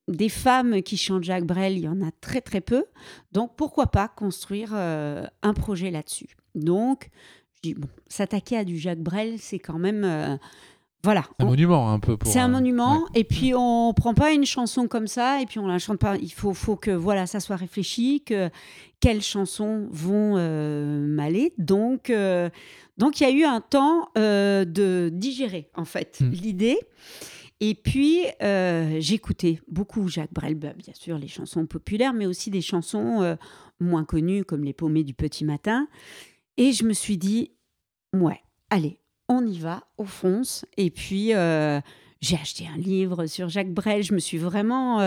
des 0.08 0.28
femmes 0.28 0.82
qui 0.82 0.96
chantent 0.96 1.24
Jacques 1.24 1.46
Brel, 1.46 1.76
il 1.76 1.84
y 1.84 1.88
en 1.88 2.00
a 2.00 2.10
très 2.20 2.40
très 2.40 2.60
peu. 2.60 2.84
Donc 3.32 3.56
pourquoi 3.56 3.88
pas 3.88 4.08
construire 4.08 4.70
euh, 4.72 5.26
un 5.42 5.52
projet 5.52 5.90
là-dessus? 5.90 6.36
Donc 6.54 7.10
je 7.54 7.60
dis 7.62 7.74
bon, 7.74 7.88
s'attaquer 8.06 8.56
à 8.56 8.64
du 8.64 8.78
Jacques 8.78 9.02
Brel, 9.02 9.38
c'est 9.38 9.58
quand 9.58 9.78
même 9.78 10.38
voilà. 11.06 11.24
Un 11.38 11.44
monument 11.46 11.92
un 11.92 12.00
peu. 12.00 12.16
C'est 12.24 12.40
un 12.40 12.48
monument. 12.48 13.06
Et 13.14 13.24
puis 13.24 13.52
on 13.54 13.94
prend 13.94 14.12
pas 14.12 14.32
une 14.32 14.44
chanson 14.44 14.88
comme 14.88 15.06
ça 15.06 15.40
et 15.40 15.46
puis 15.46 15.58
on 15.58 15.66
la 15.66 15.78
chante 15.78 15.98
pas. 15.98 16.16
Il 16.16 16.32
faut, 16.32 16.52
faut 16.52 16.76
que 16.76 16.90
voilà, 16.90 17.26
ça 17.26 17.40
soit 17.40 17.56
réfléchi, 17.56 18.22
que 18.26 18.50
quelles 19.00 19.22
chansons 19.22 19.86
vont 19.90 20.36
m'aller. 21.06 21.54
Donc 21.58 22.10
donc 22.98 23.20
il 23.20 23.24
y 23.24 23.26
a 23.26 23.30
eu 23.30 23.44
un 23.44 23.60
temps 23.60 24.08
euh, 24.16 24.64
de 24.64 25.10
digérer 25.12 25.70
en 25.74 25.84
fait 25.84 26.20
hmm. 26.20 26.30
l'idée. 26.30 26.78
Et 27.60 27.74
puis 27.74 28.22
euh, 28.42 28.98
j'écoutais 29.00 29.60
beaucoup 29.68 30.08
Jacques 30.08 30.32
Brel, 30.32 30.54
bah, 30.56 30.74
bien 30.74 30.94
sûr 30.94 31.18
les 31.18 31.28
chansons 31.28 31.66
populaires, 31.66 32.12
mais 32.12 32.26
aussi 32.26 32.50
des 32.50 32.60
chansons 32.60 33.22
euh, 33.22 33.36
moins 33.80 34.04
connues 34.04 34.44
comme 34.44 34.64
Les 34.64 34.72
paumées 34.72 35.04
du 35.04 35.14
petit 35.14 35.44
matin. 35.44 35.88
Et 36.58 36.72
je 36.72 36.84
me 36.84 36.92
suis 36.92 37.18
dit, 37.18 37.52
ouais, 38.14 38.40
allez, 38.70 38.98
on 39.28 39.46
y 39.46 39.58
va, 39.58 39.84
on 39.98 40.04
fonce. 40.04 40.64
Et 40.76 40.90
puis 40.90 41.32
j'ai 42.20 42.36
acheté 42.36 42.66
un 42.72 42.78
livre 42.78 43.26
sur 43.26 43.48
Jacques 43.48 43.72
Brel. 43.72 44.02
Je 44.02 44.14
me 44.14 44.18
suis 44.18 44.38
vraiment. 44.38 44.98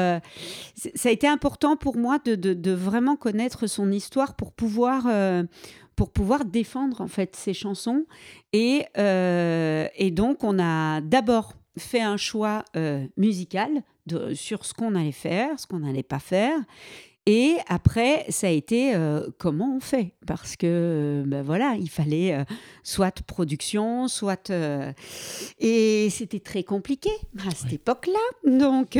ça 0.76 1.10
a 1.10 1.12
été 1.12 1.28
important 1.28 1.76
pour 1.76 1.98
moi 1.98 2.20
de, 2.20 2.36
de, 2.36 2.72
vraiment 2.72 3.16
connaître 3.16 3.68
son 3.68 3.92
histoire 3.92 4.36
pour 4.36 4.52
pouvoir 4.52 5.08
pour 6.00 6.12
pouvoir 6.12 6.46
défendre 6.46 7.02
en 7.02 7.10
fait 7.10 7.36
ces 7.36 7.54
chansons. 7.54 8.06
Et, 8.54 8.86
euh, 8.98 9.86
et 9.98 10.12
donc, 10.12 10.46
on 10.46 10.58
a 10.58 11.02
d'abord 11.02 11.56
fait 11.78 12.00
un 12.00 12.16
choix 12.16 12.64
euh, 12.78 13.06
musical 13.18 13.84
sur 14.34 14.64
ce 14.64 14.74
qu'on 14.74 14.96
allait 14.96 15.12
faire, 15.12 15.60
ce 15.60 15.68
qu'on 15.68 15.80
n'allait 15.80 16.02
pas 16.02 16.20
faire. 16.20 16.58
Et 17.32 17.58
après, 17.68 18.26
ça 18.30 18.48
a 18.48 18.50
été 18.50 18.96
comment 19.38 19.76
on 19.76 19.80
fait? 19.80 20.14
Parce 20.26 20.56
que, 20.56 21.24
ben 21.28 21.44
voilà, 21.44 21.76
il 21.80 21.88
fallait 21.88 22.44
soit 22.82 23.22
production, 23.22 24.08
soit. 24.08 24.52
et 25.60 26.10
c'était 26.10 26.40
très 26.40 26.64
compliqué 26.64 27.12
à 27.48 27.52
cette 27.52 27.74
époque-là. 27.74 28.50
Donc. 28.50 28.98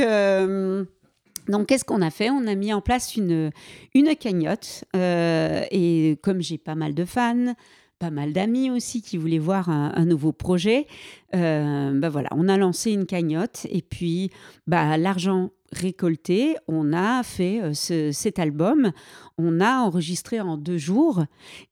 Donc, 1.48 1.66
qu'est-ce 1.66 1.84
qu'on 1.84 2.02
a 2.02 2.10
fait? 2.10 2.30
On 2.30 2.46
a 2.46 2.54
mis 2.54 2.72
en 2.72 2.80
place 2.80 3.16
une, 3.16 3.50
une 3.94 4.14
cagnotte. 4.14 4.84
et 4.94 6.16
comme 6.22 6.40
j'ai 6.40 6.58
pas 6.58 6.76
mal 6.76 6.94
de 6.94 7.04
fans, 7.04 7.54
pas 8.00 8.10
mal 8.10 8.32
d'amis 8.32 8.70
aussi 8.70 9.02
qui 9.02 9.18
voulaient 9.18 9.38
voir 9.38 9.68
un, 9.68 10.04
nouveau 10.06 10.32
projet. 10.32 10.86
Euh, 11.34 11.92
bah 11.94 12.08
voilà, 12.08 12.28
on 12.32 12.48
a 12.48 12.56
lancé 12.56 12.92
une 12.92 13.06
cagnotte 13.06 13.66
et 13.70 13.82
puis 13.82 14.30
bah, 14.66 14.96
l'argent 14.96 15.50
récolté, 15.72 16.56
on 16.66 16.92
a 16.92 17.22
fait 17.22 17.60
euh, 17.62 18.12
cet 18.12 18.38
album. 18.38 18.92
On 19.38 19.60
a 19.60 19.78
enregistré 19.78 20.40
en 20.40 20.56
deux 20.56 20.78
jours. 20.78 21.24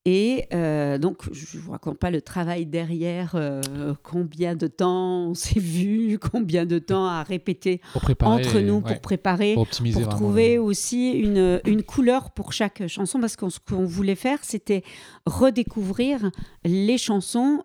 Et 0.04 0.46
euh, 0.54 0.98
donc, 0.98 1.22
je 1.32 1.56
ne 1.56 1.62
vous 1.62 1.72
raconte 1.72 1.98
pas 1.98 2.10
le 2.10 2.22
travail 2.22 2.66
derrière, 2.66 3.32
euh, 3.34 3.60
combien 4.02 4.54
de 4.54 4.66
temps 4.66 5.28
on 5.28 5.34
s'est 5.34 5.60
vu, 5.60 6.18
combien 6.32 6.64
de 6.64 6.78
temps 6.78 7.06
à 7.06 7.22
répéter 7.22 7.80
entre 8.20 8.60
nous 8.60 8.80
pour 8.80 9.00
préparer, 9.00 9.54
pour, 9.54 9.68
trouver 9.68 10.58
aussi 10.58 11.10
une, 11.10 11.60
une, 11.66 11.82
couleur 11.82 12.30
pour 12.30 12.52
chaque 12.52 12.86
chanson. 12.86 13.20
Parce 13.20 13.36
que 13.36 13.48
ce 13.48 13.58
qu'on 13.58 13.84
voulait 13.84 14.14
faire, 14.14 14.38
c'était 14.42 14.82
redécouvrir 15.26 16.30
les 16.64 16.98
chansons 16.98 17.64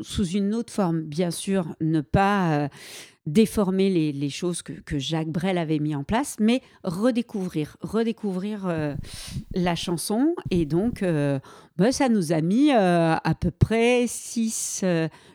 sous 0.00 0.26
une 0.26 0.54
autre 0.54 0.72
forme. 0.72 1.02
Bien 1.02 1.30
sûr, 1.30 1.74
ne 1.80 2.00
pas 2.00 2.68
déformer 3.28 3.90
les, 4.12 4.30
choses 4.30 4.62
que, 4.62 4.98
Jacques 4.98 5.28
Brel 5.28 5.58
avait 5.58 5.78
mis 5.78 5.94
en 5.94 6.02
place, 6.02 6.36
mais 6.40 6.62
redécouvrir, 6.82 7.76
redécouvrir 7.80 8.66
euh, 8.66 8.94
la 9.54 9.74
chanson. 9.74 10.34
Et 10.50 10.64
donc, 10.64 11.02
euh, 11.02 11.38
bah, 11.78 11.92
ça 11.92 12.08
nous 12.08 12.32
a 12.32 12.40
mis 12.40 12.72
euh, 12.72 13.14
à 13.22 13.34
peu 13.34 13.50
près 13.50 14.04
6, 14.06 14.84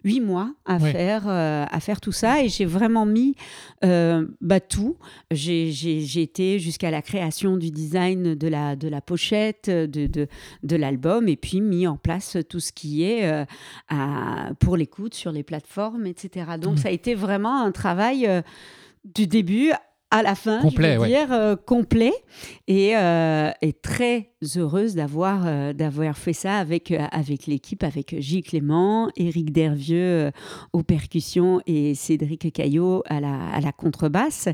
8 0.04 0.20
mois 0.22 0.54
à, 0.66 0.80
faire, 0.80 1.28
à 1.28 1.80
faire 1.80 2.02
tout 2.02 2.12
ça. 2.12 2.44
Et 2.44 2.50
j'ai 2.50 2.66
vraiment 2.66 3.06
mis 3.06 3.36
bah, 3.82 4.60
tout. 4.60 4.98
J'ai 5.32 6.22
été 6.22 6.60
jusqu'à 6.60 6.92
la 6.92 7.02
création 7.02 7.58
du 7.58 7.72
design 7.72 8.36
de 8.36 8.48
la, 8.48 8.76
de 8.76 8.88
la 8.88 9.02
pochette, 9.02 9.70
de, 9.70 10.08
de, 10.08 10.28
de 10.64 10.76
l'album, 10.76 11.28
et 11.28 11.36
puis 11.36 11.62
mis 11.62 11.88
en 11.88 11.98
place 11.98 12.38
tout 12.50 12.60
ce 12.60 12.72
qui 12.72 13.04
est 13.04 13.46
à, 13.90 14.52
pour 14.60 14.78
l'écoute 14.78 15.14
sur 15.14 15.32
les 15.32 15.44
plateformes, 15.44 16.06
etc. 16.06 16.52
Donc, 16.60 16.76
mmh. 16.76 16.78
ça 16.78 16.90
a 16.90 16.92
été 16.92 17.16
vraiment 17.16 17.62
un 17.62 17.72
travail 17.72 18.28
euh, 18.28 18.42
du 19.04 19.28
début 19.28 19.72
à 20.14 20.22
la 20.22 20.36
fin, 20.36 20.62
complet, 20.62 20.94
je 20.94 21.00
veux 21.00 21.08
dire, 21.08 21.32
euh, 21.32 21.56
complet. 21.56 22.14
Et, 22.68 22.96
euh, 22.96 23.50
et, 23.64 23.74
très 23.74 24.30
heureuse 24.56 24.94
d'avoir 24.94 25.74
d'avoir 25.74 26.18
fait 26.18 26.34
ça 26.34 26.58
avec, 26.58 26.92
avec 26.92 27.48
l'équipe, 27.48 27.84
avec 27.84 28.16
Gilles 28.20 28.44
Clément, 28.44 29.10
Éric 29.16 29.52
Dervieux 29.52 30.32
aux 30.72 30.84
percussions 30.84 31.62
et 31.66 31.96
Cédric 31.96 32.54
Caillot 32.54 33.04
à 33.08 33.20
la, 33.20 33.50
à 33.50 33.60
la 33.60 33.72
contrebasse. 33.72 34.50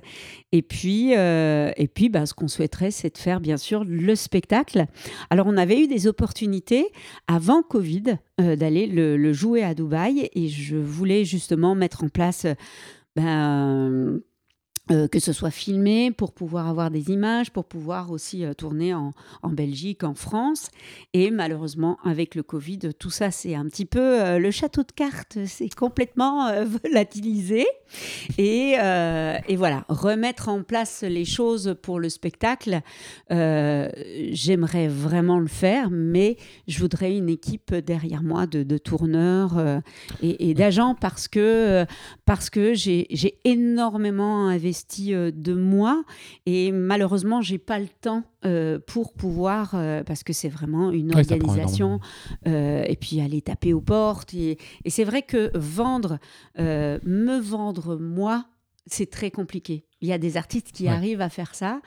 Et 0.52 0.62
puis, 0.62 1.12
et 1.12 1.89
puis 1.93 2.10
bah, 2.10 2.26
ce 2.26 2.34
qu'on 2.34 2.48
souhaiterait, 2.48 2.91
c'est 2.91 3.13
de 3.15 3.17
faire 3.17 3.41
bien 3.41 3.58
sûr 3.58 3.84
le 3.86 4.15
spectacle. 4.15 4.86
Alors, 5.30 5.48
on 5.48 5.58
avait 5.58 5.82
eu 5.82 5.88
des 5.88 6.08
opportunités 6.08 6.88
avant 7.28 7.63
Covid 7.63 8.17
d'aller 8.38 8.88
le, 8.88 9.17
le, 9.17 9.34
jouer 9.34 9.63
à 9.63 9.74
Dubaï 9.74 10.30
et 10.34 10.48
je 10.48 10.78
voulais 10.78 11.26
justement 11.26 11.76
mettre 11.76 12.04
en 12.04 12.10
place 12.10 12.45
ben, 13.15 14.22
euh, 14.91 15.08
que 15.08 15.19
ce 15.19 15.34
soit 15.34 15.52
filmé 15.52 16.10
pour 16.10 16.32
pouvoir 16.32 16.67
avoir 16.67 16.89
des 16.89 17.12
images, 17.12 17.52
pour 17.52 17.65
pouvoir 17.65 18.10
aussi 18.10 18.43
euh, 18.43 18.56
tourner 18.56 18.95
en, 18.95 19.13
Belgique, 19.43 20.04
en 20.04 20.15
France. 20.15 20.69
Et 21.13 21.30
malheureusement, 21.30 21.99
avec 22.04 22.34
le 22.34 22.41
Covid, 22.41 22.80
tout 22.97 23.12
ça, 23.12 23.30
c'est 23.30 23.54
un 23.54 23.65
petit 23.65 23.86
peu 23.86 23.99
euh, 23.99 24.39
le 24.39 24.49
château 24.49 24.82
de 24.82 24.91
cartes, 24.91 25.38
c'est 25.45 25.71
complètement 25.71 26.49
volatilisé. 26.84 27.67
Et, 28.39 28.78
voilà, 29.58 29.86
remettre 29.89 30.49
en 30.49 30.63
place 30.63 31.04
les 31.04 31.25
choses 31.25 31.75
pour 31.82 31.99
le 31.99 32.10
spectacle, 32.10 32.82
j'aimerais 33.30 34.88
vraiment 34.88 35.39
le 35.39 35.47
faire, 35.47 35.89
mais 35.91 36.38
je 36.67 36.80
voudrais 36.80 37.15
une 37.15 37.30
équipe 37.30 37.75
derrière 37.75 38.23
moi 38.23 38.47
de, 38.47 38.78
tourneurs 38.78 39.82
et, 40.21 40.49
et 40.49 40.54
d'agents 40.54 40.95
parce 40.95 41.28
que, 41.28 41.86
parce 42.25 42.49
que 42.49 42.73
j'ai 42.73 43.39
énormément 43.43 44.47
investi 44.47 44.79
euh, 45.13 45.32
de 45.34 45.54
moi. 45.54 46.04
Et 46.46 46.72
malheureusement 46.72 47.42
j'ai 47.42 47.58
pas 47.58 47.80
le 47.80 47.88
temps 47.88 48.24
euh, 48.46 48.80
pour 48.80 49.13
pouvoir 49.13 49.72
euh, 49.74 50.04
parce 50.04 50.24
que 50.24 50.34
c'est 50.34 50.50
vraiment 50.50 50.92
une 50.92 51.15
organisation 51.15 52.00
et 52.46 52.98
puis 53.00 53.22
aller 53.22 53.42
taper 53.42 53.74
aux 53.74 53.82
portes. 53.82 54.34
Et, 54.34 54.58
et 54.86 54.89
c'est 54.89 55.04
vrai 55.04 55.22
que 55.22 55.52
vendre 55.56 56.20
me 56.58 57.39
vendre 57.39 57.98
moi 57.98 58.46
c'est 58.86 59.10
très 59.10 59.32
compliqué. 59.32 59.86
Il 60.02 60.08
y 60.08 60.14
a 60.14 60.18
des 60.18 60.38
artistes 60.38 60.72
qui 60.72 60.88
arrivent 60.88 61.20
à 61.20 61.30
faire 61.30 61.54
ça, 61.54 61.82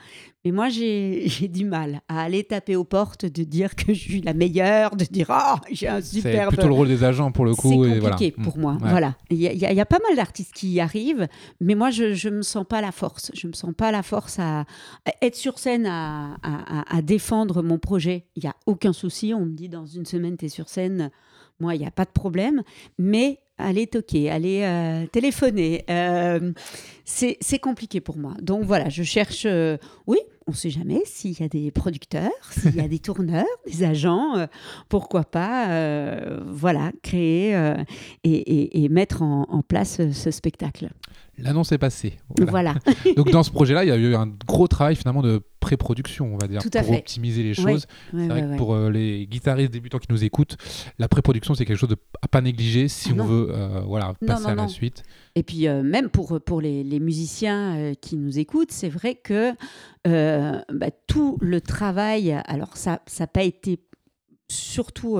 mais 0.45 0.51
moi 0.51 0.69
j'ai 0.69 1.47
du 1.47 1.65
mal 1.65 2.01
à 2.07 2.21
aller 2.21 2.43
taper 2.43 2.75
aux 2.75 2.83
portes, 2.83 3.25
de 3.25 3.43
dire 3.43 3.75
que 3.75 3.93
je 3.93 3.99
suis 3.99 4.21
la 4.21 4.33
meilleure, 4.33 4.95
de 4.95 5.05
dire 5.05 5.27
oh 5.29 5.57
j'ai 5.71 5.87
un 5.87 6.01
super. 6.01 6.49
C'est 6.49 6.55
plutôt 6.55 6.67
le 6.67 6.73
rôle 6.73 6.87
des 6.87 7.03
agents 7.03 7.31
pour 7.31 7.45
le 7.45 7.55
coup. 7.55 7.83
C'est 7.83 7.99
compliqué 7.99 8.31
pour 8.31 8.57
moi. 8.57 8.77
Voilà, 8.79 9.15
il 9.29 9.39
y, 9.39 9.65
a, 9.65 9.85
pas 9.85 9.99
mal 10.07 10.15
d'artistes 10.15 10.53
qui 10.53 10.69
y 10.69 10.79
arrivent, 10.79 11.27
mais 11.59 11.75
moi 11.75 11.89
je 11.89 12.27
ne 12.27 12.37
me 12.37 12.41
sens 12.41 12.65
pas 12.67 12.81
la 12.81 12.91
force. 12.91 13.31
Je 13.33 13.47
me 13.47 13.53
sens 13.53 13.73
pas 13.75 13.91
la 13.91 14.03
force 14.03 14.37
à, 14.39 14.65
être 15.21 15.35
sur 15.35 15.57
scène, 15.57 15.87
à, 15.87 16.37
à, 16.43 17.01
défendre 17.01 17.63
mon 17.63 17.79
projet. 17.79 18.27
Il 18.35 18.43
y 18.43 18.47
a 18.47 18.55
aucun 18.65 18.93
souci. 18.93 19.33
On 19.33 19.45
me 19.45 19.53
dit 19.53 19.69
dans 19.69 19.85
une 19.85 20.05
semaine 20.05 20.37
tu 20.37 20.45
es 20.45 20.49
sur 20.49 20.69
scène. 20.69 21.09
Moi, 21.59 21.75
il 21.75 21.81
n'y 21.81 21.87
a 21.87 21.91
pas 21.91 22.05
de 22.05 22.11
problème, 22.11 22.63
mais 22.97 23.39
aller 23.57 23.87
toquer, 23.87 24.29
aller 24.29 24.61
euh, 24.63 25.05
téléphoner. 25.07 25.85
Euh, 25.89 26.51
c'est 27.05 27.59
compliqué 27.59 28.01
pour 28.01 28.17
moi. 28.17 28.33
Donc 28.41 28.63
voilà, 28.63 28.89
je 28.89 29.03
cherche, 29.03 29.45
euh, 29.45 29.77
oui, 30.07 30.19
on 30.47 30.51
ne 30.51 30.55
sait 30.55 30.69
jamais 30.69 31.01
s'il 31.05 31.39
y 31.39 31.43
a 31.43 31.47
des 31.47 31.71
producteurs, 31.71 32.31
s'il 32.51 32.75
y 32.75 32.79
a 32.79 32.87
des 32.87 32.99
tourneurs, 32.99 33.45
des 33.65 33.83
agents, 33.83 34.47
pourquoi 34.89 35.23
pas, 35.23 36.19
voilà, 36.45 36.91
créer 37.01 37.55
et, 38.23 38.89
mettre 38.89 39.21
en, 39.21 39.61
place 39.67 40.01
ce 40.11 40.31
spectacle. 40.31 40.89
L'annonce 41.37 41.71
est 41.71 41.77
passée. 41.77 42.17
Voilà. 42.39 42.75
Donc 43.15 43.31
dans 43.31 43.43
ce 43.43 43.51
projet-là, 43.51 43.83
il 43.83 43.87
y 43.87 43.91
a 43.91 43.95
eu 43.95 44.15
un 44.15 44.27
gros 44.27 44.67
travail 44.67 44.95
finalement 44.95 45.23
de 45.23 45.41
pré-production, 45.59 46.33
on 46.33 46.37
va 46.37 46.47
dire, 46.47 46.61
pour 46.61 46.91
optimiser 46.91 47.41
les 47.41 47.53
choses. 47.53 47.87
c'est 48.11 48.27
vrai 48.27 48.41
que 48.41 48.57
pour 48.57 48.73
euh, 48.73 48.91
les 48.91 49.25
guitaristes 49.25 49.71
débutants 49.71 49.97
qui 49.97 50.11
nous 50.11 50.23
écoutent, 50.23 50.57
la 50.99 51.07
pré-production 51.07 51.55
c'est 51.55 51.65
quelque 51.65 51.77
chose 51.77 51.89
de, 51.89 51.97
à 52.21 52.27
pas 52.27 52.41
négliger 52.41 52.87
si 52.87 53.09
ah 53.11 53.21
on 53.21 53.25
veut 53.25 53.47
euh, 53.49 53.81
voilà, 53.85 54.13
passer 54.25 54.47
à 54.47 54.55
la 54.55 54.67
suite. 54.67 55.03
Et 55.35 55.43
puis 55.43 55.67
euh, 55.67 55.81
même 55.81 56.09
pour, 56.09 56.39
pour 56.41 56.61
les, 56.61 56.99
musiciens 56.99 57.93
qui 57.99 58.17
nous 58.17 58.39
écoutent, 58.39 58.71
c'est 58.71 58.89
vrai 58.89 59.15
que 59.15 59.53
bah, 60.05 60.91
tout 61.07 61.37
le 61.41 61.59
travail, 61.61 62.31
alors 62.45 62.77
ça 62.77 62.99
n'a 63.19 63.27
pas 63.27 63.43
été 63.43 63.79
surtout 64.49 65.17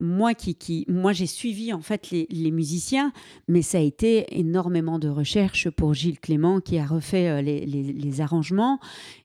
moi 0.00 0.34
qui, 0.34 0.54
qui 0.54 0.84
moi 0.88 1.12
j'ai 1.12 1.26
suivi 1.26 1.72
en 1.72 1.80
fait 1.80 2.10
les, 2.10 2.26
les, 2.30 2.50
musiciens, 2.50 3.12
mais 3.48 3.62
ça 3.62 3.78
a 3.78 3.80
été 3.80 4.38
énormément 4.38 4.98
de 4.98 5.08
recherches 5.08 5.70
pour 5.70 5.94
Gilles 5.94 6.18
Clément 6.18 6.60
qui 6.60 6.78
a 6.78 6.84
refait 6.84 7.28
euh, 7.28 7.42
les, 7.42 7.64
les, 7.64 8.20
arrangements 8.20 8.78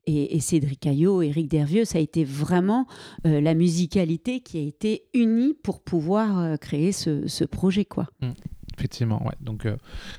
et, 0.06 0.40
Cédric 0.40 0.80
Caillot, 0.80 1.22
Éric 1.22 1.48
Dervieux, 1.48 1.86
ça 1.86 1.98
a 1.98 2.02
été 2.02 2.24
vraiment 2.24 2.88
euh, 3.28 3.42
la 3.42 3.54
musicalité 3.54 4.40
qui 4.40 4.58
a 4.58 4.62
été 4.62 5.04
unie 5.14 5.54
pour 5.54 5.82
pouvoir 5.82 6.40
euh, 6.40 6.56
créer 6.56 6.92
ce, 6.92 7.28
ce, 7.28 7.44
projet 7.44 7.86
quoi. 7.86 8.08
Mmh. 8.22 8.32
Effectivement, 8.80 9.22
ouais. 9.26 9.36
Donc 9.42 9.68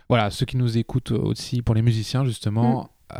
voilà, 0.08 0.30
ceux 0.30 0.46
qui 0.46 0.56
nous 0.56 0.76
écoutent 0.76 1.12
aussi 1.12 1.62
pour 1.62 1.74
les 1.74 1.82
musiciens 1.82 2.24
justement. 2.24 2.84
Mmh. 2.84 2.88
Euh, 3.12 3.18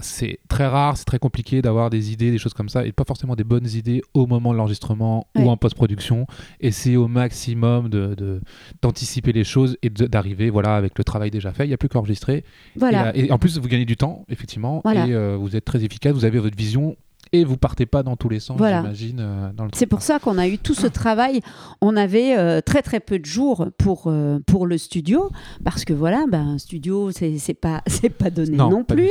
c'est 0.00 0.38
très 0.48 0.66
rare, 0.66 0.96
c'est 0.96 1.04
très 1.04 1.18
compliqué 1.18 1.60
d'avoir 1.60 1.90
des 1.90 2.12
idées, 2.12 2.30
des 2.30 2.38
choses 2.38 2.54
comme 2.54 2.68
ça, 2.68 2.86
et 2.86 2.92
pas 2.92 3.04
forcément 3.04 3.34
des 3.34 3.44
bonnes 3.44 3.66
idées 3.66 4.00
au 4.14 4.26
moment 4.26 4.52
de 4.52 4.56
l'enregistrement 4.56 5.26
ou 5.36 5.50
en 5.50 5.56
post-production. 5.56 6.26
Essayer 6.60 6.96
au 6.96 7.08
maximum 7.08 7.88
d'anticiper 8.80 9.32
de, 9.32 9.38
les 9.38 9.44
choses 9.44 9.76
et 9.82 9.90
d'arriver 9.90 10.50
voilà, 10.50 10.76
avec 10.76 10.96
le 10.96 11.04
travail 11.04 11.30
déjà 11.30 11.52
fait. 11.52 11.64
Il 11.64 11.68
n'y 11.68 11.74
a 11.74 11.76
plus 11.76 11.88
qu'à 11.88 11.98
enregistrer. 11.98 12.44
Voilà. 12.76 13.14
Et, 13.16 13.32
en 13.32 13.38
plus, 13.38 13.58
vous 13.58 13.68
gagnez 13.68 13.86
du 13.86 13.96
temps, 13.96 14.24
effectivement, 14.28 14.82
et 14.84 15.12
euh, 15.12 15.36
vous 15.36 15.56
êtes 15.56 15.64
très 15.64 15.84
efficace, 15.84 16.12
vous 16.12 16.24
avez 16.24 16.38
votre 16.38 16.56
vision 16.56 16.96
et 17.32 17.44
vous 17.44 17.56
partez 17.56 17.86
pas 17.86 18.02
dans 18.02 18.16
tous 18.16 18.28
les 18.28 18.40
sens, 18.40 18.58
j'imagine. 18.58 19.20
Euh, 19.20 19.50
c'est 19.72 19.86
pour 19.86 20.02
ça 20.02 20.18
qu'on 20.18 20.38
a 20.38 20.48
eu 20.48 20.58
tout 20.58 20.74
ce 20.74 20.86
travail. 20.98 21.40
On 21.80 21.96
avait 21.96 22.36
euh, 22.36 22.60
très 22.60 22.82
très 22.82 23.00
peu 23.00 23.18
de 23.18 23.24
jours 23.24 23.68
pour, 23.78 24.04
euh, 24.06 24.38
pour 24.46 24.66
le 24.66 24.78
studio, 24.78 25.30
parce 25.64 25.84
que 25.84 25.92
voilà, 25.92 26.24
ben, 26.28 26.46
un 26.46 26.58
studio, 26.58 27.10
c'est 27.12 27.54
pas, 27.54 27.82
pas 28.18 28.30
donné 28.30 28.56
non, 28.56 28.84
plus. 28.84 29.10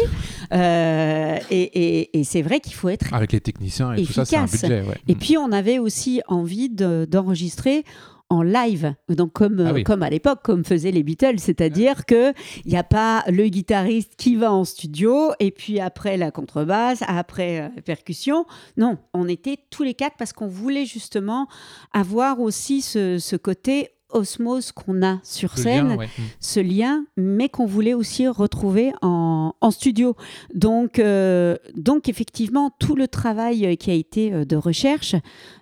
et, 0.51 1.39
et, 1.51 2.19
et 2.19 2.23
c'est 2.23 2.41
vrai 2.41 2.59
qu'il 2.59 2.73
faut 2.73 2.89
être 2.89 3.13
Avec 3.13 3.31
les 3.31 3.41
techniciens 3.41 3.93
et 3.93 4.03
tout 4.03 4.13
ça, 4.13 4.25
c'est 4.25 4.37
un 4.37 4.45
budget. 4.45 4.83
Et 5.07 5.15
puis 5.15 5.37
on 5.37 5.51
avait 5.51 5.79
aussi 5.79 6.21
envie 6.27 6.69
d'enregistrer 6.69 7.83
en 8.29 8.41
live, 8.41 8.93
donc 9.09 9.31
comme, 9.31 9.65
Ah 9.65 9.71
oui. 9.73 9.83
comme 9.83 10.03
à 10.03 10.09
l'époque, 10.09 10.39
comme 10.43 10.65
faisaient 10.65 10.91
les 10.91 11.03
Beatles, 11.03 11.39
c'est-à-dire 11.39 12.05
que 12.05 12.33
il 12.65 12.71
n'y 12.71 12.77
a 12.77 12.83
pas 12.83 13.23
le 13.27 13.47
guitariste 13.47 14.15
qui 14.17 14.35
va 14.35 14.51
en 14.51 14.65
studio 14.65 15.31
et 15.39 15.51
puis 15.51 15.79
après 15.79 16.17
la 16.17 16.29
contrebasse, 16.31 17.03
après 17.07 17.61
euh, 17.61 17.81
percussion. 17.85 18.45
Non, 18.75 18.97
on 19.13 19.29
était 19.29 19.57
tous 19.69 19.83
les 19.83 19.93
quatre 19.93 20.17
parce 20.17 20.33
qu'on 20.33 20.47
voulait 20.47 20.85
justement 20.85 21.47
avoir 21.93 22.41
aussi 22.41 22.81
ce, 22.81 23.17
ce 23.17 23.35
côté 23.37 23.91
osmose 24.09 24.71
qu'on 24.71 25.05
a 25.05 25.19
sur 25.23 25.57
scène 25.57 25.89
lien, 25.89 25.97
ouais. 25.97 26.05
Mm. 26.05 26.21
ce 26.39 26.59
lien, 26.59 27.05
mais 27.17 27.49
qu'on 27.49 27.65
voulait 27.65 27.93
aussi 27.93 28.27
retrouver 28.27 28.93
en, 29.01 29.53
en 29.59 29.71
studio. 29.71 30.15
Donc, 30.53 30.99
euh, 30.99 31.55
donc, 31.75 32.07
effectivement, 32.09 32.71
tout 32.79 32.95
le 32.95 33.07
travail 33.07 33.65
euh, 33.65 33.75
qui 33.75 33.91
a 33.91 33.93
été 33.93 34.33
euh, 34.33 34.45
de 34.45 34.55
recherche, 34.55 35.15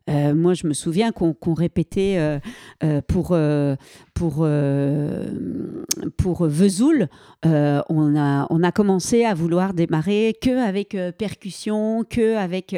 euh, 0.09 0.35
moi, 0.35 0.53
je 0.53 0.67
me 0.67 0.73
souviens 0.73 1.11
qu'on 1.11 1.53
répétait 1.53 2.17
euh, 2.83 3.01
pour, 3.07 3.35
pour, 4.13 4.47
pour 6.17 6.45
Vesoul, 6.45 7.09
on, 7.43 8.15
a, 8.15 8.47
on 8.49 8.63
a 8.63 8.71
commencé 8.71 9.25
à 9.25 9.33
vouloir 9.33 9.73
démarrer 9.73 10.37
que 10.39 10.63
avec 10.63 10.95
percussion, 11.17 12.03
que 12.07 12.35
avec... 12.35 12.75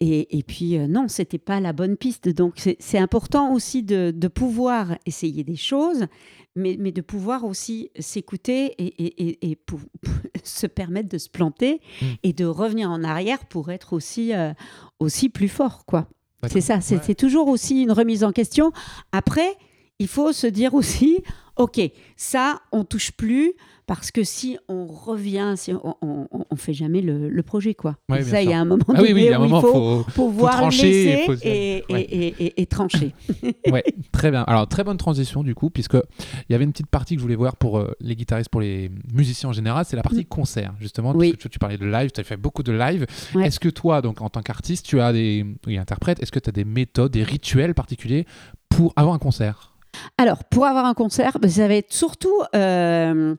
et, 0.00 0.38
et 0.38 0.42
puis, 0.42 0.76
euh, 0.78 0.86
non, 0.86 1.08
c'était 1.08 1.38
pas 1.38 1.58
la 1.60 1.72
bonne 1.72 1.96
piste. 1.96 2.28
Donc, 2.28 2.54
c'est 2.78 2.98
important 2.98 3.54
aussi 3.54 3.82
de, 3.82 4.12
de 4.14 4.28
pouvoir 4.28 4.96
essayer 5.06 5.42
des 5.44 5.56
choses, 5.56 6.06
mais, 6.54 6.76
mais 6.78 6.92
de 6.92 7.00
pouvoir 7.00 7.44
aussi 7.44 7.90
s'écouter 7.98 8.74
et, 8.78 8.86
et, 9.04 9.28
et, 9.28 9.50
et 9.50 9.56
pour, 9.56 9.80
se 10.44 10.66
permettre 10.66 11.08
de 11.08 11.18
se 11.18 11.28
planter 11.30 11.80
Mm. 12.02 12.04
et 12.24 12.32
de 12.34 12.44
revenir 12.44 12.90
en 12.90 13.02
arrière 13.04 13.46
pour 13.46 13.70
être 13.70 13.92
aussi, 13.94 14.34
euh, 14.34 14.52
aussi 15.00 15.28
plus 15.30 15.48
fort, 15.48 15.84
quoi. 15.86 16.08
C'est 16.48 16.60
ça, 16.60 16.80
c'est 16.80 16.96
Ouais. 16.96 17.00
c'est 17.04 17.14
toujours 17.14 17.48
aussi 17.48 17.82
une 17.82 17.90
remise 17.92 18.22
en 18.22 18.30
question. 18.32 18.70
Après, 19.12 19.56
il 19.98 20.06
faut 20.08 20.32
se 20.32 20.46
dire 20.46 20.74
aussi, 20.74 21.18
OK, 21.56 21.80
ça, 22.16 22.60
on 22.70 22.84
touche 22.84 23.12
plus 23.12 23.54
parce 23.86 24.10
que 24.10 24.24
si 24.24 24.58
on 24.68 24.86
revient, 24.86 25.54
si 25.56 25.72
on, 25.72 25.96
on, 26.02 26.56
fait 26.56 26.72
jamais 26.74 27.02
le, 27.02 27.28
le 27.28 27.42
projet, 27.42 27.74
quoi. 27.74 27.96
Ouais, 28.08 28.22
ça, 28.22 28.42
il 28.42 28.50
y 28.50 28.52
a 28.52 28.58
un 28.60 28.64
moment 28.64 28.82
Ah 28.88 28.94
donné 28.94 29.08
oui, 29.08 29.12
oui, 29.14 29.20
il 29.22 29.30
y 29.30 29.32
a 29.32 29.38
un 29.38 29.42
où 29.42 29.44
il 29.44 29.50
faut, 29.60 30.02
faut. 30.02 30.04
pouvoir 30.12 30.56
trancher, 30.56 31.26
laisser 31.26 31.48
et, 31.48 31.76
et, 31.88 31.92
ouais. 31.92 32.52
et, 32.56 32.66
trancher. 32.66 33.12
Ouais, 33.70 33.84
très 34.12 34.30
bien. 34.30 34.42
Alors, 34.42 34.66
très 34.68 34.82
bonne 34.84 34.96
transition 34.96 35.42
du 35.44 35.54
coup, 35.54 35.70
puisque 35.70 35.94
il 35.94 36.52
y 36.52 36.54
avait 36.54 36.64
une 36.64 36.72
petite 36.72 36.88
partie 36.88 37.14
que 37.14 37.20
je 37.20 37.22
voulais 37.24 37.36
voir 37.36 37.56
pour 37.56 37.78
euh, 37.78 37.92
les 38.00 38.16
guitaristes, 38.16 38.48
pour 38.50 38.60
les 38.60 38.90
musiciens 39.12 39.50
en 39.50 39.52
général, 39.52 39.84
c'est 39.84 39.96
la 39.96 40.02
partie 40.02 40.22
Mm. 40.22 40.24
concert, 40.24 40.74
justement. 40.80 41.12
Oui. 41.14 41.30
Parce 41.30 41.36
que 41.36 41.42
tu, 41.42 41.50
tu 41.50 41.58
parlais 41.58 41.78
de 41.78 41.86
live, 41.86 42.10
tu 42.10 42.20
as 42.20 42.24
fait 42.24 42.36
beaucoup 42.36 42.62
de 42.64 42.72
live. 42.72 43.06
Ouais. 43.34 43.46
Est-ce 43.46 43.60
que 43.60 43.68
toi, 43.68 44.02
donc 44.02 44.20
en 44.20 44.30
tant 44.30 44.42
qu'artiste, 44.42 44.84
tu 44.86 45.00
as 45.00 45.12
des. 45.12 45.44
Oui, 45.66 45.78
interprète, 45.78 46.20
est-ce 46.22 46.32
que 46.32 46.38
tu 46.40 46.48
as 46.48 46.52
des 46.52 46.64
méthodes, 46.64 47.12
des 47.12 47.22
rituels 47.22 47.74
particuliers 47.74 48.26
pour 48.68 48.92
avoir 48.96 49.14
un 49.14 49.18
concert? 49.18 49.75
Alors, 50.18 50.44
pour 50.44 50.66
avoir 50.66 50.84
un 50.84 50.94
concert, 50.94 51.38
ben, 51.40 51.50
ça 51.50 51.68
va 51.68 51.74
être 51.74 51.92
surtout 51.92 52.42
euh, 52.54 53.34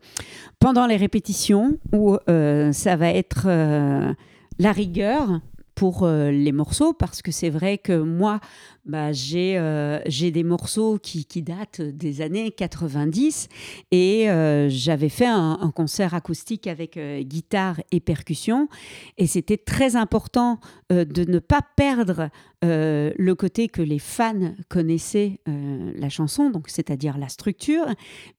pendant 0.59 0.85
les 0.85 0.97
répétitions 0.97 1.77
où 1.93 2.17
euh, 2.29 2.71
ça 2.71 2.95
va 2.95 3.09
être 3.09 3.45
euh, 3.47 4.13
la 4.59 4.71
rigueur 4.71 5.41
pour 5.77 6.01
euh, 6.01 6.31
les 6.31 6.51
morceaux 6.51 6.91
parce 6.91 7.21
que 7.21 7.31
c'est 7.31 7.51
vrai 7.51 7.77
que 7.77 8.01
moi 8.01 8.39
bah, 8.85 9.11
j'ai 9.11 9.59
euh, 9.59 9.99
j'ai 10.07 10.31
des 10.31 10.43
morceaux 10.43 10.97
qui, 10.97 11.25
qui 11.25 11.43
datent 11.43 11.81
des 11.81 12.21
années 12.21 12.49
90 12.49 13.47
et 13.91 14.27
euh, 14.27 14.69
j'avais 14.69 15.09
fait 15.09 15.27
un, 15.27 15.59
un 15.61 15.69
concert 15.69 16.15
acoustique 16.15 16.65
avec 16.65 16.97
guitare 16.97 17.79
et 17.91 17.99
percussion 17.99 18.69
et 19.19 19.27
c'était 19.27 19.57
très 19.57 19.95
important 19.95 20.59
de 20.89 21.29
ne 21.29 21.37
pas 21.37 21.61
perdre 21.75 22.29
le 22.63 23.33
côté 23.33 23.67
que 23.67 23.81
les 23.81 23.99
fans 23.99 24.55
connaissaient 24.69 25.41
la 25.45 26.09
chanson, 26.09 26.49
donc 26.49 26.69
c'est-à-dire 26.69 27.17
la 27.17 27.27
structure, 27.27 27.85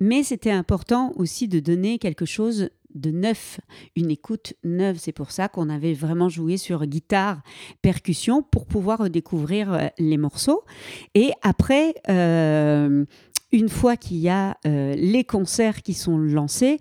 mais 0.00 0.22
c'était 0.22 0.50
important 0.50 1.12
aussi 1.16 1.46
de 1.46 1.60
donner 1.60 1.98
quelque 1.98 2.24
chose 2.24 2.70
de 2.94 3.10
neuf, 3.10 3.60
une 3.96 4.10
écoute 4.10 4.54
neuve. 4.64 4.96
C'est 4.98 5.12
pour 5.12 5.30
ça 5.30 5.48
qu'on 5.48 5.68
avait 5.68 5.94
vraiment 5.94 6.28
joué 6.28 6.56
sur 6.56 6.84
guitare, 6.86 7.42
percussion 7.82 8.42
pour 8.42 8.66
pouvoir 8.66 9.00
redécouvrir 9.00 9.72
euh, 9.72 9.86
les 9.98 10.16
morceaux. 10.16 10.64
Et 11.14 11.30
après, 11.42 11.94
euh, 12.08 13.04
une 13.52 13.68
fois 13.68 13.96
qu'il 13.96 14.18
y 14.18 14.28
a 14.28 14.56
euh, 14.66 14.94
les 14.94 15.24
concerts 15.24 15.82
qui 15.82 15.94
sont 15.94 16.18
lancés, 16.18 16.78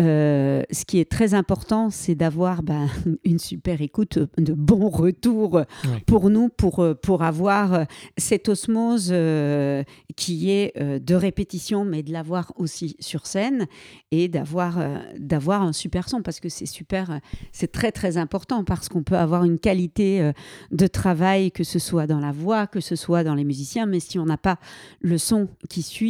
euh, 0.00 0.62
ce 0.70 0.84
qui 0.84 0.98
est 0.98 1.10
très 1.10 1.32
important, 1.34 1.88
c'est 1.90 2.14
d'avoir 2.14 2.62
ben, 2.62 2.88
une 3.24 3.38
super 3.38 3.80
écoute, 3.80 4.18
de 4.38 4.52
bons 4.52 4.88
retours 4.90 5.62
Oui. 5.84 5.90
pour 6.06 6.28
nous, 6.30 6.48
pour, 6.48 6.80
euh, 6.80 6.94
pour 6.94 7.22
avoir 7.22 7.72
euh, 7.72 7.84
cette 8.18 8.48
osmose 8.48 9.08
euh, 9.12 9.82
qui 10.16 10.50
est 10.50 10.72
euh, 10.78 10.98
de 10.98 11.14
répétition, 11.14 11.84
mais 11.84 12.02
de 12.02 12.12
l'avoir 12.12 12.52
aussi 12.56 12.96
sur 13.00 13.26
scène 13.26 13.66
et 14.10 14.28
d'avoir 14.28 14.78
euh, 14.78 14.98
d'avoir 15.18 15.62
un 15.62 15.72
super 15.72 16.08
son 16.08 16.22
parce 16.22 16.40
que 16.40 16.48
c'est 16.48 16.66
super, 16.66 17.10
euh, 17.10 17.18
c'est 17.52 17.72
très 17.72 17.92
très 17.92 18.16
important 18.18 18.62
parce 18.64 18.88
qu'on 18.88 19.02
peut 19.02 19.16
avoir 19.16 19.44
une 19.44 19.58
qualité 19.58 20.20
euh, 20.20 20.32
de 20.70 20.86
travail, 20.86 21.50
que 21.50 21.64
ce 21.64 21.78
soit 21.78 22.06
dans 22.06 22.20
la 22.20 22.32
voix, 22.32 22.66
que 22.66 22.80
ce 22.80 22.94
soit 22.96 23.24
dans 23.24 23.34
les 23.34 23.44
musiciens, 23.44 23.86
mais 23.86 24.00
si 24.00 24.18
on 24.18 24.26
n'a 24.26 24.36
pas 24.36 24.58
le 25.00 25.16
son 25.16 25.48
qui 25.68 25.82
suit, 25.82 26.09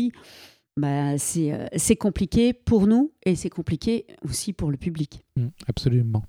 bah, 0.76 1.18
c'est 1.18 1.52
euh, 1.52 1.66
c'est 1.76 1.96
compliqué 1.96 2.52
pour 2.54 2.86
nous 2.86 3.12
et 3.26 3.34
c'est 3.34 3.50
compliqué 3.50 4.06
aussi 4.26 4.52
pour 4.54 4.70
le 4.70 4.76
public. 4.78 5.20
Mm, 5.36 5.48
Absolument. 5.68 6.22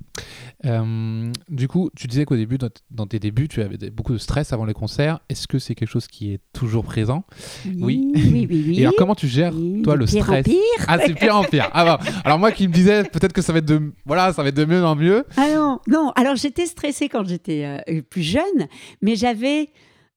Euh, 0.66 1.32
du 1.48 1.68
coup, 1.68 1.90
tu 1.96 2.08
disais 2.08 2.26
qu'au 2.26 2.36
début, 2.36 2.58
dans, 2.58 2.70
dans 2.90 3.06
tes 3.08 3.20
débuts, 3.20 3.48
tu 3.48 3.62
avais 3.62 3.78
beaucoup 3.92 4.14
de 4.14 4.18
stress 4.18 4.52
avant 4.52 4.66
les 4.66 4.74
concerts. 4.74 5.20
Est-ce 5.30 5.48
que 5.48 5.58
c'est 5.60 5.74
quelque 5.76 5.90
chose 5.90 6.08
qui 6.08 6.34
est 6.34 6.40
toujours 6.54 6.84
présent? 6.84 7.24
Oui. 7.66 8.12
oui, 8.16 8.48
oui. 8.50 8.64
oui. 8.68 8.80
Et 8.80 8.82
alors, 8.82 8.96
comment 8.98 9.16
tu 9.16 9.28
gères, 9.28 9.56
Oui, 9.56 9.84
toi, 9.84 9.96
le 9.96 10.06
pire 10.06 10.22
en 10.24 10.26
stress? 10.26 10.44
pire. 10.46 10.86
Ah, 10.88 10.98
c'est 11.06 11.14
pire 11.14 11.36
en 11.36 11.44
pire. 11.44 11.70
Ah, 11.74 11.98
bon. 11.98 12.06
Alors, 12.26 12.40
moi 12.40 12.52
qui 12.52 12.68
me 12.68 12.74
disais 12.74 13.04
peut-être 13.04 13.34
que 13.34 13.42
ça 13.42 13.54
va 13.54 13.60
être 13.60 13.66
de, 13.66 13.94
voilà, 14.06 14.34
ça 14.34 14.44
va 14.44 14.50
être 14.50 14.56
de 14.56 14.66
mieux 14.66 14.84
en 14.84 14.96
mieux. 14.96 15.24
Ah 15.38 15.48
non, 15.56 15.80
non. 15.88 16.12
Alors 16.16 16.36
j'étais 16.36 16.66
stressée 16.66 17.10
quand 17.10 17.26
j'étais 17.26 17.82
euh, 17.88 18.02
plus 18.02 18.24
jeune, 18.24 18.68
mais 19.02 19.16
j'avais 19.16 19.70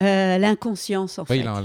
euh, 0.05 0.39
l'inconscience 0.39 1.19
en 1.19 1.23
Oui, 1.29 1.39
fait. 1.39 1.43
jeunesse, 1.43 1.61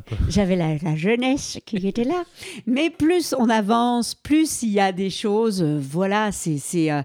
peu. 0.00 0.16
J'avais 0.28 0.56
la, 0.56 0.76
la 0.78 0.96
jeunesse 0.96 1.58
qui 1.66 1.76
était 1.86 2.04
là. 2.04 2.24
Mais 2.66 2.90
plus 2.90 3.34
on 3.38 3.48
avance, 3.48 4.14
plus 4.14 4.62
il 4.62 4.70
y 4.70 4.80
a 4.80 4.92
des 4.92 5.10
choses. 5.10 5.62
euh, 5.62 5.78
voilà, 5.80 6.32
c'est 6.32 6.58
c'est, 6.58 6.90
euh, 6.90 7.02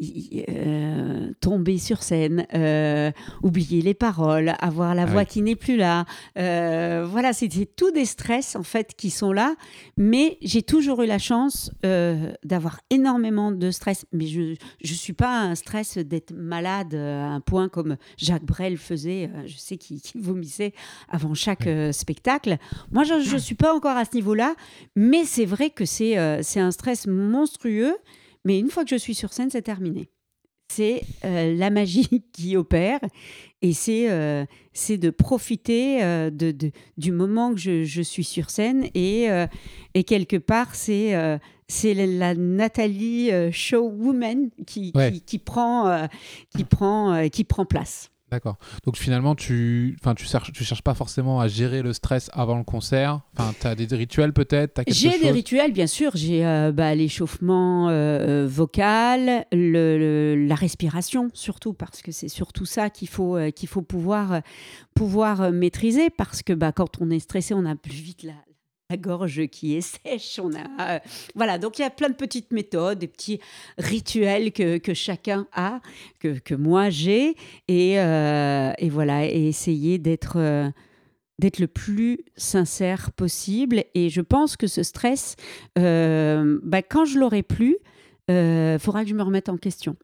euh, 0.00 1.30
tomber 1.40 1.78
sur 1.78 2.02
scène, 2.02 2.46
euh, 2.52 3.12
oublier 3.42 3.80
les 3.80 3.94
paroles, 3.94 4.54
avoir 4.58 4.94
la 4.94 5.02
Ah 5.02 5.06
voix 5.06 5.24
qui 5.24 5.40
n'est 5.40 5.54
plus 5.54 5.76
là. 5.76 6.04
Euh, 6.36 7.06
voilà, 7.08 7.32
c'est 7.32 7.52
c'est 7.52 7.76
tous 7.76 7.92
des 7.92 8.04
stress 8.04 8.56
en 8.56 8.64
fait 8.64 8.94
qui 8.96 9.10
sont 9.10 9.32
là. 9.32 9.54
Mais 9.96 10.38
j'ai 10.42 10.62
toujours 10.62 11.02
eu 11.02 11.06
la 11.06 11.18
chance 11.18 11.70
d'avoir 12.42 12.80
énormément 12.90 13.52
de 13.52 13.70
stress. 13.70 14.06
Mais 14.12 14.26
je 14.26 14.56
je 14.82 14.94
suis 14.94 15.12
pas 15.12 15.40
un 15.40 15.54
stress 15.54 15.98
d'être 15.98 16.32
malade 16.32 16.94
à 16.94 17.28
un 17.28 17.40
point 17.40 17.68
comme 17.68 17.96
Jacques 18.16 18.44
Brel 18.44 18.76
faisait. 18.76 19.30
je 19.46 19.56
sais 19.56 19.76
qu'il 19.76 20.00
vomissait 20.16 20.72
avant 21.08 21.34
chaque 21.34 21.68
spectacle. 21.92 22.56
Moi, 22.90 23.04
je 23.04 23.14
ne 23.34 23.38
suis 23.38 23.54
pas 23.54 23.74
encore 23.74 23.96
à 23.96 24.04
ce 24.04 24.14
niveau-là, 24.14 24.54
mais 24.96 25.24
c'est 25.24 25.44
vrai 25.44 25.70
que 25.70 25.84
c'est 25.84 26.16
un 26.16 26.70
stress 26.70 27.06
monstrueux. 27.06 27.94
Mais 28.44 28.58
une 28.58 28.70
fois 28.70 28.84
que 28.84 28.90
je 28.90 28.96
suis 28.96 29.14
sur 29.14 29.32
scène, 29.32 29.50
c'est 29.50 29.62
terminé. 29.62 30.08
C'est 30.72 31.02
euh, 31.24 31.54
la 31.54 31.70
magie 31.70 32.22
qui 32.32 32.56
opère 32.56 33.00
et 33.62 33.72
c'est 33.74 34.10
euh, 34.10 34.44
de 34.88 35.10
profiter 35.10 36.02
euh, 36.02 36.30
de, 36.30 36.50
de- 36.52 36.72
du 36.96 37.12
moment 37.12 37.52
que 37.54 37.60
je, 37.60 37.84
je 37.84 38.02
suis 38.02 38.24
sur 38.24 38.50
scène 38.50 38.86
et, 38.94 39.28
et 39.94 40.04
quelque 40.04 40.36
part, 40.36 40.74
c'est 40.74 41.12
c'est 41.68 41.94
la- 41.94 42.34
Nathalie 42.34 43.30
Showwoman 43.52 44.50
qui, 44.66 44.90
Ouais. 44.94 45.12
qui, 45.12 45.20
qui 45.22 45.38
prend, 45.38 46.08
qui, 46.56 46.64
prend, 46.64 47.28
qui 47.28 47.44
prend 47.44 47.64
place. 47.66 48.10
D'accord. 48.34 48.56
Donc 48.84 48.96
finalement, 48.96 49.36
tu, 49.36 49.96
enfin, 50.00 50.16
tu 50.16 50.24
cherches, 50.26 50.50
tu 50.52 50.64
cherches 50.64 50.82
pas 50.82 50.94
forcément 50.94 51.38
à 51.38 51.46
gérer 51.46 51.82
le 51.82 51.92
stress 51.92 52.30
avant 52.32 52.58
le 52.58 52.64
concert. 52.64 53.20
Enfin, 53.38 53.52
tu 53.60 53.64
as 53.68 53.76
des 53.76 53.86
rituels 53.94 54.32
peut-être. 54.32 54.82
J'ai 54.88 55.10
des 55.10 55.30
rituels, 55.30 55.72
bien 55.72 55.86
sûr. 55.86 56.10
J'ai 56.16 56.44
euh, 56.44 56.72
bah, 56.72 56.92
l'échauffement 56.96 57.88
euh, 57.90 57.92
euh, 58.42 58.46
vocal, 58.50 59.46
le- 59.52 59.98
le- 59.98 60.46
la 60.48 60.56
respiration, 60.56 61.28
surtout, 61.32 61.74
parce 61.74 62.02
que 62.02 62.10
c'est 62.10 62.26
surtout 62.28 62.64
ça 62.66 62.90
qu'il 62.90 63.06
faut, 63.06 63.36
euh, 63.36 63.50
qu'il 63.52 63.68
faut 63.68 63.82
pouvoir, 63.82 64.40
pouvoir 64.96 65.52
maîtriser, 65.52 66.10
parce 66.10 66.42
que 66.42 66.52
bah, 66.52 66.72
quand 66.72 67.00
on 67.00 67.10
est 67.10 67.20
stressé, 67.20 67.54
on 67.54 67.64
a 67.66 67.76
plus 67.76 67.92
vite 67.94 68.24
la, 68.24 68.32
la 68.90 68.96
gorge 68.96 69.46
qui 69.46 69.76
est 69.76 69.80
sèche. 69.80 70.38
On 70.42 70.52
a, 70.54 70.96
euh, 70.96 70.98
voilà, 71.34 71.58
donc 71.58 71.78
il 71.78 71.82
y 71.82 71.84
a 71.84 71.90
plein 71.90 72.08
de 72.08 72.14
petites 72.14 72.52
méthodes, 72.52 72.98
des 72.98 73.08
petits 73.08 73.40
rituels 73.78 74.52
que, 74.52 74.78
que 74.78 74.94
chacun 74.94 75.46
a, 75.52 75.80
que, 76.20 76.38
que 76.38 76.54
moi 76.54 76.90
j'ai, 76.90 77.36
et, 77.68 77.98
euh, 77.98 78.72
et 78.78 78.88
voilà, 78.90 79.26
et 79.26 79.48
essayer 79.48 79.98
d'être... 79.98 80.38
euh, 80.38 80.70
d'être 81.40 81.58
le 81.58 81.66
plus 81.66 82.20
sincère 82.36 83.10
possible. 83.10 83.82
Et 83.94 84.08
je 84.08 84.20
pense 84.20 84.56
que 84.56 84.68
ce 84.68 84.84
stress, 84.84 85.34
bah, 85.74 86.82
quand 86.82 87.04
je 87.06 87.18
l'aurai 87.18 87.42
plus, 87.42 87.76
il 88.28 88.76
faudra 88.78 89.02
que 89.02 89.10
je 89.10 89.16
me 89.16 89.22
remette 89.24 89.48
en 89.48 89.56
question. 89.56 89.96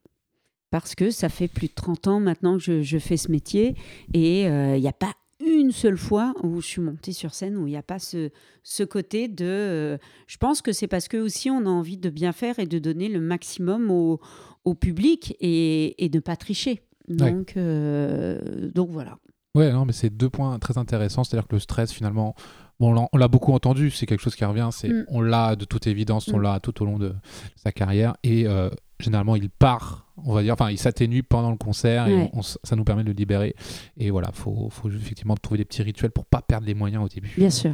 Parce 0.72 0.96
que 0.96 1.10
ça 1.12 1.28
fait 1.28 1.46
plus 1.46 1.68
de 1.68 1.74
30 1.74 2.08
ans 2.08 2.18
maintenant 2.18 2.56
que 2.58 2.64
je, 2.64 2.82
je 2.82 2.98
fais 2.98 3.16
ce 3.16 3.30
métier 3.30 3.76
et 4.12 4.42
il 4.42 4.80
n'y 4.80 4.88
a 4.88 4.92
pas 4.92 5.14
une 5.60 5.72
seule 5.72 5.96
fois 5.98 6.34
où 6.42 6.60
je 6.60 6.66
suis 6.66 6.80
montée 6.80 7.12
sur 7.12 7.34
scène 7.34 7.56
où 7.56 7.66
il 7.66 7.70
n'y 7.70 7.76
a 7.76 7.82
pas 7.82 7.98
ce, 7.98 8.30
ce 8.62 8.82
côté 8.82 9.28
de. 9.28 9.44
euh, 9.46 9.98
je 10.26 10.36
pense 10.38 10.62
que 10.62 10.72
c'est 10.72 10.88
parce 10.88 11.06
que 11.08 11.16
aussi 11.16 11.50
on 11.50 11.66
a 11.66 11.68
envie 11.68 11.96
de 11.98 12.10
bien 12.10 12.32
faire 12.32 12.58
et 12.58 12.66
de 12.66 12.78
donner 12.78 13.08
le 13.08 13.20
maximum 13.20 13.90
au, 13.90 14.20
au 14.64 14.74
public 14.74 15.36
et, 15.40 16.02
et 16.04 16.08
de 16.08 16.18
ne 16.18 16.20
pas 16.20 16.36
tricher. 16.36 16.82
Ouais. 17.08 17.16
Donc, 17.16 17.56
euh, 17.56 18.70
donc 18.74 18.90
voilà. 18.90 19.18
Ouais, 19.54 19.72
non, 19.72 19.84
mais 19.84 19.92
c'est 19.92 20.10
deux 20.10 20.30
points 20.30 20.58
très 20.60 20.78
intéressants. 20.78 21.24
C'est-à-dire 21.24 21.48
que 21.48 21.56
le 21.56 21.60
stress, 21.60 21.92
finalement, 21.92 22.34
bon, 22.78 22.90
on 22.90 22.92
l'a- 22.94 23.08
on 23.12 23.16
l'a 23.18 23.26
beaucoup 23.28 23.52
entendu, 23.52 23.90
c'est 23.90 24.06
quelque 24.06 24.20
chose 24.22 24.36
qui 24.36 24.44
revient. 24.44 24.68
C'est, 24.72 24.88
Mm. 24.88 25.04
On 25.08 25.20
l'a 25.20 25.56
de 25.56 25.64
toute 25.64 25.86
évidence, 25.88 26.28
on 26.28 26.38
Mm. 26.38 26.42
l'a 26.42 26.60
tout 26.60 26.80
au 26.82 26.84
long 26.86 26.98
de 26.98 27.12
sa 27.56 27.72
carrière. 27.72 28.14
Et 28.22 28.46
euh, 28.46 28.70
généralement, 29.00 29.36
il 29.36 29.50
part, 29.50 30.06
on 30.24 30.34
va 30.34 30.42
dire, 30.42 30.52
enfin, 30.52 30.70
il 30.70 30.78
s'atténue 30.78 31.22
pendant 31.22 31.50
le 31.50 31.56
concert 31.56 32.06
et 32.08 32.14
Ouais. 32.14 32.30
on- 32.34 32.40
on- 32.40 32.42
ça 32.42 32.76
nous 32.76 32.84
permet 32.84 33.02
de 33.02 33.08
le 33.08 33.14
libérer. 33.14 33.54
Et 33.96 34.10
voilà, 34.10 34.28
il 34.32 34.38
faut, 34.38 34.68
faut 34.70 34.90
effectivement 34.90 35.34
trouver 35.34 35.58
des 35.58 35.64
petits 35.64 35.82
rituels 35.82 36.10
pour 36.10 36.26
pas 36.26 36.42
perdre 36.42 36.66
les 36.66 36.74
moyens 36.74 37.02
au 37.04 37.08
début. 37.08 37.32
Bien 37.36 37.48
sûr. 37.50 37.72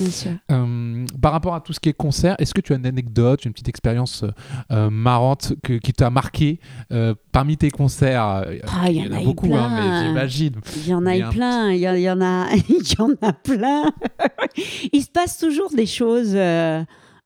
Bien 0.00 0.10
sûr. 0.10 0.30
Euh, 0.50 1.04
par 1.20 1.32
rapport 1.32 1.54
à 1.54 1.60
tout 1.60 1.72
ce 1.72 1.80
qui 1.80 1.90
est 1.90 1.92
concert, 1.94 2.34
est-ce 2.38 2.54
que 2.54 2.60
tu 2.62 2.72
as 2.72 2.76
une 2.76 2.86
anecdote, 2.86 3.44
une 3.44 3.52
petite 3.52 3.68
expérience 3.68 4.24
euh, 4.70 4.88
marrante 4.90 5.52
que- 5.62 5.74
qui 5.78 5.92
t'a 5.92 6.08
marqué 6.10 6.60
euh, 6.92 7.14
parmi 7.30 7.56
tes 7.58 7.70
concerts? 7.70 8.22
Ah, 8.22 8.90
il 8.90 8.96
y 8.96 9.02
en 9.08 9.12
a 9.12 9.22
beaucoup, 9.22 9.54
hein, 9.54 9.70
mais 10.00 10.06
j'imagine. 10.08 10.54
Il 10.76 10.88
y 10.88 10.94
en 10.94 11.04
a 11.04 11.28
plein, 11.30 11.70
il 11.72 11.78
y, 11.78 12.02
y 12.02 12.10
en 12.10 12.20
a, 12.22 12.46
il 12.68 12.82
y 12.82 13.00
en 13.00 13.10
a 13.20 13.32
plein. 13.34 13.84
il 14.92 15.02
se 15.02 15.10
passe 15.10 15.38
toujours 15.38 15.70
des 15.74 15.86
choses 15.86 16.34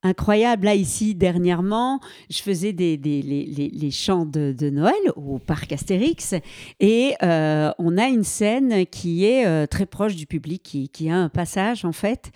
incroyables. 0.06 0.64
Là, 0.66 0.74
ici, 0.74 1.14
dernièrement, 1.14 2.00
je 2.30 2.40
faisais 2.40 2.72
des, 2.72 2.96
les, 2.96 3.90
chants 3.90 4.26
de, 4.26 4.70
Noël 4.70 4.94
au 5.16 5.38
parc 5.38 5.72
Astérix 5.72 6.34
et 6.80 7.14
euh, 7.22 7.70
on 7.78 7.98
a 7.98 8.06
une 8.06 8.24
scène 8.24 8.86
qui 8.86 9.24
est 9.24 9.46
euh, 9.46 9.66
très 9.66 9.86
proche 9.86 10.16
du 10.16 10.26
public, 10.26 10.62
qui, 10.62 10.88
qui 10.88 11.10
a 11.10 11.16
un 11.16 11.28
passage 11.28 11.84
en 11.84 11.92
fait. 11.92 12.30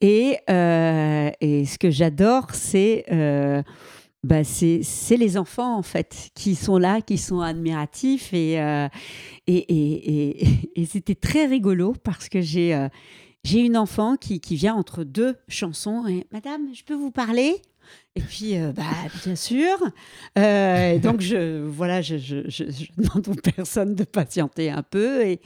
Et, 0.00 0.38
euh, 0.50 1.30
et 1.40 1.64
ce 1.64 1.78
que 1.78 1.90
j'adore, 1.90 2.48
c'est... 2.52 3.04
bah, 4.22 4.42
c'est 4.42 4.80
c'est 4.82 5.18
les 5.18 5.36
enfants 5.36 5.76
en 5.76 5.82
fait 5.82 6.30
qui 6.34 6.54
sont 6.54 6.78
là, 6.78 7.02
qui 7.02 7.18
sont 7.18 7.40
admiratifs 7.40 8.32
et, 8.32 8.54
et, 9.46 10.46
et, 10.80 10.86
c'était 10.86 11.14
très 11.14 11.44
rigolo 11.44 11.94
parce 12.02 12.30
que 12.30 12.40
j'ai 12.40 12.88
j'ai 13.44 13.60
une 13.60 13.76
enfant 13.76 14.16
qui, 14.16 14.40
qui 14.40 14.56
vient 14.56 14.74
entre 14.74 15.04
deux 15.04 15.36
chansons 15.48 16.06
et 16.08 16.26
Madame, 16.32 16.74
je 16.74 16.82
peux 16.82 16.94
vous 16.94 17.10
parler? 17.10 17.60
Et 18.16 18.20
puis, 18.20 18.56
euh, 18.56 18.72
bah, 18.72 18.82
bien 19.24 19.36
sûr. 19.36 19.76
Euh, 20.38 20.98
donc, 20.98 21.20
je, 21.20 21.62
voilà, 21.62 22.00
je, 22.00 22.16
demande 22.96 23.28
aux 23.28 23.34
personnes 23.34 23.94
de 23.94 24.04
patienter 24.04 24.70
un 24.70 24.82
peu. 24.82 25.26
Et 25.26 25.40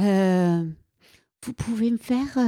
euh, 0.00 0.64
vous 1.44 1.52
pouvez 1.52 1.90
me 1.90 1.98
faire 1.98 2.38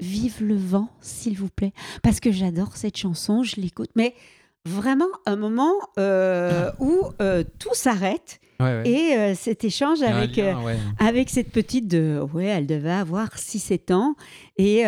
Vive 0.00 0.42
le 0.42 0.56
vent, 0.56 0.88
s'il 1.00 1.36
vous 1.36 1.48
plaît, 1.48 1.72
parce 2.02 2.20
que 2.20 2.32
j'adore 2.32 2.76
cette 2.76 2.96
chanson, 2.96 3.42
je 3.42 3.60
l'écoute. 3.60 3.90
Mais 3.94 4.14
vraiment, 4.66 5.08
un 5.26 5.36
moment 5.36 5.72
euh, 5.98 6.70
où 6.78 7.00
euh, 7.20 7.44
tout 7.58 7.74
s'arrête 7.74 8.38
Ouais, 8.60 8.66
ouais. 8.66 8.88
et 8.88 9.16
euh, 9.16 9.34
cet 9.34 9.64
échange 9.64 10.02
avec, 10.02 10.36
lien, 10.36 10.62
ouais. 10.62 10.76
avec 11.00 11.30
cette 11.30 11.50
petite 11.50 11.88
de 11.88 12.20
ouais 12.32 12.44
elle 12.44 12.66
devait 12.68 12.92
avoir 12.92 13.30
6-7 13.34 13.92
ans 13.92 14.14
et 14.56 14.84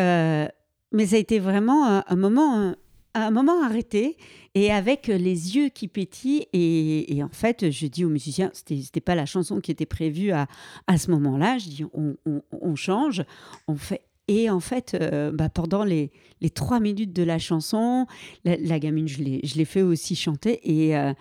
mais 0.93 1.07
ça 1.07 1.17
a 1.17 1.19
été 1.19 1.41
vraiment 1.41 1.85
un, 1.89 2.05
un 2.07 2.15
moment 2.17 2.55
un, 2.55 2.77
un 3.15 3.31
moment 3.33 3.65
arrêté 3.65 4.17
et 4.55 4.71
avec 4.71 5.09
les 5.09 5.57
yeux 5.57 5.71
qui 5.71 5.89
pétillent 5.89 6.47
et, 6.53 7.17
et 7.17 7.25
en 7.25 7.31
fait 7.31 7.69
je 7.73 7.87
dis 7.89 8.05
aux 8.05 8.11
musiciens 8.11 8.51
c'était 8.53 8.81
c'était 8.81 9.01
pas 9.01 9.17
la 9.17 9.27
chanson 9.27 9.59
qui 9.61 9.73
était 9.73 9.87
prévue 9.87 10.31
à, 10.31 10.47
à 10.87 10.97
ce 10.97 11.11
moment-là 11.11 11.59
je 11.59 11.69
dis 11.69 11.85
on, 11.95 12.15
on- 12.27 12.43
on 12.53 12.77
change 12.77 13.25
on 13.67 13.75
fait 13.75 14.03
et 14.29 14.49
en 14.51 14.61
fait, 14.61 14.97
euh, 15.01 15.31
bah, 15.33 15.49
pendant 15.49 15.85
les, 15.85 16.11
les 16.41 16.51
trois 16.51 16.81
minutes 16.81 17.13
de 17.13 17.23
la 17.23 17.39
chanson, 17.39 18.07
la, 18.45 18.57
la 18.57 18.79
gamine, 18.79 19.07
je 19.09 19.23
l'ai 19.23 19.65
fait 19.65 19.83
aussi 19.83 20.17
chanter. 20.17 20.61
Et, 20.65 20.97
euh, 20.97 21.13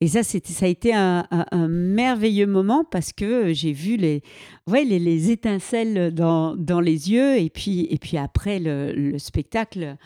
et 0.00 0.08
ça, 0.08 0.22
ça 0.22 0.38
a 0.64 0.68
été 0.68 0.94
un, 0.94 1.26
un- 1.30 1.46
un 1.52 1.68
merveilleux 1.68 2.46
moment 2.46 2.84
parce 2.84 3.12
que 3.12 3.52
j'ai 3.54 3.72
vu 3.72 3.96
les, 3.96 4.22
ouais, 4.66 4.84
les, 4.84 4.98
les 4.98 5.30
étincelles 5.30 6.12
dans, 6.14 6.54
dans 6.56 6.80
les 6.80 7.10
yeux. 7.10 7.38
Et 7.38 7.50
puis, 7.50 7.86
et 7.90 7.98
puis 7.98 8.16
après 8.18 8.58
le, 8.58 8.92
le 8.92 9.18
spectacle, 9.18 9.96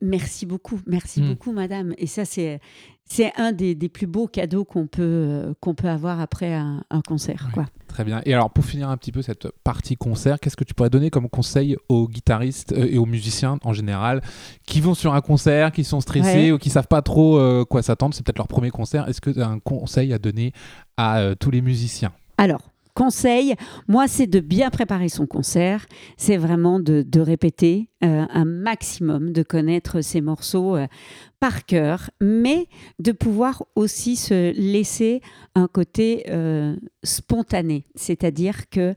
merci 0.00 0.46
beaucoup, 0.46 0.80
merci 0.86 1.20
Mm. 1.20 1.28
beaucoup, 1.28 1.52
madame. 1.52 1.94
Et 1.98 2.06
ça, 2.06 2.24
c'est, 2.24 2.60
c'est 3.08 3.32
un 3.36 3.52
des, 3.52 3.74
des 3.74 3.88
plus 3.88 4.06
beaux 4.08 4.26
cadeaux 4.26 4.64
qu'on 4.64 4.86
peut, 4.86 5.02
euh, 5.02 5.54
qu'on 5.60 5.74
peut 5.74 5.88
avoir 5.88 6.20
après 6.20 6.52
un, 6.54 6.82
un 6.90 7.00
concert. 7.00 7.44
Ouais. 7.46 7.52
Quoi. 7.54 7.66
Très 7.86 8.04
bien. 8.04 8.20
Et 8.26 8.34
alors, 8.34 8.50
pour 8.50 8.64
finir 8.64 8.90
un 8.90 8.96
petit 8.96 9.12
peu 9.12 9.22
cette 9.22 9.48
partie 9.62 9.96
concert, 9.96 10.40
qu'est-ce 10.40 10.56
que 10.56 10.64
tu 10.64 10.74
pourrais 10.74 10.90
donner 10.90 11.08
comme 11.10 11.28
conseil 11.28 11.76
aux 11.88 12.08
guitaristes 12.08 12.72
euh, 12.72 12.88
et 12.90 12.98
aux 12.98 13.06
musiciens 13.06 13.58
en 13.64 13.72
général 13.72 14.22
qui 14.66 14.80
vont 14.80 14.94
sur 14.94 15.14
un 15.14 15.20
concert, 15.20 15.70
qui 15.72 15.84
sont 15.84 16.00
stressés 16.00 16.46
Ouais. 16.46 16.52
ou 16.52 16.58
qui 16.58 16.68
savent 16.68 16.88
pas 16.88 17.00
trop 17.02 17.38
euh, 17.38 17.64
quoi 17.64 17.82
s'attendre? 17.82 18.14
C'est 18.14 18.24
peut-être 18.24 18.38
leur 18.38 18.48
premier 18.48 18.70
concert. 18.70 19.08
Est-ce 19.08 19.20
que 19.20 19.30
tu 19.30 19.40
as 19.40 19.48
un 19.48 19.60
conseil 19.60 20.12
à 20.12 20.18
donner 20.18 20.52
à 20.96 21.34
tous 21.38 21.50
les 21.50 21.62
musiciens? 21.62 22.12
Alors, 22.38 22.60
conseil, 22.96 23.54
moi, 23.88 24.08
c'est 24.08 24.26
de 24.26 24.40
bien 24.40 24.70
préparer 24.70 25.10
son 25.10 25.26
concert. 25.26 25.86
C'est 26.16 26.38
vraiment 26.38 26.80
de, 26.80 27.20
répéter 27.20 27.90
euh, 28.02 28.24
un 28.28 28.44
maximum, 28.44 29.32
de 29.32 29.42
connaître 29.42 30.00
ses 30.00 30.20
morceaux 30.20 30.76
euh, 30.76 30.86
par 31.38 31.66
cœur, 31.66 32.10
mais 32.20 32.66
de 32.98 33.12
pouvoir 33.12 33.64
aussi 33.74 34.16
se 34.16 34.52
laisser 34.52 35.20
un 35.54 35.68
côté 35.68 36.24
euh, 36.30 36.74
spontané. 37.04 37.84
C'est-à-dire 37.94 38.68
que 38.70 38.94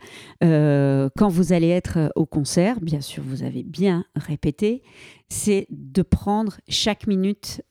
quand 1.17 1.27
vous 1.27 1.51
allez 1.51 1.69
être 1.69 2.11
au 2.15 2.25
concert, 2.25 2.79
bien 2.79 3.01
sûr, 3.01 3.23
vous 3.25 3.43
avez 3.43 3.63
bien 3.63 4.05
répété, 4.15 4.81
c'est 5.27 5.67
de 5.69 6.01
prendre 6.01 6.57
chaque 6.69 7.05
minute. 7.05 7.61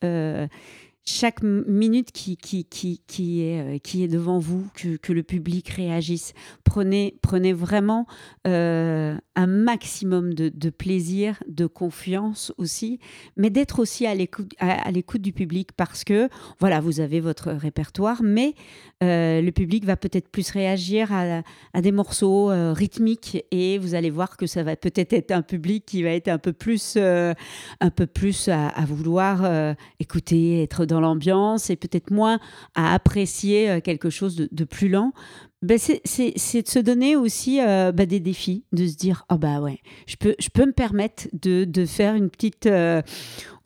Chaque 1.09 1.43
minute 1.43 2.13
qui, 2.13 2.37
qui, 2.37 2.67
qui, 2.67 3.01
qui, 3.07 3.41
est, 3.43 3.61
euh, 3.61 3.79
qui 3.79 4.05
est 4.05 4.09
devant 4.09 4.39
vous, 4.39 4.67
que, 4.75 4.97
que 4.97 5.15
le 5.15 5.23
public 5.23 5.69
réagisse. 5.71 6.35
Prenez, 6.65 7.17
prenez 7.23 7.55
vraiment 7.55 8.07
euh, 8.47 9.17
un 9.35 9.47
maximum 9.47 10.35
de, 10.35 10.51
de 10.51 10.71
plaisir, 10.71 11.43
de 11.49 11.67
confiance 11.67 12.53
aussi, 12.59 13.01
mais 13.37 13.49
d'être 13.49 13.79
aussi 13.79 14.07
à 14.07 14.15
l'écoute, 14.15 14.53
à, 14.61 14.93
du 14.93 15.33
public 15.33 15.71
parce 15.77 16.05
que, 16.05 16.29
voilà, 16.61 16.81
vous 16.81 17.01
avez 17.01 17.21
votre 17.21 17.53
répertoire, 17.53 18.23
mais 18.23 18.55
euh, 19.03 19.41
le 19.41 19.51
public 19.51 19.87
va 19.87 19.97
peut-être 19.97 20.29
plus 20.29 20.51
réagir 20.51 21.11
à, 21.11 21.43
à 21.73 21.81
des 21.81 21.93
morceaux 21.93 22.49
rythmiques 22.75 23.43
et 23.51 23.79
vous 23.79 23.95
allez 23.95 24.11
voir 24.11 24.37
que 24.37 24.47
ça 24.47 24.63
va 24.63 24.77
peut-être 24.77 25.15
être 25.15 25.31
un 25.31 25.43
public 25.43 25.87
qui 25.87 26.03
va 26.03 26.11
être 26.11 26.29
un 26.29 26.39
peu 26.39 26.53
plus, 26.53 26.97
un 26.97 27.91
peu 27.95 28.07
plus 28.07 28.49
à, 28.49 28.69
à 28.69 28.85
vouloir 28.85 29.75
écouter, 30.01 30.63
être 30.63 30.85
dans 30.85 30.98
l'ambiance 31.01 31.71
et 31.71 31.77
peut-être 31.77 32.11
moins 32.11 32.39
à 32.75 32.95
apprécier 32.95 33.71
euh, 33.71 33.81
quelque 33.81 34.11
chose 34.11 34.37
de, 34.37 34.65
plus 34.65 34.89
lent. 34.89 35.13
Ben 35.61 35.77
c'est, 35.79 36.01
de 36.05 36.69
se 36.69 36.79
donner 36.79 37.17
aussi 37.17 37.61
euh, 37.61 37.91
ben, 37.91 38.07
des 38.07 38.21
défis, 38.21 38.65
de 38.73 38.87
se 38.87 38.97
dire 38.97 39.25
ah 39.29 39.39
bah 39.39 39.61
ouais, 39.61 39.81
je 40.07 40.15
peux, 40.17 40.37
je 40.39 40.51
peux 40.51 40.67
me 40.67 40.73
permettre 40.73 41.27
de, 41.33 41.65
de 41.65 41.85
faire 41.85 42.15
une 42.15 42.31
petite 42.31 42.67
euh, 42.67 43.03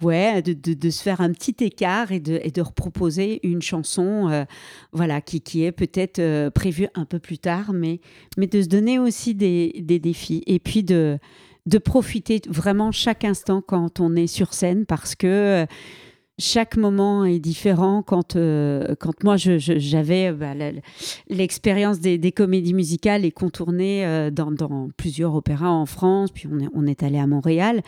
ouais, 0.03 0.41
de, 0.41 0.55
de, 0.55 0.91
se 0.91 1.03
faire 1.03 1.21
un 1.21 1.33
petit 1.33 1.55
écart 1.61 2.11
et 2.11 2.21
de, 2.21 2.41
et 2.43 2.51
de 2.51 2.63
reproposer 2.63 3.47
une 3.47 3.61
chanson 3.61 4.47
voilà 4.93 5.21
qui, 5.21 5.43
qui 5.43 5.65
est 5.65 5.73
peut-être 5.73 6.49
prévue 6.51 6.89
un 6.95 7.05
peu 7.05 7.19
plus 7.19 7.39
tard, 7.39 7.75
mais 7.75 8.01
mais 8.39 8.47
de 8.47 8.63
se 8.63 8.69
donner 8.69 8.99
aussi 8.99 9.35
des, 9.35 9.75
des 9.83 9.99
défis 9.99 10.43
et 10.47 10.61
puis 10.61 10.83
de 10.83 11.19
de 11.67 11.79
profiter 11.79 12.41
vraiment 12.49 12.91
chaque 12.91 13.25
instant 13.25 13.63
quand 13.63 14.01
on 14.01 14.17
est 14.17 14.27
sur 14.27 14.55
scène 14.55 14.87
parce 14.87 15.15
que 15.15 15.67
chaque 16.39 16.77
moment 16.77 17.25
est 17.25 17.39
différent. 17.39 18.03
Quand, 18.03 18.37
euh, 18.37 18.95
quand 18.99 19.23
moi, 19.23 19.37
j'avais 19.37 20.29
euh, 20.29 20.33
bah, 20.33 20.55
l'expérience 21.29 22.01
des, 22.01 22.33
comédies 22.33 22.75
musicales 22.75 23.25
et 23.25 23.33
contourné 23.33 24.07
euh, 24.07 24.31
dans, 24.31 24.89
plusieurs 24.97 25.35
opéras 25.35 25.69
en 25.69 25.87
France, 25.87 26.31
puis 26.31 26.49
on 26.75 26.87
est, 26.87 27.03
allé 27.03 27.19
à 27.19 27.27
Montréal, 27.27 27.83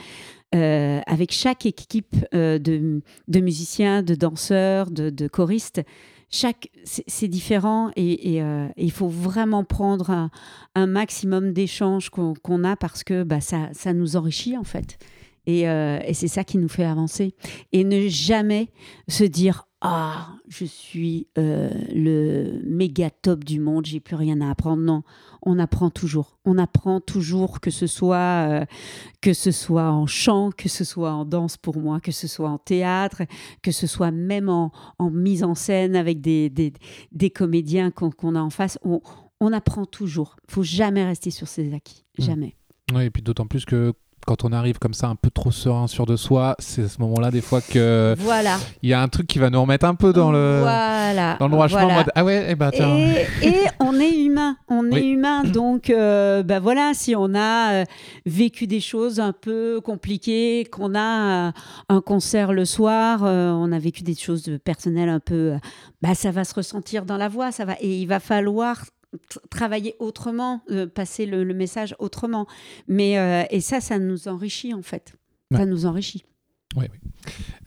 euh, 0.54 1.00
avec 1.07 1.33
chaque 1.33 1.66
équipe 1.66 2.14
de, 2.33 3.00
musiciens, 3.28 4.02
de 4.02 4.14
danseurs, 4.14 4.90
de, 4.90 5.28
choristes. 5.28 5.83
Chaque, 6.30 6.68
c'est 6.85 7.28
différent 7.28 7.90
et, 7.96 8.40
il 8.76 8.90
faut 8.90 9.09
vraiment 9.09 9.62
prendre 9.62 10.30
un, 10.74 10.87
maximum 10.87 11.52
d'échanges 11.52 12.11
qu'on 12.11 12.64
a 12.64 12.76
parce 12.76 13.04
que 13.04 13.22
bah, 13.22 13.40
ça 13.40 13.92
nous 13.92 14.16
enrichit 14.16 14.57
en 14.57 14.64
fait. 14.64 14.98
Et, 15.46 15.68
euh, 15.68 15.98
et 16.07 16.14
c'est 16.14 16.28
ça 16.28 16.44
qui 16.44 16.59
nous 16.59 16.68
fait 16.68 16.85
avancer. 16.85 17.35
Et 17.72 17.85
ne 17.85 18.09
jamais 18.09 18.68
se 19.09 19.24
dire 19.24 19.66
Ah, 19.80 20.28
je 20.48 20.64
suis 20.64 21.28
euh, 21.37 21.70
le 21.94 22.61
méga 22.66 23.11
top 23.11 23.44
du 23.44 23.61
monde, 23.61 23.85
j'ai 23.85 24.00
plus 24.00 24.16
rien 24.16 24.40
à 24.40 24.50
apprendre. 24.50 24.83
Non, 24.83 25.02
on 25.42 25.59
apprend 25.59 25.90
toujours. 25.90 26.38
On 26.46 26.57
apprend 26.57 27.00
toujours, 27.00 27.61
que 27.61 27.70
ce 27.70 27.87
soit, 27.87 28.16
euh, 28.48 28.64
que 29.20 29.35
ce 29.35 29.50
soit 29.50 29.90
en 29.90 30.07
chant, 30.07 30.50
que 30.57 30.68
ce 30.70 30.85
soit 30.85 31.12
en 31.12 31.24
danse 31.26 31.57
pour 31.59 31.76
moi, 31.78 32.00
que 32.00 32.12
ce 32.12 32.26
soit 32.26 32.48
en 32.48 32.57
théâtre, 32.59 33.22
que 33.62 33.70
ce 33.72 33.87
soit 33.87 34.11
même 34.11 34.48
en, 34.48 34.72
en 34.98 35.11
mise 35.11 35.44
en 35.44 35.54
scène 35.54 35.96
avec 35.96 36.20
des, 36.22 36.48
des, 36.48 36.72
des 37.12 37.28
comédiens 37.30 37.90
qu'on 37.90 38.35
a 38.35 38.40
en 38.40 38.50
face. 38.50 38.78
On, 38.83 39.02
on 39.40 39.52
apprend 39.52 39.85
toujours. 39.85 40.37
Il 40.48 40.52
faut 40.54 40.62
jamais 40.62 41.04
rester 41.04 41.30
sur 41.30 41.48
ses 41.48 41.74
acquis, 41.74 42.04
Mm. 42.18 42.22
jamais. 42.22 42.57
Oui, 42.94 43.04
et 43.04 43.11
puis 43.11 43.22
d'autant 43.22 43.46
plus 43.46 43.64
que 43.64 43.92
quand 44.25 44.45
on 44.45 44.53
arrive 44.53 44.79
comme 44.79 44.95
ça 44.95 45.09
un 45.09 45.17
peu 45.17 45.31
trop 45.31 45.51
serein 45.51 45.87
sur 45.87 46.07
de 46.07 46.17
soi, 46.17 46.57
c'est 46.59 46.85
à 46.85 46.89
ce 46.89 47.01
moment-là 47.01 47.31
des 47.31 47.41
fois 47.41 47.61
que 47.61 48.15
Voilà. 48.19 48.57
il 48.83 48.89
y 48.89 48.93
a 48.95 49.01
un 49.03 49.09
truc 49.09 49.27
qui 49.27 49.39
va 49.39 49.51
nous 49.51 49.61
remettre 49.61 49.87
un 49.87 49.95
peu 49.95 50.13
dans 50.13 50.33
le 50.33 50.61
voilà. 50.61 51.37
dans 51.39 51.47
le 51.47 51.53
droit 51.53 51.69
chemin 51.69 51.83
en 51.83 51.85
voilà. 51.85 51.99
mode 52.01 52.13
ah 52.15 52.25
ouais, 52.25 52.47
eh 52.49 52.55
ben 52.55 52.71
tiens. 52.73 52.97
Et, 52.97 53.27
et 53.47 53.55
on 53.81 53.99
est 54.01 54.15
humain, 54.15 54.57
on 54.69 54.91
est 54.91 55.05
humain, 55.07 55.45
donc 55.45 55.91
euh, 55.91 56.43
bah 56.43 56.61
voilà, 56.61 56.93
si 56.95 57.15
on 57.17 57.35
a 57.35 57.73
euh, 57.73 57.85
vécu 58.27 58.67
des 58.67 58.81
choses 58.81 59.21
un 59.21 59.33
peu 59.33 59.81
compliquées, 59.83 60.67
qu'on 60.71 60.95
a 60.95 61.49
euh, 61.49 61.53
un 61.89 62.01
concert 62.01 62.53
le 62.53 62.65
soir, 62.65 63.21
euh, 63.25 63.51
on 63.51 63.73
a 63.73 63.79
vécu 63.79 64.03
des 64.03 64.15
choses 64.15 64.59
personnelles 64.65 65.09
un 65.09 65.21
peu, 65.21 65.55
bah 66.03 66.15
ça 66.15 66.31
va 66.31 66.45
se 66.45 66.55
ressentir 66.55 67.05
dans 67.05 67.17
la 67.17 67.29
voix, 67.29 67.53
ça 67.53 67.65
va, 67.65 67.75
et 67.81 67.99
il 68.01 68.07
va 68.07 68.21
falloir 68.21 68.85
travailler 69.50 69.96
autrement, 69.98 70.62
euh, 70.70 70.87
passer 70.87 71.27
le, 71.27 71.44
le 71.44 71.55
message 71.55 71.94
autrement. 71.98 72.46
Mais 72.88 73.18
euh, 73.18 73.44
et 73.50 73.61
ça, 73.61 73.81
ça 73.81 73.98
nous 73.98 74.29
enrichit 74.29 74.74
en 74.74 74.83
fait. 74.83 75.14
Ça 75.53 75.66
nous 75.66 75.87
enrichit. 75.87 76.24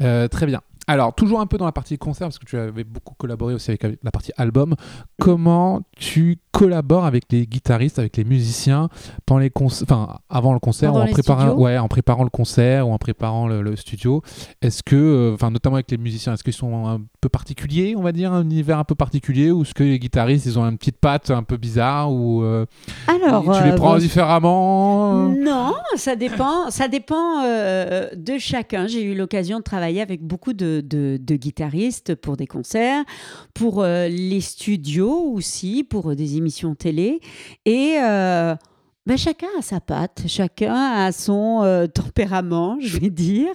Euh, 0.01 0.27
très 0.27 0.45
bien. 0.45 0.61
Alors, 0.89 1.13
toujours 1.13 1.41
un 1.41 1.47
peu 1.47 1.57
dans 1.57 1.65
la 1.65 1.73
partie 1.73 1.97
concert, 1.97 2.27
parce 2.27 2.39
que 2.39 2.45
tu 2.45 2.57
avais 2.57 2.85
beaucoup 2.85 3.13
collaboré 3.15 3.53
aussi 3.53 3.71
avec 3.71 3.99
la 4.01 4.11
partie 4.11 4.31
album. 4.37 4.75
Comment 5.19 5.81
tu 5.97 6.39
collabores 6.51 7.05
avec 7.05 7.25
les 7.29 7.45
guitaristes, 7.45 7.99
avec 7.99 8.15
les 8.15 8.23
musiciens 8.23 8.87
pendant 9.25 9.39
les 9.39 9.51
enfin 9.53 10.19
avant 10.29 10.53
le 10.53 10.59
concert 10.59 10.93
ou 10.93 10.97
en 10.97 11.07
préparant, 11.07 11.55
ouais, 11.55 11.77
en 11.77 11.89
préparant 11.89 12.23
le 12.23 12.29
concert 12.29 12.87
ou 12.87 12.93
en 12.93 12.97
préparant 12.97 13.47
le, 13.47 13.61
le 13.61 13.75
studio? 13.75 14.21
Est-ce 14.61 14.81
que, 14.81 15.31
enfin 15.33 15.51
notamment 15.51 15.75
avec 15.75 15.91
les 15.91 15.97
musiciens, 15.97 16.33
est-ce 16.33 16.43
qu'ils 16.43 16.53
sont 16.53 16.87
un 16.87 17.01
peu 17.19 17.29
particuliers, 17.29 17.95
on 17.97 18.01
va 18.01 18.11
dire, 18.11 18.31
un 18.31 18.43
univers 18.43 18.77
un 18.79 18.83
peu 18.83 18.93
particulier, 18.95 19.51
ou 19.51 19.63
est-ce 19.63 19.73
que 19.73 19.83
les 19.83 19.97
guitaristes 19.99 20.45
ils 20.45 20.59
ont 20.59 20.63
une 20.63 20.77
petite 20.77 20.97
patte 20.99 21.31
un 21.31 21.43
peu 21.43 21.57
bizarre 21.57 22.11
ou 22.11 22.43
euh, 22.43 22.65
Alors, 23.07 23.43
tu 23.57 23.63
les 23.63 23.71
euh, 23.71 23.75
prends 23.75 23.97
différemment 23.97 25.29
Non, 25.29 25.73
ça 25.95 26.15
dépend, 26.15 26.69
ça 26.69 26.87
dépend 26.87 27.43
euh, 27.43 28.07
de 28.15 28.37
chacun. 28.37 28.87
J'ai 28.87 29.01
eu 29.03 29.15
l'occasion 29.15 29.57
de 29.57 29.63
travailler 29.63 30.01
avec 30.01 30.21
beaucoup 30.21 30.53
de, 30.53 30.81
de- 30.85 31.17
de 31.21 31.35
guitaristes 31.35 32.13
pour 32.15 32.37
des 32.37 32.47
concerts, 32.47 33.03
pour 33.53 33.83
les 33.83 34.41
studios 34.41 35.31
aussi, 35.33 35.83
pour 35.83 36.15
des 36.15 36.37
émissions 36.37 36.75
télé. 36.75 37.19
Et 37.65 37.95
ben, 39.07 39.15
chacun 39.15 39.47
a 39.57 39.61
sa 39.61 39.79
patte, 39.79 40.23
chacun 40.27 40.73
a 40.73 41.13
son 41.13 41.61
euh, 41.63 41.87
tempérament, 41.93 42.77
je 42.81 42.99
vais 42.99 43.09
dire. 43.09 43.53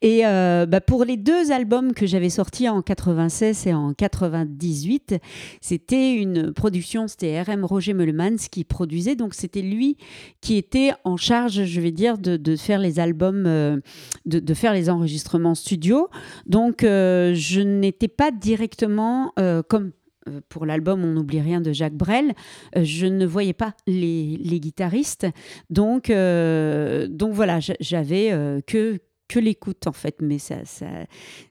Et 0.00 0.24
euh, 0.24 0.64
ben, 0.64 0.80
pour 0.80 1.04
les 1.04 1.18
deux 1.18 1.52
albums 1.52 1.92
que 1.92 2.06
j'avais 2.06 2.30
sortis 2.30 2.70
en 2.70 2.80
96 2.80 3.66
et 3.66 3.74
en 3.74 3.92
98, 3.92 5.16
c'était 5.60 6.14
une 6.14 6.54
production, 6.54 7.06
c'était 7.06 7.42
RM 7.42 7.66
Roger 7.66 7.92
Meulemans 7.92 8.36
qui 8.50 8.64
produisait, 8.64 9.14
donc 9.14 9.34
c'était 9.34 9.60
lui 9.60 9.98
qui 10.40 10.56
était 10.56 10.92
en 11.04 11.18
charge, 11.18 11.64
je 11.64 11.80
vais 11.82 11.92
dire, 11.92 12.16
de, 12.16 12.56
faire 12.56 12.78
les 12.78 12.98
albums, 12.98 13.44
euh, 13.46 13.80
de, 14.24 14.54
faire 14.54 14.72
les 14.72 14.88
enregistrements 14.88 15.54
studio. 15.54 16.08
Donc, 16.46 16.82
euh, 16.82 17.34
je 17.34 17.60
n'étais 17.60 18.08
pas 18.08 18.30
directement 18.30 19.34
comme. 19.68 19.92
Euh, 20.28 20.40
Pour 20.48 20.66
l'album 20.66 21.04
On 21.04 21.12
n'oublie 21.12 21.40
rien 21.40 21.60
de 21.60 21.72
Jacques 21.72 21.94
Brel, 21.94 22.34
euh, 22.76 22.84
je 22.84 23.06
ne 23.06 23.26
voyais 23.26 23.52
pas 23.52 23.74
les, 23.86 24.38
guitaristes. 24.60 25.26
Donc, 25.70 26.10
euh, 26.10 27.06
donc 27.08 27.32
voilà, 27.34 27.60
j'a- 27.60 27.76
j'avais 27.80 28.30
que, 28.66 28.98
que 29.28 29.38
l'écoute 29.38 29.86
en 29.86 29.92
fait, 29.92 30.16
mais 30.20 30.38
ça, 30.38 30.56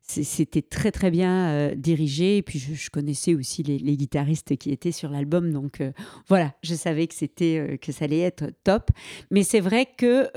c'était 0.02 0.62
très 0.62 0.92
très 0.92 1.12
bien 1.12 1.72
dirigé. 1.76 2.38
Et 2.38 2.42
puis 2.42 2.60
je, 2.60 2.90
connaissais 2.90 3.36
aussi 3.36 3.64
les, 3.64 3.98
guitaristes 3.98 4.56
qui 4.58 4.72
étaient 4.72 4.92
sur 4.92 5.10
l'album, 5.10 5.52
donc 5.52 5.82
voilà, 6.28 6.54
je 6.64 6.76
savais 6.76 7.08
que 7.08 7.16
c'était 7.16 7.78
que 7.82 7.92
ça 7.92 8.06
allait 8.06 8.20
être 8.20 8.46
top. 8.64 8.90
Mais 9.32 9.44
c'est 9.44 9.60
vrai 9.60 9.88
que 9.98 10.30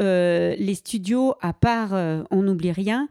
les 0.59 0.75
studios, 0.75 1.35
à 1.41 1.53
part 1.53 1.93
On 2.31 2.43
n'oublie 2.43 2.73
rien, 2.73 3.09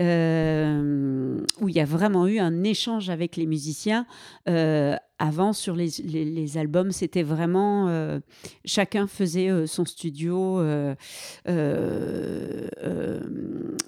euh, 0.00 1.38
où 1.60 1.68
il 1.68 1.74
y 1.74 1.80
a 1.80 1.84
vraiment 1.84 2.26
eu 2.26 2.38
un 2.38 2.64
échange 2.64 3.10
avec 3.10 3.36
les 3.36 3.46
musiciens. 3.46 4.06
euh, 4.48 4.96
avant, 5.18 5.52
sur 5.52 5.76
les, 5.76 6.56
albums, 6.56 6.92
c'était 6.92 7.22
vraiment 7.22 7.88
euh, 7.88 8.20
chacun 8.64 9.06
faisait 9.06 9.66
son 9.66 9.84
studio 9.84 10.62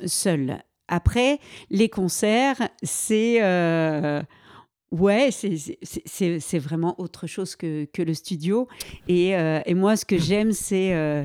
seul. 0.05 0.59
Après, 0.89 1.39
les 1.71 1.89
concerts, 1.89 2.69
c'est 2.83 3.41
ouais, 4.93 5.31
c'est- 5.33 6.59
vraiment 6.59 6.95
autre 7.01 7.27
chose 7.27 7.57
que, 7.57 7.87
que 7.93 8.03
le 8.03 8.15
studio. 8.15 8.69
Et, 9.09 9.37
euh, 9.37 9.61
et 9.67 9.75
moi, 9.75 9.97
ce 9.97 10.05
que 10.05 10.19
j'aime, 10.19 10.53
c'est 10.53 10.95
euh, 10.95 11.25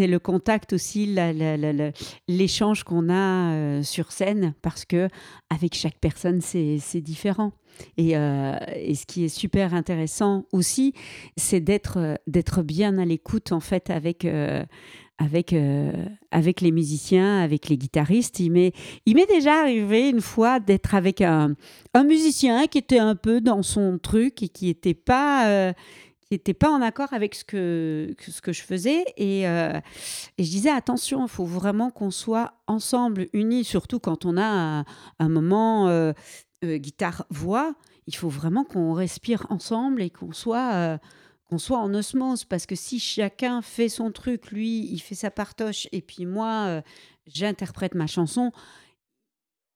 le 0.00 0.16
contact 0.18 0.72
aussi, 0.72 1.06
l'échange 2.28 2.82
qu'on 2.84 3.08
a 3.10 3.52
euh, 3.52 3.82
sur 3.82 4.10
scène, 4.10 4.54
parce 4.62 4.84
que 4.84 5.08
avec 5.50 5.74
chaque 5.74 5.98
personne, 6.00 6.40
c'est 6.40 7.00
différent. 7.00 7.52
Et, 7.96 8.10
et 8.10 8.94
ce 8.94 9.06
qui 9.06 9.24
est 9.24 9.28
super 9.28 9.72
intéressant 9.74 10.44
aussi, 10.52 10.92
c'est 11.36 11.60
d'être 11.60 12.62
bien 12.62 12.98
à 12.98 13.04
l'écoute 13.04 13.52
en 13.52 13.60
fait 13.60 13.88
avec 13.88 14.26
avec 15.22 15.52
euh, 15.52 15.92
avec 16.30 16.60
les 16.60 16.72
musiciens, 16.72 17.40
avec 17.40 17.68
les 17.68 17.76
guitaristes. 17.76 18.40
Il 18.40 18.50
m'est 18.50 18.72
déjà 19.28 19.60
arrivé 19.60 20.08
une 20.08 20.20
fois 20.20 20.60
d'être 20.60 20.94
avec 20.94 21.20
un 21.20 21.54
un 21.94 22.04
musicien 22.04 22.66
qui 22.66 22.78
était 22.78 22.98
un 22.98 23.14
peu 23.14 23.40
dans 23.40 23.62
son 23.62 23.98
truc 23.98 24.42
et 24.42 24.48
qui 24.48 24.66
n'était 24.66 24.94
pas 24.94 25.48
euh, 25.48 25.72
pas 26.38 26.70
en 26.70 26.80
accord 26.82 27.12
avec 27.12 27.34
ce 27.34 27.44
que, 27.44 28.14
ce 28.18 28.40
que 28.40 28.52
je 28.52 28.62
faisais 28.62 29.04
et, 29.16 29.48
euh, 29.48 29.78
et 30.38 30.44
je 30.44 30.50
disais 30.50 30.70
attention 30.70 31.24
il 31.24 31.28
faut 31.28 31.44
vraiment 31.44 31.90
qu'on 31.90 32.10
soit 32.10 32.54
ensemble 32.66 33.26
unis 33.32 33.64
surtout 33.64 33.98
quand 33.98 34.24
on 34.24 34.36
a 34.38 34.84
un, 35.18 35.28
moment 35.28 35.88
euh, 35.88 36.12
euh, 36.64 36.76
guitare 36.76 37.26
voix 37.30 37.74
il 38.06 38.16
faut 38.16 38.28
vraiment 38.28 38.64
qu'on 38.64 38.92
respire 38.92 39.46
ensemble 39.50 40.02
et 40.02 40.10
qu'on 40.10 40.32
soit 40.32 40.98
qu'on 41.52 41.58
soit 41.58 41.78
en 41.78 41.92
osmose 41.92 42.46
parce 42.46 42.64
que 42.64 42.74
si 42.74 42.98
chacun 42.98 43.60
fait 43.60 43.90
son 43.90 44.10
truc 44.10 44.52
lui 44.52 44.90
il 44.90 45.00
fait 45.00 45.14
sa 45.14 45.30
partoche 45.30 45.86
et 45.92 46.00
puis 46.00 46.24
moi 46.24 46.64
euh, 46.66 46.82
j'interprète 47.26 47.94
ma 47.94 48.06
chanson 48.06 48.52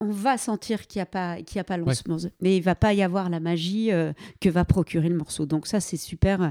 on 0.00 0.10
va 0.10 0.38
sentir 0.38 0.86
qu'il 0.86 1.00
n'y 1.00 1.02
a 1.02 1.06
pas, 1.06 1.36
qu'il 1.42 1.56
y 1.56 1.58
a 1.58 1.64
pas 1.64 1.76
l'osmose. 1.78 2.30
Mais 2.42 2.56
il 2.56 2.62
va 2.62 2.74
pas 2.74 2.92
y 2.92 3.02
avoir 3.02 3.30
la 3.30 3.40
magie 3.40 3.90
euh, 3.92 4.12
que 4.42 4.50
va 4.50 4.66
procurer 4.66 5.08
le 5.08 5.16
morceau. 5.16 5.46
Donc 5.46 5.66
ça, 5.66 5.80
c'est 5.80 5.96
super, 5.96 6.42
euh, 6.42 6.50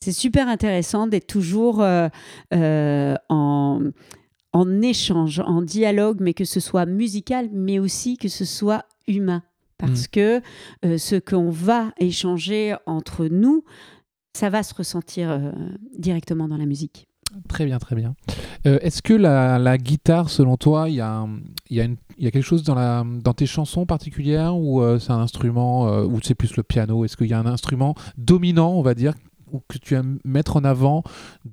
c'est 0.00 0.10
super 0.10 0.48
intéressant 0.48 1.06
d'être 1.06 1.28
toujours 1.28 1.80
euh, 1.80 2.08
en, 3.28 3.80
en 4.52 4.82
échange, 4.82 5.38
en 5.38 5.62
dialogue, 5.62 6.18
mais 6.20 6.34
que 6.34 6.44
ce 6.44 6.58
soit 6.58 6.84
musical, 6.84 7.50
mais 7.52 7.78
aussi 7.78 8.16
que 8.16 8.26
ce 8.26 8.44
soit 8.44 8.84
humain. 9.06 9.44
Parce 9.82 10.06
que 10.06 10.40
euh, 10.84 10.96
ce 10.96 11.16
qu'on 11.16 11.50
va 11.50 11.92
échanger 11.98 12.76
entre 12.86 13.26
nous, 13.26 13.64
ça 14.32 14.50
va 14.50 14.62
se 14.62 14.74
ressentir 14.74 15.30
euh, 15.30 15.52
directement 15.98 16.48
dans 16.48 16.56
la 16.56 16.66
musique. 16.66 17.08
Très 17.48 17.64
bien, 17.64 17.78
très 17.78 17.96
bien. 17.96 18.14
Euh, 18.66 18.78
Est-ce 18.82 19.00
que 19.00 19.14
la, 19.14 19.78
guitare, 19.78 20.28
selon 20.28 20.56
toi, 20.56 20.90
il 20.90 20.94
y, 20.94 21.74
y, 21.74 21.96
y 22.18 22.26
a 22.26 22.30
quelque 22.30 22.42
chose 22.42 22.62
dans, 22.62 23.34
tes 23.34 23.46
chansons 23.46 23.86
particulières 23.86 24.56
ou 24.56 24.82
euh, 24.82 24.98
c'est 24.98 25.12
un 25.12 25.20
instrument, 25.20 26.02
ou 26.04 26.20
c'est 26.22 26.34
plus 26.34 26.56
le 26.56 26.62
piano? 26.62 27.04
Est-ce 27.04 27.16
qu'il 27.16 27.28
y 27.28 27.32
a 27.32 27.38
un 27.38 27.46
instrument 27.46 27.94
dominant, 28.18 28.72
on 28.72 28.82
va 28.82 28.94
dire, 28.94 29.14
ou 29.52 29.60
que 29.68 29.78
tu 29.78 29.94
aimes 29.94 30.18
mettre 30.24 30.56
en 30.56 30.64
avant 30.64 31.02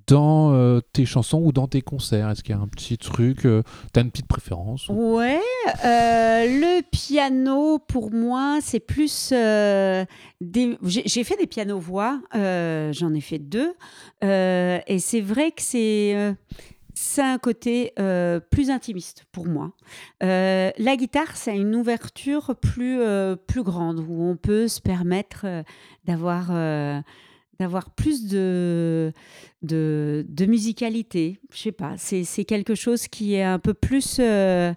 dans 0.08 0.54
euh, 0.54 0.80
tes 0.94 1.06
chansons 1.06 1.42
ou 1.44 1.52
dans 1.52 1.68
tes 1.68 1.82
concerts? 1.82 2.30
Est-ce 2.30 2.44
qu'il 2.44 2.56
y 2.56 2.58
a 2.58 2.62
un 2.62 2.68
petit 2.68 2.98
truc 2.98 3.46
euh, 3.46 3.64
Tu 3.94 4.00
as 4.00 4.04
une 4.04 4.12
petite 4.12 4.28
préférence 4.28 4.88
ou- 4.90 5.16
Ouais, 5.18 5.40
euh, 5.86 6.46
le 6.46 6.82
piano 6.90 7.80
pour 7.80 8.12
moi 8.12 8.60
c'est 8.62 8.80
plus 8.80 9.32
euh, 9.34 10.06
des. 10.42 10.78
J'ai 10.84 11.24
fait 11.24 11.36
des 11.38 11.48
pianos 11.48 11.80
voix, 11.80 12.22
j'en 12.34 13.14
ai 13.14 13.22
fait 13.22 13.40
deux, 13.40 13.74
et 14.22 15.00
c'est 15.00 15.22
vrai 15.22 15.52
que 15.52 15.62
c'est 15.62 16.36
c'est 16.94 17.22
un 17.22 17.38
côté 17.38 17.94
plus 18.50 18.70
intimiste 18.70 19.26
pour 19.32 19.46
moi. 19.48 19.72
La 20.22 20.96
guitare, 20.98 21.36
c'est 21.36 21.56
une 21.58 21.76
ouverture 21.76 22.56
plus 22.62 23.00
plus 23.48 23.64
grande 23.64 24.00
où 24.00 24.24
on 24.24 24.36
peut 24.36 24.68
se 24.68 24.82
permettre 24.82 25.46
d'avoir 26.06 26.52
d'avoir 27.60 27.90
plus 27.92 28.28
de, 28.28 29.12
de, 29.62 30.26
de 30.28 30.46
musicalité. 30.46 31.40
Je 31.54 31.58
sais 31.60 31.72
pas, 31.72 31.96
c'est 31.98 32.24
c'est 32.24 32.46
quelque 32.46 32.76
chose 32.76 33.08
qui 33.08 33.34
est 33.36 33.44
un 33.44 33.60
peu 33.60 33.74
plus. 33.74 34.18
euh, 34.20 34.74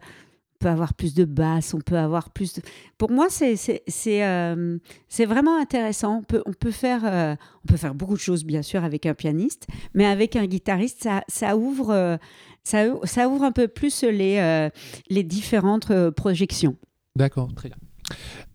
on 0.61 0.64
peut 0.66 0.70
avoir 0.70 0.95
plus 0.95 1.12
de 1.14 1.24
basse, 1.24 1.74
on 1.74 1.80
peut 1.80 1.99
avoir 1.99 2.30
plus 2.30 2.53
de... 2.55 2.62
Pour 2.97 3.11
moi, 3.11 3.26
c'est 3.30 3.57
c'est- 3.57 3.83
c'est, 3.89 4.24
euh, 4.24 4.78
c'est 5.09 5.24
vraiment 5.24 5.61
intéressant. 5.61 6.18
On 6.18 6.22
peut, 6.22 6.41
on, 6.47 6.53
peut 6.53 6.70
faire, 6.70 7.01
euh, 7.05 7.35
on 7.64 7.66
peut 7.66 7.76
faire 7.76 7.97
beaucoup 7.97 8.14
de 8.14 8.20
choses, 8.20 8.45
bien 8.45 8.62
sûr, 8.62 8.85
avec 8.85 9.05
un 9.05 9.14
pianiste, 9.14 9.66
mais 9.93 10.07
avec 10.07 10.37
un 10.37 10.47
guitariste, 10.47 11.03
ça, 11.03 11.24
ça 11.26 11.57
ouvre, 11.57 11.91
euh, 11.91 12.16
ça, 12.62 12.85
ça 13.03 13.28
ouvre 13.28 13.43
un 13.43 13.51
peu 13.51 13.66
plus 13.66 14.05
les, 14.05 14.37
euh, 14.39 14.70
les 15.11 15.24
différentes 15.24 15.91
projections. 16.12 16.76
D'accord, 17.16 17.53
très 17.57 17.68
bien. 17.68 17.78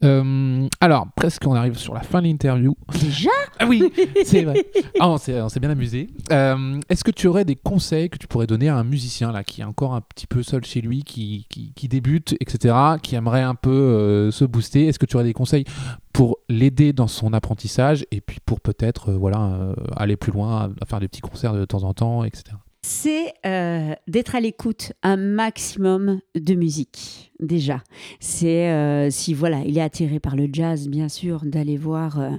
Euh, 0.03 0.67
alors, 0.79 1.07
presque 1.15 1.45
on 1.47 1.53
arrive 1.53 1.77
sur 1.77 1.93
la 1.93 2.01
fin 2.01 2.21
de 2.21 2.27
l'interview. 2.27 2.75
Déjà 2.99 3.29
Ah 3.59 3.65
oui, 3.65 3.91
c'est 4.25 4.43
vrai. 4.43 4.65
Ah, 4.99 5.09
on 5.09 5.17
s'est 5.17 5.59
bien 5.59 5.69
amusé. 5.69 6.09
Euh, 6.31 6.79
Est-ce 6.89 7.03
que 7.03 7.11
tu 7.11 7.27
aurais 7.27 7.45
des 7.45 7.55
conseils 7.55 8.09
que 8.09 8.17
tu 8.17 8.27
pourrais 8.27 8.47
donner 8.47 8.69
à 8.69 8.75
un 8.75 8.83
musicien 8.83 9.31
là, 9.31 9.43
qui 9.43 9.61
est 9.61 9.63
encore 9.63 9.93
un 9.93 10.01
petit 10.01 10.27
peu 10.27 10.43
seul 10.43 10.63
chez 10.65 10.81
lui, 10.81 11.03
qui, 11.03 11.45
qui, 11.49 11.73
qui 11.75 11.87
débute, 11.87 12.35
etc., 12.39 12.75
qui 13.01 13.15
aimerait 13.15 13.41
un 13.41 13.55
peu 13.55 13.71
euh, 13.71 14.31
se 14.31 14.45
booster? 14.45 14.87
Est-ce 14.87 14.99
que 14.99 15.05
tu 15.05 15.15
aurais 15.15 15.25
des 15.25 15.33
conseils 15.33 15.65
pour 16.13 16.37
l'aider 16.49 16.93
dans 16.93 17.07
son 17.07 17.33
apprentissage 17.33 18.05
et 18.11 18.21
puis 18.21 18.37
pour 18.45 18.59
peut-être 18.59 19.11
voilà, 19.13 19.73
aller 19.95 20.15
plus 20.15 20.31
loin, 20.31 20.71
à 20.81 20.85
faire 20.85 20.99
des 20.99 21.07
petits 21.07 21.21
concerts 21.21 21.53
de 21.53 21.65
temps 21.65 21.83
en 21.83 21.93
temps, 21.93 22.23
etc. 22.23 22.55
c'est 22.87 23.33
euh, 23.45 23.93
d'être 24.07 24.35
à 24.35 24.39
l'écoute 24.39 24.93
un 25.03 25.17
maximum 25.17 26.21
de 26.35 26.53
musique 26.55 27.33
déjà. 27.41 27.83
C'est 28.21 28.71
euh, 28.71 29.09
si 29.09 29.33
voilà, 29.33 29.59
il 29.65 29.77
est 29.77 29.81
attiré 29.81 30.21
par 30.21 30.37
le 30.37 30.47
jazz, 30.51 30.87
bien 30.87 31.09
sûr, 31.09 31.41
d'aller 31.43 31.75
voir 31.75 32.21
euh, 32.21 32.31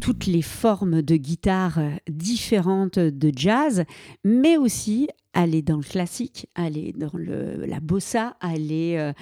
toutes 0.00 0.26
les 0.26 0.42
formes 0.42 1.02
de 1.02 1.14
guitare 1.14 1.78
différentes 2.08 2.98
de 2.98 3.32
jazz, 3.34 3.84
mais 4.24 4.56
aussi 4.56 5.08
aller 5.32 5.62
dans 5.62 5.76
le 5.76 5.84
classique, 5.84 6.48
aller 6.56 6.92
dans 6.96 7.12
le, 7.14 7.64
la 7.66 7.78
bossa, 7.78 8.36
aller 8.40 9.12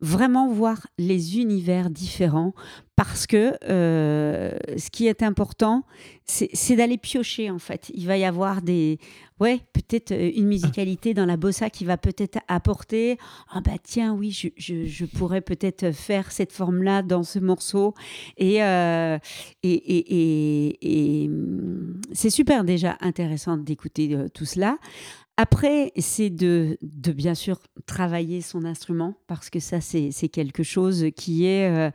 vraiment 0.00 0.52
voir 0.52 0.86
les 0.98 1.38
univers 1.38 1.88
différents, 1.88 2.52
parce 2.94 3.26
que 3.26 3.54
ce 3.62 4.90
qui 4.90 5.06
est 5.06 5.22
important, 5.22 5.84
c'est 6.26 6.76
d'aller 6.76 6.98
piocher 6.98 7.50
en 7.50 7.58
fait. 7.58 7.90
Il 7.94 8.06
va 8.06 8.18
y 8.18 8.24
avoir 8.24 8.60
des, 8.60 8.98
ouais, 9.42 9.60
peut-être 9.72 10.12
euh, 10.12 10.30
une 10.34 10.46
musicalité 10.46 11.14
dans 11.14 11.26
la 11.26 11.36
bossa 11.36 11.68
qui 11.68 11.84
va 11.84 11.96
peut-être 11.96 12.38
apporter, 12.48 13.18
ah 13.50 13.60
bah 13.60 13.78
tiens, 13.82 14.14
oui, 14.14 14.30
je, 14.30 14.48
je- 14.56 14.86
je 14.86 15.04
pourrais 15.04 15.40
peut-être 15.40 15.90
faire 15.92 16.30
cette 16.30 16.52
forme-là 16.52 17.02
dans 17.02 17.24
ce 17.24 17.38
morceau. 17.40 17.94
Et, 18.36 18.62
euh, 18.62 19.18
et, 19.62 19.72
et, 19.72 19.98
et- 20.20 21.22
et, 21.24 21.28
hum, 21.28 22.00
c'est 22.12 22.30
super 22.30 22.64
déjà 22.64 22.96
intéressant 23.00 23.56
d'écouter 23.56 24.14
euh, 24.14 24.28
tout 24.32 24.44
cela. 24.44 24.78
Après, 25.38 25.92
c'est 25.96 26.30
de, 26.30 26.76
de 26.82 27.12
bien 27.12 27.34
sûr 27.34 27.58
travailler 27.86 28.42
son 28.42 28.64
instrument 28.64 29.14
parce 29.26 29.48
que 29.50 29.60
ça, 29.60 29.80
c'est 29.80 30.10
c'est 30.12 30.28
quelque 30.28 30.62
chose 30.62 31.06
qui 31.16 31.46
est, 31.46 31.68
euh, 31.70 31.90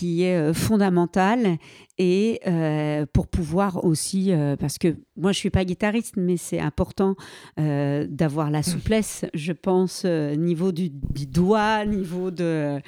qui 0.00 0.22
est 0.22 0.34
euh, 0.34 0.54
fondamental 0.54 1.58
et 1.98 2.40
euh, 2.46 3.04
pour 3.12 3.26
pouvoir 3.26 3.84
aussi, 3.84 4.32
euh, 4.32 4.56
parce 4.56 4.78
que 4.78 4.96
moi 5.14 5.32
je 5.32 5.38
suis 5.38 5.50
pas 5.50 5.66
guitariste, 5.66 6.14
mais 6.16 6.38
c'est 6.38 6.58
important 6.58 7.16
euh, 7.58 8.06
d'avoir 8.08 8.50
la 8.50 8.62
souplesse, 8.62 9.26
je 9.34 9.52
pense, 9.52 10.06
niveau 10.06 10.72
du, 10.72 10.88
du 10.88 11.26
doigt, 11.26 11.84
niveau 11.84 12.30
de... 12.30 12.80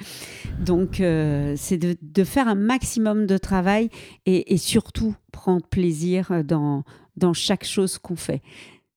Donc 0.59 0.95
c'est 0.95 1.77
de, 1.77 1.95
de 2.01 2.23
faire 2.23 2.47
un 2.47 2.55
maximum 2.55 3.27
de 3.27 3.37
travail 3.37 3.89
et, 4.25 4.51
et 4.51 4.57
surtout 4.57 5.13
prendre 5.31 5.67
plaisir 5.67 6.43
dans, 6.43 6.83
dans 7.15 7.33
chaque 7.33 7.65
chose 7.65 7.99
qu'on 7.99 8.15
fait. 8.15 8.41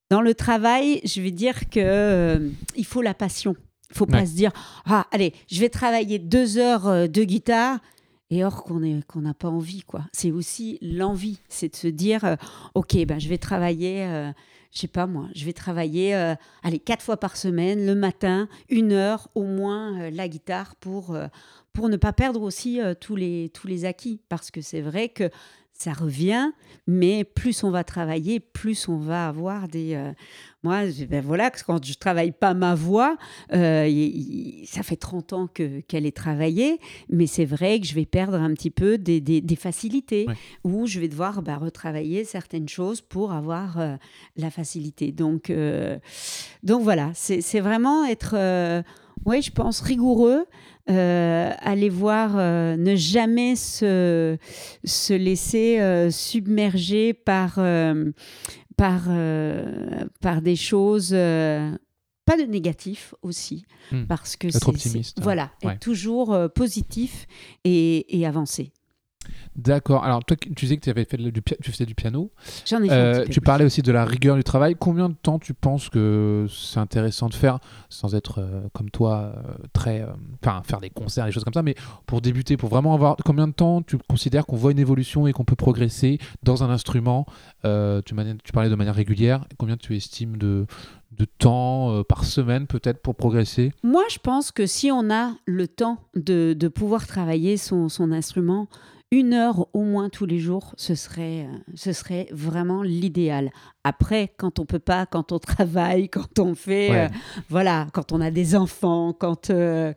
Dans 0.08 0.22
le 0.22 0.32
travail, 0.32 1.02
je 1.04 1.20
vais 1.20 1.32
dire 1.32 1.68
que 1.68 2.50
il 2.76 2.86
faut 2.86 3.02
la 3.02 3.12
passion. 3.12 3.54
Il 3.90 3.96
faut 3.96 4.06
pas 4.06 4.24
se 4.24 4.34
dire 4.34 4.52
ah 4.86 5.06
allez, 5.12 5.34
je 5.50 5.60
vais 5.60 5.68
travailler 5.68 6.18
deux 6.18 6.56
heures 6.56 7.06
de 7.08 7.24
guitare 7.24 7.78
et 8.30 8.44
or 8.44 8.64
qu'on 8.64 8.80
qu'on 9.08 9.20
n'a 9.20 9.34
pas 9.34 9.48
envie 9.48 9.82
quoi. 9.82 10.02
C'est 10.12 10.30
aussi 10.32 10.78
l'envie, 10.82 11.40
c'est 11.48 11.68
de 11.70 11.76
se 11.76 11.88
dire 11.88 12.24
euh, 12.24 12.36
ok 12.74 12.96
ben 13.06 13.18
je 13.18 13.28
vais 13.28 13.38
travailler. 13.38 14.04
euh, 14.04 14.32
je 14.72 14.80
sais 14.80 14.88
pas 14.88 15.06
moi, 15.06 15.28
je 15.34 15.44
vais 15.46 15.52
travailler 15.54 16.14
euh, 16.14 16.34
allez 16.62 16.78
quatre 16.78 17.02
fois 17.02 17.16
par 17.16 17.36
semaine 17.36 17.86
le 17.86 17.94
matin, 17.94 18.48
une 18.68 18.92
heure 18.92 19.28
au 19.34 19.44
moins 19.44 19.98
euh, 20.00 20.10
la 20.10 20.28
guitare 20.28 20.74
pour 20.76 21.16
pour 21.72 21.88
ne 21.88 21.96
pas 21.96 22.12
perdre 22.12 22.42
aussi 22.42 22.80
tous 23.00 23.16
les 23.16 23.50
tous 23.54 23.68
les 23.68 23.84
acquis 23.84 24.20
parce 24.28 24.50
que 24.50 24.60
c'est 24.60 24.80
vrai 24.80 25.08
que 25.08 25.30
ça 25.72 25.92
revient, 25.92 26.50
mais 26.86 27.22
plus 27.24 27.62
on 27.62 27.70
va 27.70 27.84
travailler, 27.84 28.40
plus 28.40 28.88
on 28.88 28.96
va 28.96 29.28
avoir 29.28 29.68
des. 29.68 30.12
Moi, 30.66 30.88
je- 30.90 31.04
ben 31.04 31.22
voilà, 31.24 31.50
quand 31.50 31.84
je 31.84 31.94
travaille 31.94 32.32
pas 32.32 32.54
ma 32.54 32.74
voix, 32.74 33.16
euh, 33.52 33.88
ça 34.66 34.82
fait 34.82 34.96
30 34.96 35.32
ans 35.32 35.46
que 35.52 35.80
qu'elle 35.88 36.06
est 36.06 36.16
travaillée, 36.16 36.78
mais 37.08 37.26
c'est 37.28 37.44
vrai 37.44 37.78
que 37.80 37.86
je 37.86 37.94
vais 37.94 38.06
perdre 38.06 38.38
un 38.48 38.52
petit 38.54 38.70
peu 38.70 38.98
des, 38.98 39.20
des- 39.20 39.40
des 39.40 39.56
facilités, 39.56 40.24
Ouais. 40.28 40.34
où 40.64 40.86
je 40.86 40.98
vais 41.00 41.08
devoir 41.08 41.42
bah, 41.42 41.56
retravailler 41.56 42.24
certaines 42.24 42.68
choses 42.68 43.00
pour 43.00 43.32
avoir 43.32 43.78
euh, 43.78 43.96
la 44.36 44.50
facilité. 44.50 45.12
Donc, 45.12 45.50
euh, 45.50 45.98
donc 46.62 46.82
voilà, 46.82 47.10
c'est 47.14 47.40
c'est 47.40 47.60
vraiment 47.60 48.04
être, 48.04 48.34
ouais, 49.24 49.40
je 49.42 49.52
pense, 49.52 49.80
rigoureux. 49.80 50.46
euh, 50.88 51.50
aller 51.72 51.88
voir, 51.88 52.34
euh, 52.36 52.76
ne 52.76 52.94
jamais 52.94 53.56
se, 53.56 54.36
se 54.84 55.12
laisser 55.14 55.80
euh, 55.80 56.12
submerger 56.12 57.12
par, 57.12 57.54
par, 58.76 59.04
euh, 59.08 60.04
par 60.20 60.42
des 60.42 60.56
choses, 60.56 61.10
euh, 61.12 61.70
pas 62.24 62.36
de 62.36 62.42
négatif 62.42 63.14
aussi, 63.22 63.64
Hmm. 63.92 64.04
parce 64.06 64.36
que 64.36 64.50
c'est- 64.50 64.68
optimiste. 64.68 65.18
Voilà, 65.22 65.50
Ouais. 65.62 65.74
être 65.74 65.80
toujours 65.80 66.32
euh, 66.34 66.48
positif 66.48 67.26
et, 67.64 68.18
et 68.18 68.26
avancer. 68.26 68.72
D'accord. 69.56 70.04
Alors, 70.04 70.22
toi, 70.24 70.36
tu 70.36 70.50
disais 70.52 70.76
que 70.76 70.82
tu, 70.82 70.90
avais 70.90 71.04
fait 71.06 71.16
du 71.16 71.32
tu 71.62 71.72
faisais 71.72 71.86
du 71.86 71.94
piano. 71.94 72.30
J'en 72.66 72.82
ai 72.82 72.88
fait 72.88 72.94
un 72.94 72.96
Euh, 72.98 73.12
petit 73.14 73.20
peu 73.20 73.24
tu 73.32 73.40
plus. 73.40 73.44
parlais 73.44 73.64
aussi 73.64 73.80
de 73.82 73.90
la 73.90 74.04
rigueur 74.04 74.36
du 74.36 74.44
travail. 74.44 74.76
Combien 74.78 75.08
de 75.08 75.14
temps 75.14 75.38
tu 75.38 75.54
penses 75.54 75.88
que 75.88 76.46
c'est 76.50 76.78
intéressant 76.78 77.28
de 77.28 77.34
faire, 77.34 77.58
sans 77.88 78.14
être 78.14 78.40
euh, 78.40 78.68
comme 78.74 78.90
toi, 78.90 79.32
euh, 79.34 79.52
très. 79.72 80.06
Enfin, 80.44 80.62
faire 80.64 80.80
des 80.80 80.90
concerts, 80.90 81.24
des 81.24 81.32
choses 81.32 81.44
comme 81.44 81.54
ça, 81.54 81.62
mais 81.62 81.74
pour 82.04 82.20
débuter, 82.20 82.56
pour 82.56 82.68
vraiment 82.68 82.92
avoir. 82.94 83.16
Combien 83.24 83.48
de 83.48 83.52
temps 83.54 83.80
tu 83.82 83.96
considères 84.08 84.44
qu'on 84.46 84.56
voit 84.56 84.72
une 84.72 84.78
évolution 84.78 85.26
et 85.26 85.32
qu'on 85.32 85.44
peut 85.44 85.56
progresser 85.56 86.18
dans 86.42 86.62
un 86.62 86.70
instrument 86.70 87.26
tu, 87.64 88.14
tu 88.44 88.52
parlais 88.52 88.70
de 88.70 88.74
manière 88.74 88.94
régulière. 88.94 89.44
Combien 89.58 89.76
tu 89.76 89.96
estimes 89.96 90.36
de, 90.36 90.66
de 91.12 91.24
temps 91.24 92.02
par 92.04 92.24
semaine, 92.24 92.66
peut-être, 92.66 93.00
pour 93.00 93.14
progresser? 93.14 93.72
Moi, 93.82 94.02
je 94.10 94.18
pense 94.18 94.52
que 94.52 94.66
si 94.66 94.92
on 94.92 95.10
a 95.10 95.32
le 95.46 95.66
temps 95.66 95.98
de, 96.14 96.54
de 96.56 96.68
pouvoir 96.68 97.06
travailler 97.06 97.56
son, 97.56 97.88
son 97.88 98.12
instrument, 98.12 98.68
une 99.12 99.34
heure 99.34 99.68
au 99.72 99.82
moins 99.82 100.08
tous 100.08 100.26
les 100.26 100.40
jours, 100.40 100.74
ce 100.76 100.96
serait, 100.96 101.44
euh, 101.46 101.56
ce 101.76 101.92
serait 101.92 102.26
vraiment 102.32 102.82
l'idéal. 102.82 103.50
Après, 103.84 104.32
quand 104.36 104.58
on 104.58 104.66
peut 104.66 104.80
pas, 104.80 105.06
quand 105.06 105.30
on 105.30 105.38
travaille, 105.38 106.08
quand 106.08 106.40
on 106.40 106.54
fait, 106.56 106.90
Ouais. 106.90 107.04
euh, 107.04 107.08
voilà, 107.48 107.86
quand 107.92 108.10
on 108.10 108.20
a 108.20 108.32
des 108.32 108.56
enfants, 108.56 109.12
quand 109.12 109.50
euh, 109.50 109.92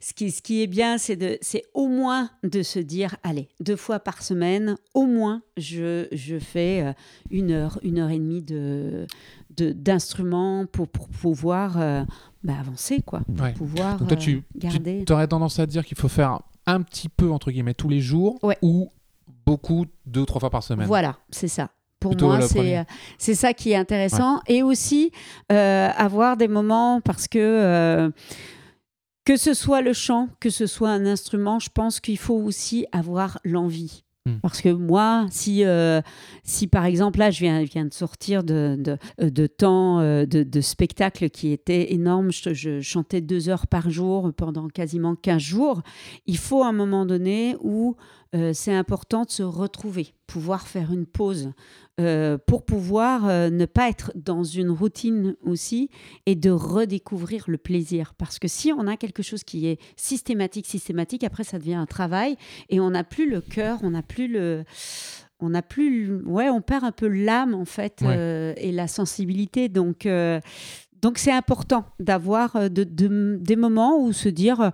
ce 0.00 0.12
qui, 0.14 0.30
ce 0.30 0.40
qui 0.40 0.62
est 0.62 0.68
bien, 0.68 0.98
c'est 0.98 1.16
de, 1.16 1.36
c'est 1.40 1.64
au 1.74 1.88
moins 1.88 2.30
de 2.44 2.62
se 2.62 2.78
dire, 2.78 3.16
allez, 3.24 3.48
deux 3.58 3.74
fois 3.76 3.98
par 3.98 4.22
semaine, 4.22 4.76
au 4.94 5.06
moins, 5.06 5.42
je, 5.56 6.06
je 6.12 6.38
fais 6.38 6.94
une 7.30 7.50
heure, 7.50 7.80
une 7.82 7.98
heure 7.98 8.10
et 8.10 8.18
demie 8.18 8.42
de 8.42 9.06
de- 9.56 9.70
d'instruments 9.72 10.66
pour, 10.66 10.88
pour 10.88 11.08
pouvoir 11.08 11.80
euh, 11.80 12.02
bah, 12.42 12.54
avancer, 12.58 13.02
quoi. 13.02 13.20
Ouais. 13.40 13.52
Pouvoir 13.52 13.98
Donc, 13.98 14.08
toi, 14.08 14.16
tu, 14.16 14.42
garder. 14.56 15.04
tu 15.06 15.12
aurais 15.12 15.28
tendance 15.28 15.58
à 15.60 15.66
dire 15.66 15.84
qu'il 15.84 15.96
faut 15.96 16.08
faire 16.08 16.40
un 16.66 16.82
petit 16.82 17.08
peu, 17.08 17.30
entre 17.30 17.50
guillemets, 17.50 17.74
tous 17.74 17.88
les 17.88 18.00
jours 18.00 18.38
Ouais. 18.42 18.58
ou 18.62 18.90
beaucoup, 19.46 19.86
deux 20.06 20.20
ou 20.22 20.26
trois 20.26 20.40
fois 20.40 20.50
par 20.50 20.62
semaine 20.62 20.86
Voilà, 20.86 21.16
c'est 21.30 21.48
ça. 21.48 21.70
Pour 22.00 22.12
Plutôt 22.12 22.26
moi, 22.26 22.42
c'est 22.42 22.78
euh, 22.78 22.84
c'est 23.16 23.34
ça 23.34 23.54
qui 23.54 23.70
est 23.72 23.76
intéressant. 23.76 24.40
Et 24.46 24.62
aussi 24.62 25.10
euh, 25.50 25.88
avoir 25.96 26.36
des 26.36 26.48
moments 26.48 27.00
parce 27.00 27.28
que 27.28 27.38
euh, 27.38 28.10
que 29.24 29.36
ce 29.38 29.54
soit 29.54 29.80
le 29.80 29.94
chant, 29.94 30.28
que 30.38 30.50
ce 30.50 30.66
soit 30.66 30.90
un 30.90 31.06
instrument, 31.06 31.58
je 31.58 31.70
pense 31.70 32.00
qu'il 32.00 32.18
faut 32.18 32.34
aussi 32.34 32.86
avoir 32.92 33.38
l'envie. 33.42 34.03
Hmm. 34.26 34.38
Parce 34.40 34.62
que 34.62 34.70
moi, 34.70 35.26
si, 35.30 35.64
euh, 35.64 36.00
si 36.44 36.66
par 36.66 36.86
exemple, 36.86 37.18
là, 37.18 37.30
je 37.30 37.40
viens, 37.40 37.84
de 37.84 37.92
sortir 37.92 38.42
de, 38.42 38.74
de, 38.78 38.96
euh, 39.20 39.28
de 39.28 39.46
temps 39.46 40.00
euh, 40.00 40.24
de, 40.24 40.60
spectacle 40.62 41.28
qui 41.28 41.52
était 41.52 41.92
énorme, 41.92 42.32
je, 42.32 42.54
je 42.54 42.80
chantais 42.80 43.20
deux 43.20 43.50
heures 43.50 43.66
par 43.66 43.90
jour 43.90 44.32
pendant 44.34 44.68
quasiment 44.68 45.14
15 45.14 45.42
jours, 45.42 45.82
il 46.26 46.38
faut 46.38 46.64
un 46.64 46.72
moment 46.72 47.04
donné 47.04 47.54
où 47.60 47.96
euh, 48.34 48.52
c'est 48.52 48.74
important 48.74 49.22
de 49.24 49.30
se 49.30 49.42
retrouver, 49.42 50.14
pouvoir 50.26 50.66
faire 50.66 50.92
une 50.92 51.06
pause, 51.06 51.50
euh, 52.00 52.36
pour 52.46 52.64
pouvoir 52.64 53.28
euh, 53.28 53.50
ne 53.50 53.66
pas 53.66 53.88
être 53.88 54.10
dans 54.16 54.42
une 54.42 54.70
routine 54.70 55.36
aussi 55.42 55.88
et 56.26 56.34
de 56.34 56.50
redécouvrir 56.50 57.44
le 57.46 57.58
plaisir. 57.58 58.14
Parce 58.18 58.40
que 58.40 58.48
si 58.48 58.72
on 58.72 58.88
a 58.88 58.96
quelque 58.96 59.22
chose 59.22 59.44
qui 59.44 59.66
est 59.68 59.78
systématique, 59.96 60.66
systématique, 60.66 61.22
après 61.22 61.44
ça 61.44 61.58
devient 61.58 61.74
un 61.74 61.86
travail 61.86 62.36
et 62.70 62.80
on 62.80 62.90
n'a 62.90 63.04
plus 63.04 63.30
le 63.30 63.40
cœur, 63.40 63.78
on 63.82 63.90
n'a 63.90 64.02
plus 64.02 64.28
le... 64.28 64.64
On 65.40 65.50
n'a 65.50 65.62
plus, 65.62 66.22
ouais, 66.24 66.48
on 66.48 66.62
perd 66.62 66.84
un 66.84 66.92
peu 66.92 67.08
l'âme 67.08 67.54
en 67.54 67.64
fait 67.66 68.00
Ouais. 68.02 68.54
et 68.56 68.70
la 68.72 68.86
sensibilité. 68.86 69.68
Donc, 69.68 70.08
donc 71.02 71.18
c'est 71.18 71.32
important 71.32 71.84
d'avoir 72.00 72.70
de, 72.70 72.84
de- 72.84 73.36
des 73.42 73.56
moments 73.56 73.98
où 74.00 74.12
se 74.12 74.28
dire, 74.28 74.70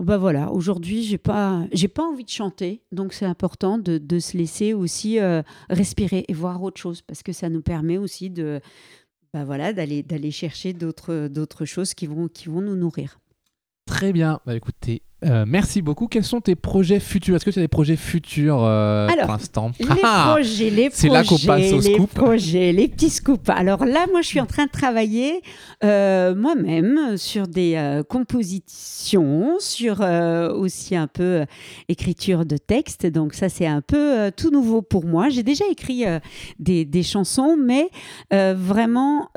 euh, 0.00 0.04
ben 0.04 0.16
voilà, 0.16 0.50
aujourd'hui 0.52 1.02
j'ai 1.02 1.18
pas, 1.18 1.66
pas 1.94 2.02
envie 2.02 2.24
de 2.24 2.30
chanter, 2.30 2.82
donc 2.92 3.12
c'est 3.12 3.26
important 3.26 3.78
de, 3.78 3.98
de 3.98 4.18
se 4.18 4.36
laisser 4.36 4.72
aussi 4.72 5.18
euh, 5.18 5.42
respirer 5.68 6.24
et 6.28 6.32
voir 6.34 6.62
autre 6.62 6.80
chose 6.80 7.02
parce 7.02 7.22
que 7.22 7.32
ça 7.32 7.48
nous 7.48 7.62
permet 7.62 7.98
aussi 7.98 8.30
de, 8.30 8.60
ben 9.32 9.44
voilà, 9.44 9.72
d'aller 9.72 10.02
d'aller 10.02 10.30
chercher 10.30 10.72
d'autres 10.72 11.28
d'autres 11.28 11.64
choses 11.64 11.94
qui 11.94 12.06
vont 12.06 12.28
qui 12.28 12.48
vont 12.48 12.60
nous 12.60 12.76
nourrir. 12.76 13.20
Très 13.86 14.12
bien. 14.12 14.40
Bah, 14.46 14.54
écoutez, 14.54 15.02
Euh, 15.22 15.44
merci 15.46 15.82
beaucoup. 15.82 16.06
Quels 16.06 16.24
sont 16.24 16.40
tes 16.40 16.54
projets 16.54 16.98
futurs? 16.98 17.36
Est-ce 17.36 17.44
que 17.44 17.50
tu 17.50 17.58
as 17.58 17.62
des 17.62 17.68
projets 17.68 17.96
futurs 17.96 18.62
euh, 18.64 19.06
Alors, 19.08 19.26
pour 19.26 19.32
l'instant? 19.34 19.70
Les 19.78 19.86
Ah 20.02 20.30
projets, 20.32 20.70
les 20.70 20.88
c'est 20.92 21.08
là 21.08 21.20
qu'on 21.22 21.36
projets, 21.36 21.46
passe 21.46 21.72
au 21.72 21.80
les 21.80 21.94
scoop. 21.94 22.10
projets, 22.14 22.72
les 22.72 22.88
petits 22.88 23.10
scoops. 23.10 23.48
Alors 23.50 23.84
là, 23.84 24.06
moi, 24.10 24.22
je 24.22 24.26
suis 24.28 24.40
en 24.40 24.46
train 24.46 24.64
de 24.64 24.70
travailler 24.70 25.42
euh, 25.84 26.34
moi-même 26.34 27.18
sur 27.18 27.48
des 27.48 27.74
euh, 27.76 28.02
compositions, 28.02 29.56
sur 29.58 30.00
aussi 30.00 30.96
un 30.96 31.06
peu 31.06 31.44
écriture 31.88 32.46
de 32.46 32.56
texte. 32.56 33.06
Donc 33.06 33.34
ça, 33.34 33.48
c'est 33.48 33.66
un 33.66 33.82
peu 33.82 34.30
tout 34.36 34.50
nouveau 34.50 34.80
pour 34.82 35.04
moi. 35.04 35.28
J'ai 35.28 35.42
déjà 35.42 35.64
écrit 35.70 36.04
des, 36.58 36.84
des 36.84 37.02
chansons, 37.02 37.56
mais 37.62 37.90
vraiment 38.30 39.28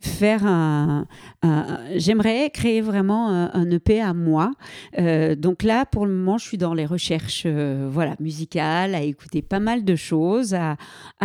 faire 0.00 0.46
un, 0.46 1.06
un- 1.42 1.78
J'aimerais 1.96 2.50
créer 2.50 2.80
vraiment 2.80 3.28
un 3.28 3.70
EP 3.70 4.00
à 4.00 4.14
moi. 4.14 4.50
Euh, 4.98 5.34
donc 5.34 5.62
là, 5.62 5.86
pour 5.86 6.06
le 6.06 6.12
moment, 6.12 6.38
je 6.38 6.44
suis 6.44 6.58
dans 6.58 6.74
les 6.74 6.86
recherches 6.86 7.44
euh, 7.46 7.88
voilà, 7.90 8.16
musicales, 8.20 8.94
à 8.94 9.02
écouter 9.02 9.42
pas 9.42 9.60
mal 9.60 9.84
de 9.84 9.96
choses, 9.96 10.54
à, 10.54 10.76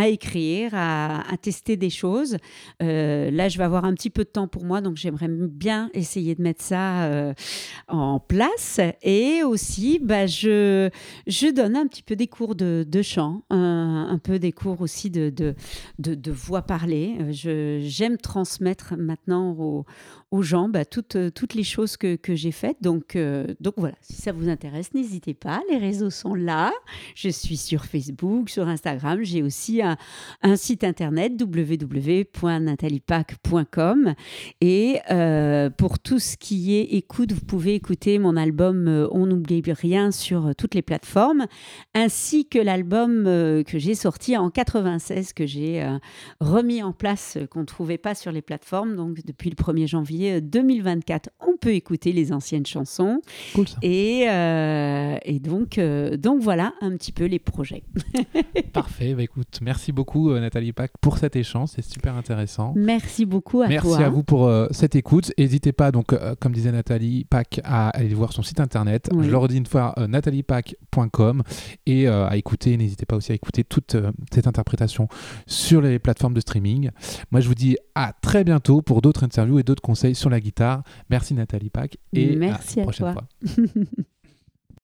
écrire, 0.07 0.71
à, 0.73 1.23
tester 1.41 1.77
des 1.77 1.89
choses. 1.89 2.38
Euh, 2.82 3.32
là, 3.32 3.49
je 3.49 3.57
vais 3.57 3.63
avoir 3.63 3.86
un 3.86 3.93
petit 3.93 4.09
peu 4.09 4.23
de 4.23 4.30
temps 4.30 4.47
pour 4.47 4.65
moi, 4.65 4.82
donc 4.82 4.97
j'aimerais 4.97 5.27
bien 5.30 5.89
essayer 5.93 6.36
de 6.36 6.41
mettre 6.41 6.63
ça 6.63 7.34
en 7.88 8.19
place. 8.19 8.80
Et 9.03 9.43
aussi, 9.43 9.99
bah, 10.01 10.27
je, 10.27 10.89
je 11.27 11.53
donne 11.53 11.75
un 11.75 11.88
petit 11.88 12.03
peu 12.03 12.15
des 12.15 12.27
cours 12.27 12.55
de, 12.55 12.86
chant, 13.01 13.43
un, 13.49 14.19
peu 14.21 14.39
des 14.39 14.51
cours 14.51 14.82
aussi 14.82 15.09
de, 15.09 15.30
de, 15.30 15.55
de, 15.97 16.32
voix 16.32 16.61
parlée. 16.61 17.17
J'aime 17.32 18.17
transmettre 18.17 18.95
maintenant 18.97 19.51
aux, 19.51 19.86
aux 20.32 20.41
gens 20.43 20.69
bah, 20.69 20.86
toutes, 20.86 21.15
euh, 21.15 21.32
les 21.55 21.63
choses 21.63 21.97
que, 21.97 22.19
j'ai 22.27 22.51
faites. 22.51 22.77
Donc, 22.82 23.15
euh, 23.15 23.47
donc 23.59 23.73
voilà, 23.77 23.95
si 24.01 24.13
ça 24.13 24.32
vous 24.32 24.47
intéresse, 24.49 24.93
n'hésitez 24.93 25.34
pas. 25.34 25.63
Les 25.69 25.77
réseaux 25.77 26.11
sont 26.11 26.36
là. 26.36 26.71
Je 27.15 27.30
suis 27.30 27.57
sur 27.57 27.86
Facebook, 27.86 28.49
sur 28.49 28.67
Instagram. 28.67 29.23
J'ai 29.23 29.41
aussi 29.41 29.82
un, 29.82 29.97
site 30.55 30.84
internet 30.84 31.34
www.nataliepac.com. 31.39 34.13
Et 34.61 34.99
euh, 35.09 35.71
pour 35.71 35.97
tout 35.99 36.19
ce 36.19 36.38
qui 36.38 36.75
est 36.75 36.93
écoute, 36.95 37.32
vous 37.32 37.45
pouvez 37.45 37.75
écouter 37.75 38.19
mon 38.19 38.36
album 38.38 39.07
On 39.11 39.25
n'oublie 39.25 39.63
rien 39.67 40.11
sur 40.11 40.55
toutes 40.55 40.75
les 40.75 40.82
plateformes, 40.82 41.45
ainsi 41.93 42.47
que 42.47 42.59
l'album 42.59 43.25
que 43.25 43.77
j'ai 43.77 43.93
sorti 43.93 44.38
en 44.38 44.49
96, 44.49 45.34
que 45.34 45.45
j'ai 45.45 45.86
remis 46.39 46.82
en 46.82 46.93
place, 46.93 47.38
qu'on 47.51 47.59
ne 47.61 47.65
trouvait 47.65 47.97
pas 47.97 48.15
sur 48.15 48.32
les 48.32 48.41
plateformes. 48.41 48.95
Donc 48.95 49.25
depuis 49.25 49.49
le 49.49 49.55
1er 49.55 49.88
janvier 49.88 50.18
euh, 50.22 50.41
2024, 50.41 51.30
on 51.47 51.57
peut 51.57 51.74
écouter 51.74 52.11
les 52.11 52.32
anciennes 52.34 52.65
chansons. 52.65 53.22
Cool 53.55 53.67
ça. 53.67 53.78
Et, 53.82 54.26
euh, 54.30 55.17
et 55.24 55.39
donc, 55.39 55.78
euh, 55.78 56.17
donc 56.17 56.41
voilà 56.41 56.74
un 56.82 56.91
petit 56.95 57.11
peu 57.11 57.26
les 57.26 57.39
projets. 57.39 57.84
Parfait. 58.74 59.13
Bah, 59.15 59.24
écoute, 59.24 59.59
merci 59.61 59.91
beaucoup 59.91 60.32
euh, 60.32 60.39
Nathalie 60.39 60.74
Pack 60.74 60.91
pour 61.01 61.17
cet 61.17 61.36
échange. 61.36 61.70
C'est 61.76 61.84
super 61.84 62.15
intéressant. 62.15 62.74
Merci 62.76 63.26
beaucoup 63.26 63.61
à 63.61 63.67
Merci 63.67 63.88
toi. 63.88 63.99
à 64.05 64.09
vous 64.09 64.24
pour 64.24 64.47
euh, 64.47 64.67
cette 64.72 64.95
écoute. 64.95 65.32
N'hésitez 65.38 65.72
pas, 65.72 65.91
donc, 65.91 66.13
euh, 66.13 66.36
comme 66.39 66.51
disait 66.53 66.72
Nathalie 66.72 67.26
Pack, 67.26 67.61
à 67.63 67.89
aller 67.89 68.13
voir 68.13 68.34
son 68.34 68.43
site 68.43 68.59
internet. 68.59 69.09
Oui. 69.13 69.26
Je 69.26 69.32
le 69.32 69.38
redis 69.38 69.57
une 69.57 69.65
fois, 69.65 69.93
euh, 69.97 70.07
nataliepack.com. 70.07 71.43
Et 71.86 72.07
euh, 72.07 72.28
à 72.28 72.38
écouter, 72.38 72.76
n'hésitez 72.78 73.05
pas 73.05 73.15
aussi 73.15 73.32
à 73.32 73.36
écouter 73.36 73.63
toute 73.63 73.95
euh, 73.95 74.11
cette 74.32 74.47
interprétation 74.47 75.07
sur 75.47 75.82
les 75.82 75.99
plateformes 75.99 76.34
de 76.34 76.39
streaming. 76.41 76.89
Moi, 77.32 77.41
je 77.41 77.47
vous 77.47 77.55
dis 77.55 77.78
à 77.95 78.13
très 78.22 78.43
bientôt 78.43 78.82
pour 78.82 79.01
d'autres 79.01 79.24
interviews 79.24 79.59
et 79.59 79.63
d'autres 79.63 79.82
conseils 79.82 80.09
sur 80.14 80.30
la 80.30 80.39
guitare. 80.39 80.84
Merci 81.10 81.34
Nathalie 81.34 81.70
Pack. 81.70 81.97
Et 82.14 82.36
Merci 82.36 82.80
à 82.80 82.84
à 82.84 82.86
la 82.86 82.91
prochaine 82.91 83.14
toi. 83.14 83.24
fois. 83.45 83.64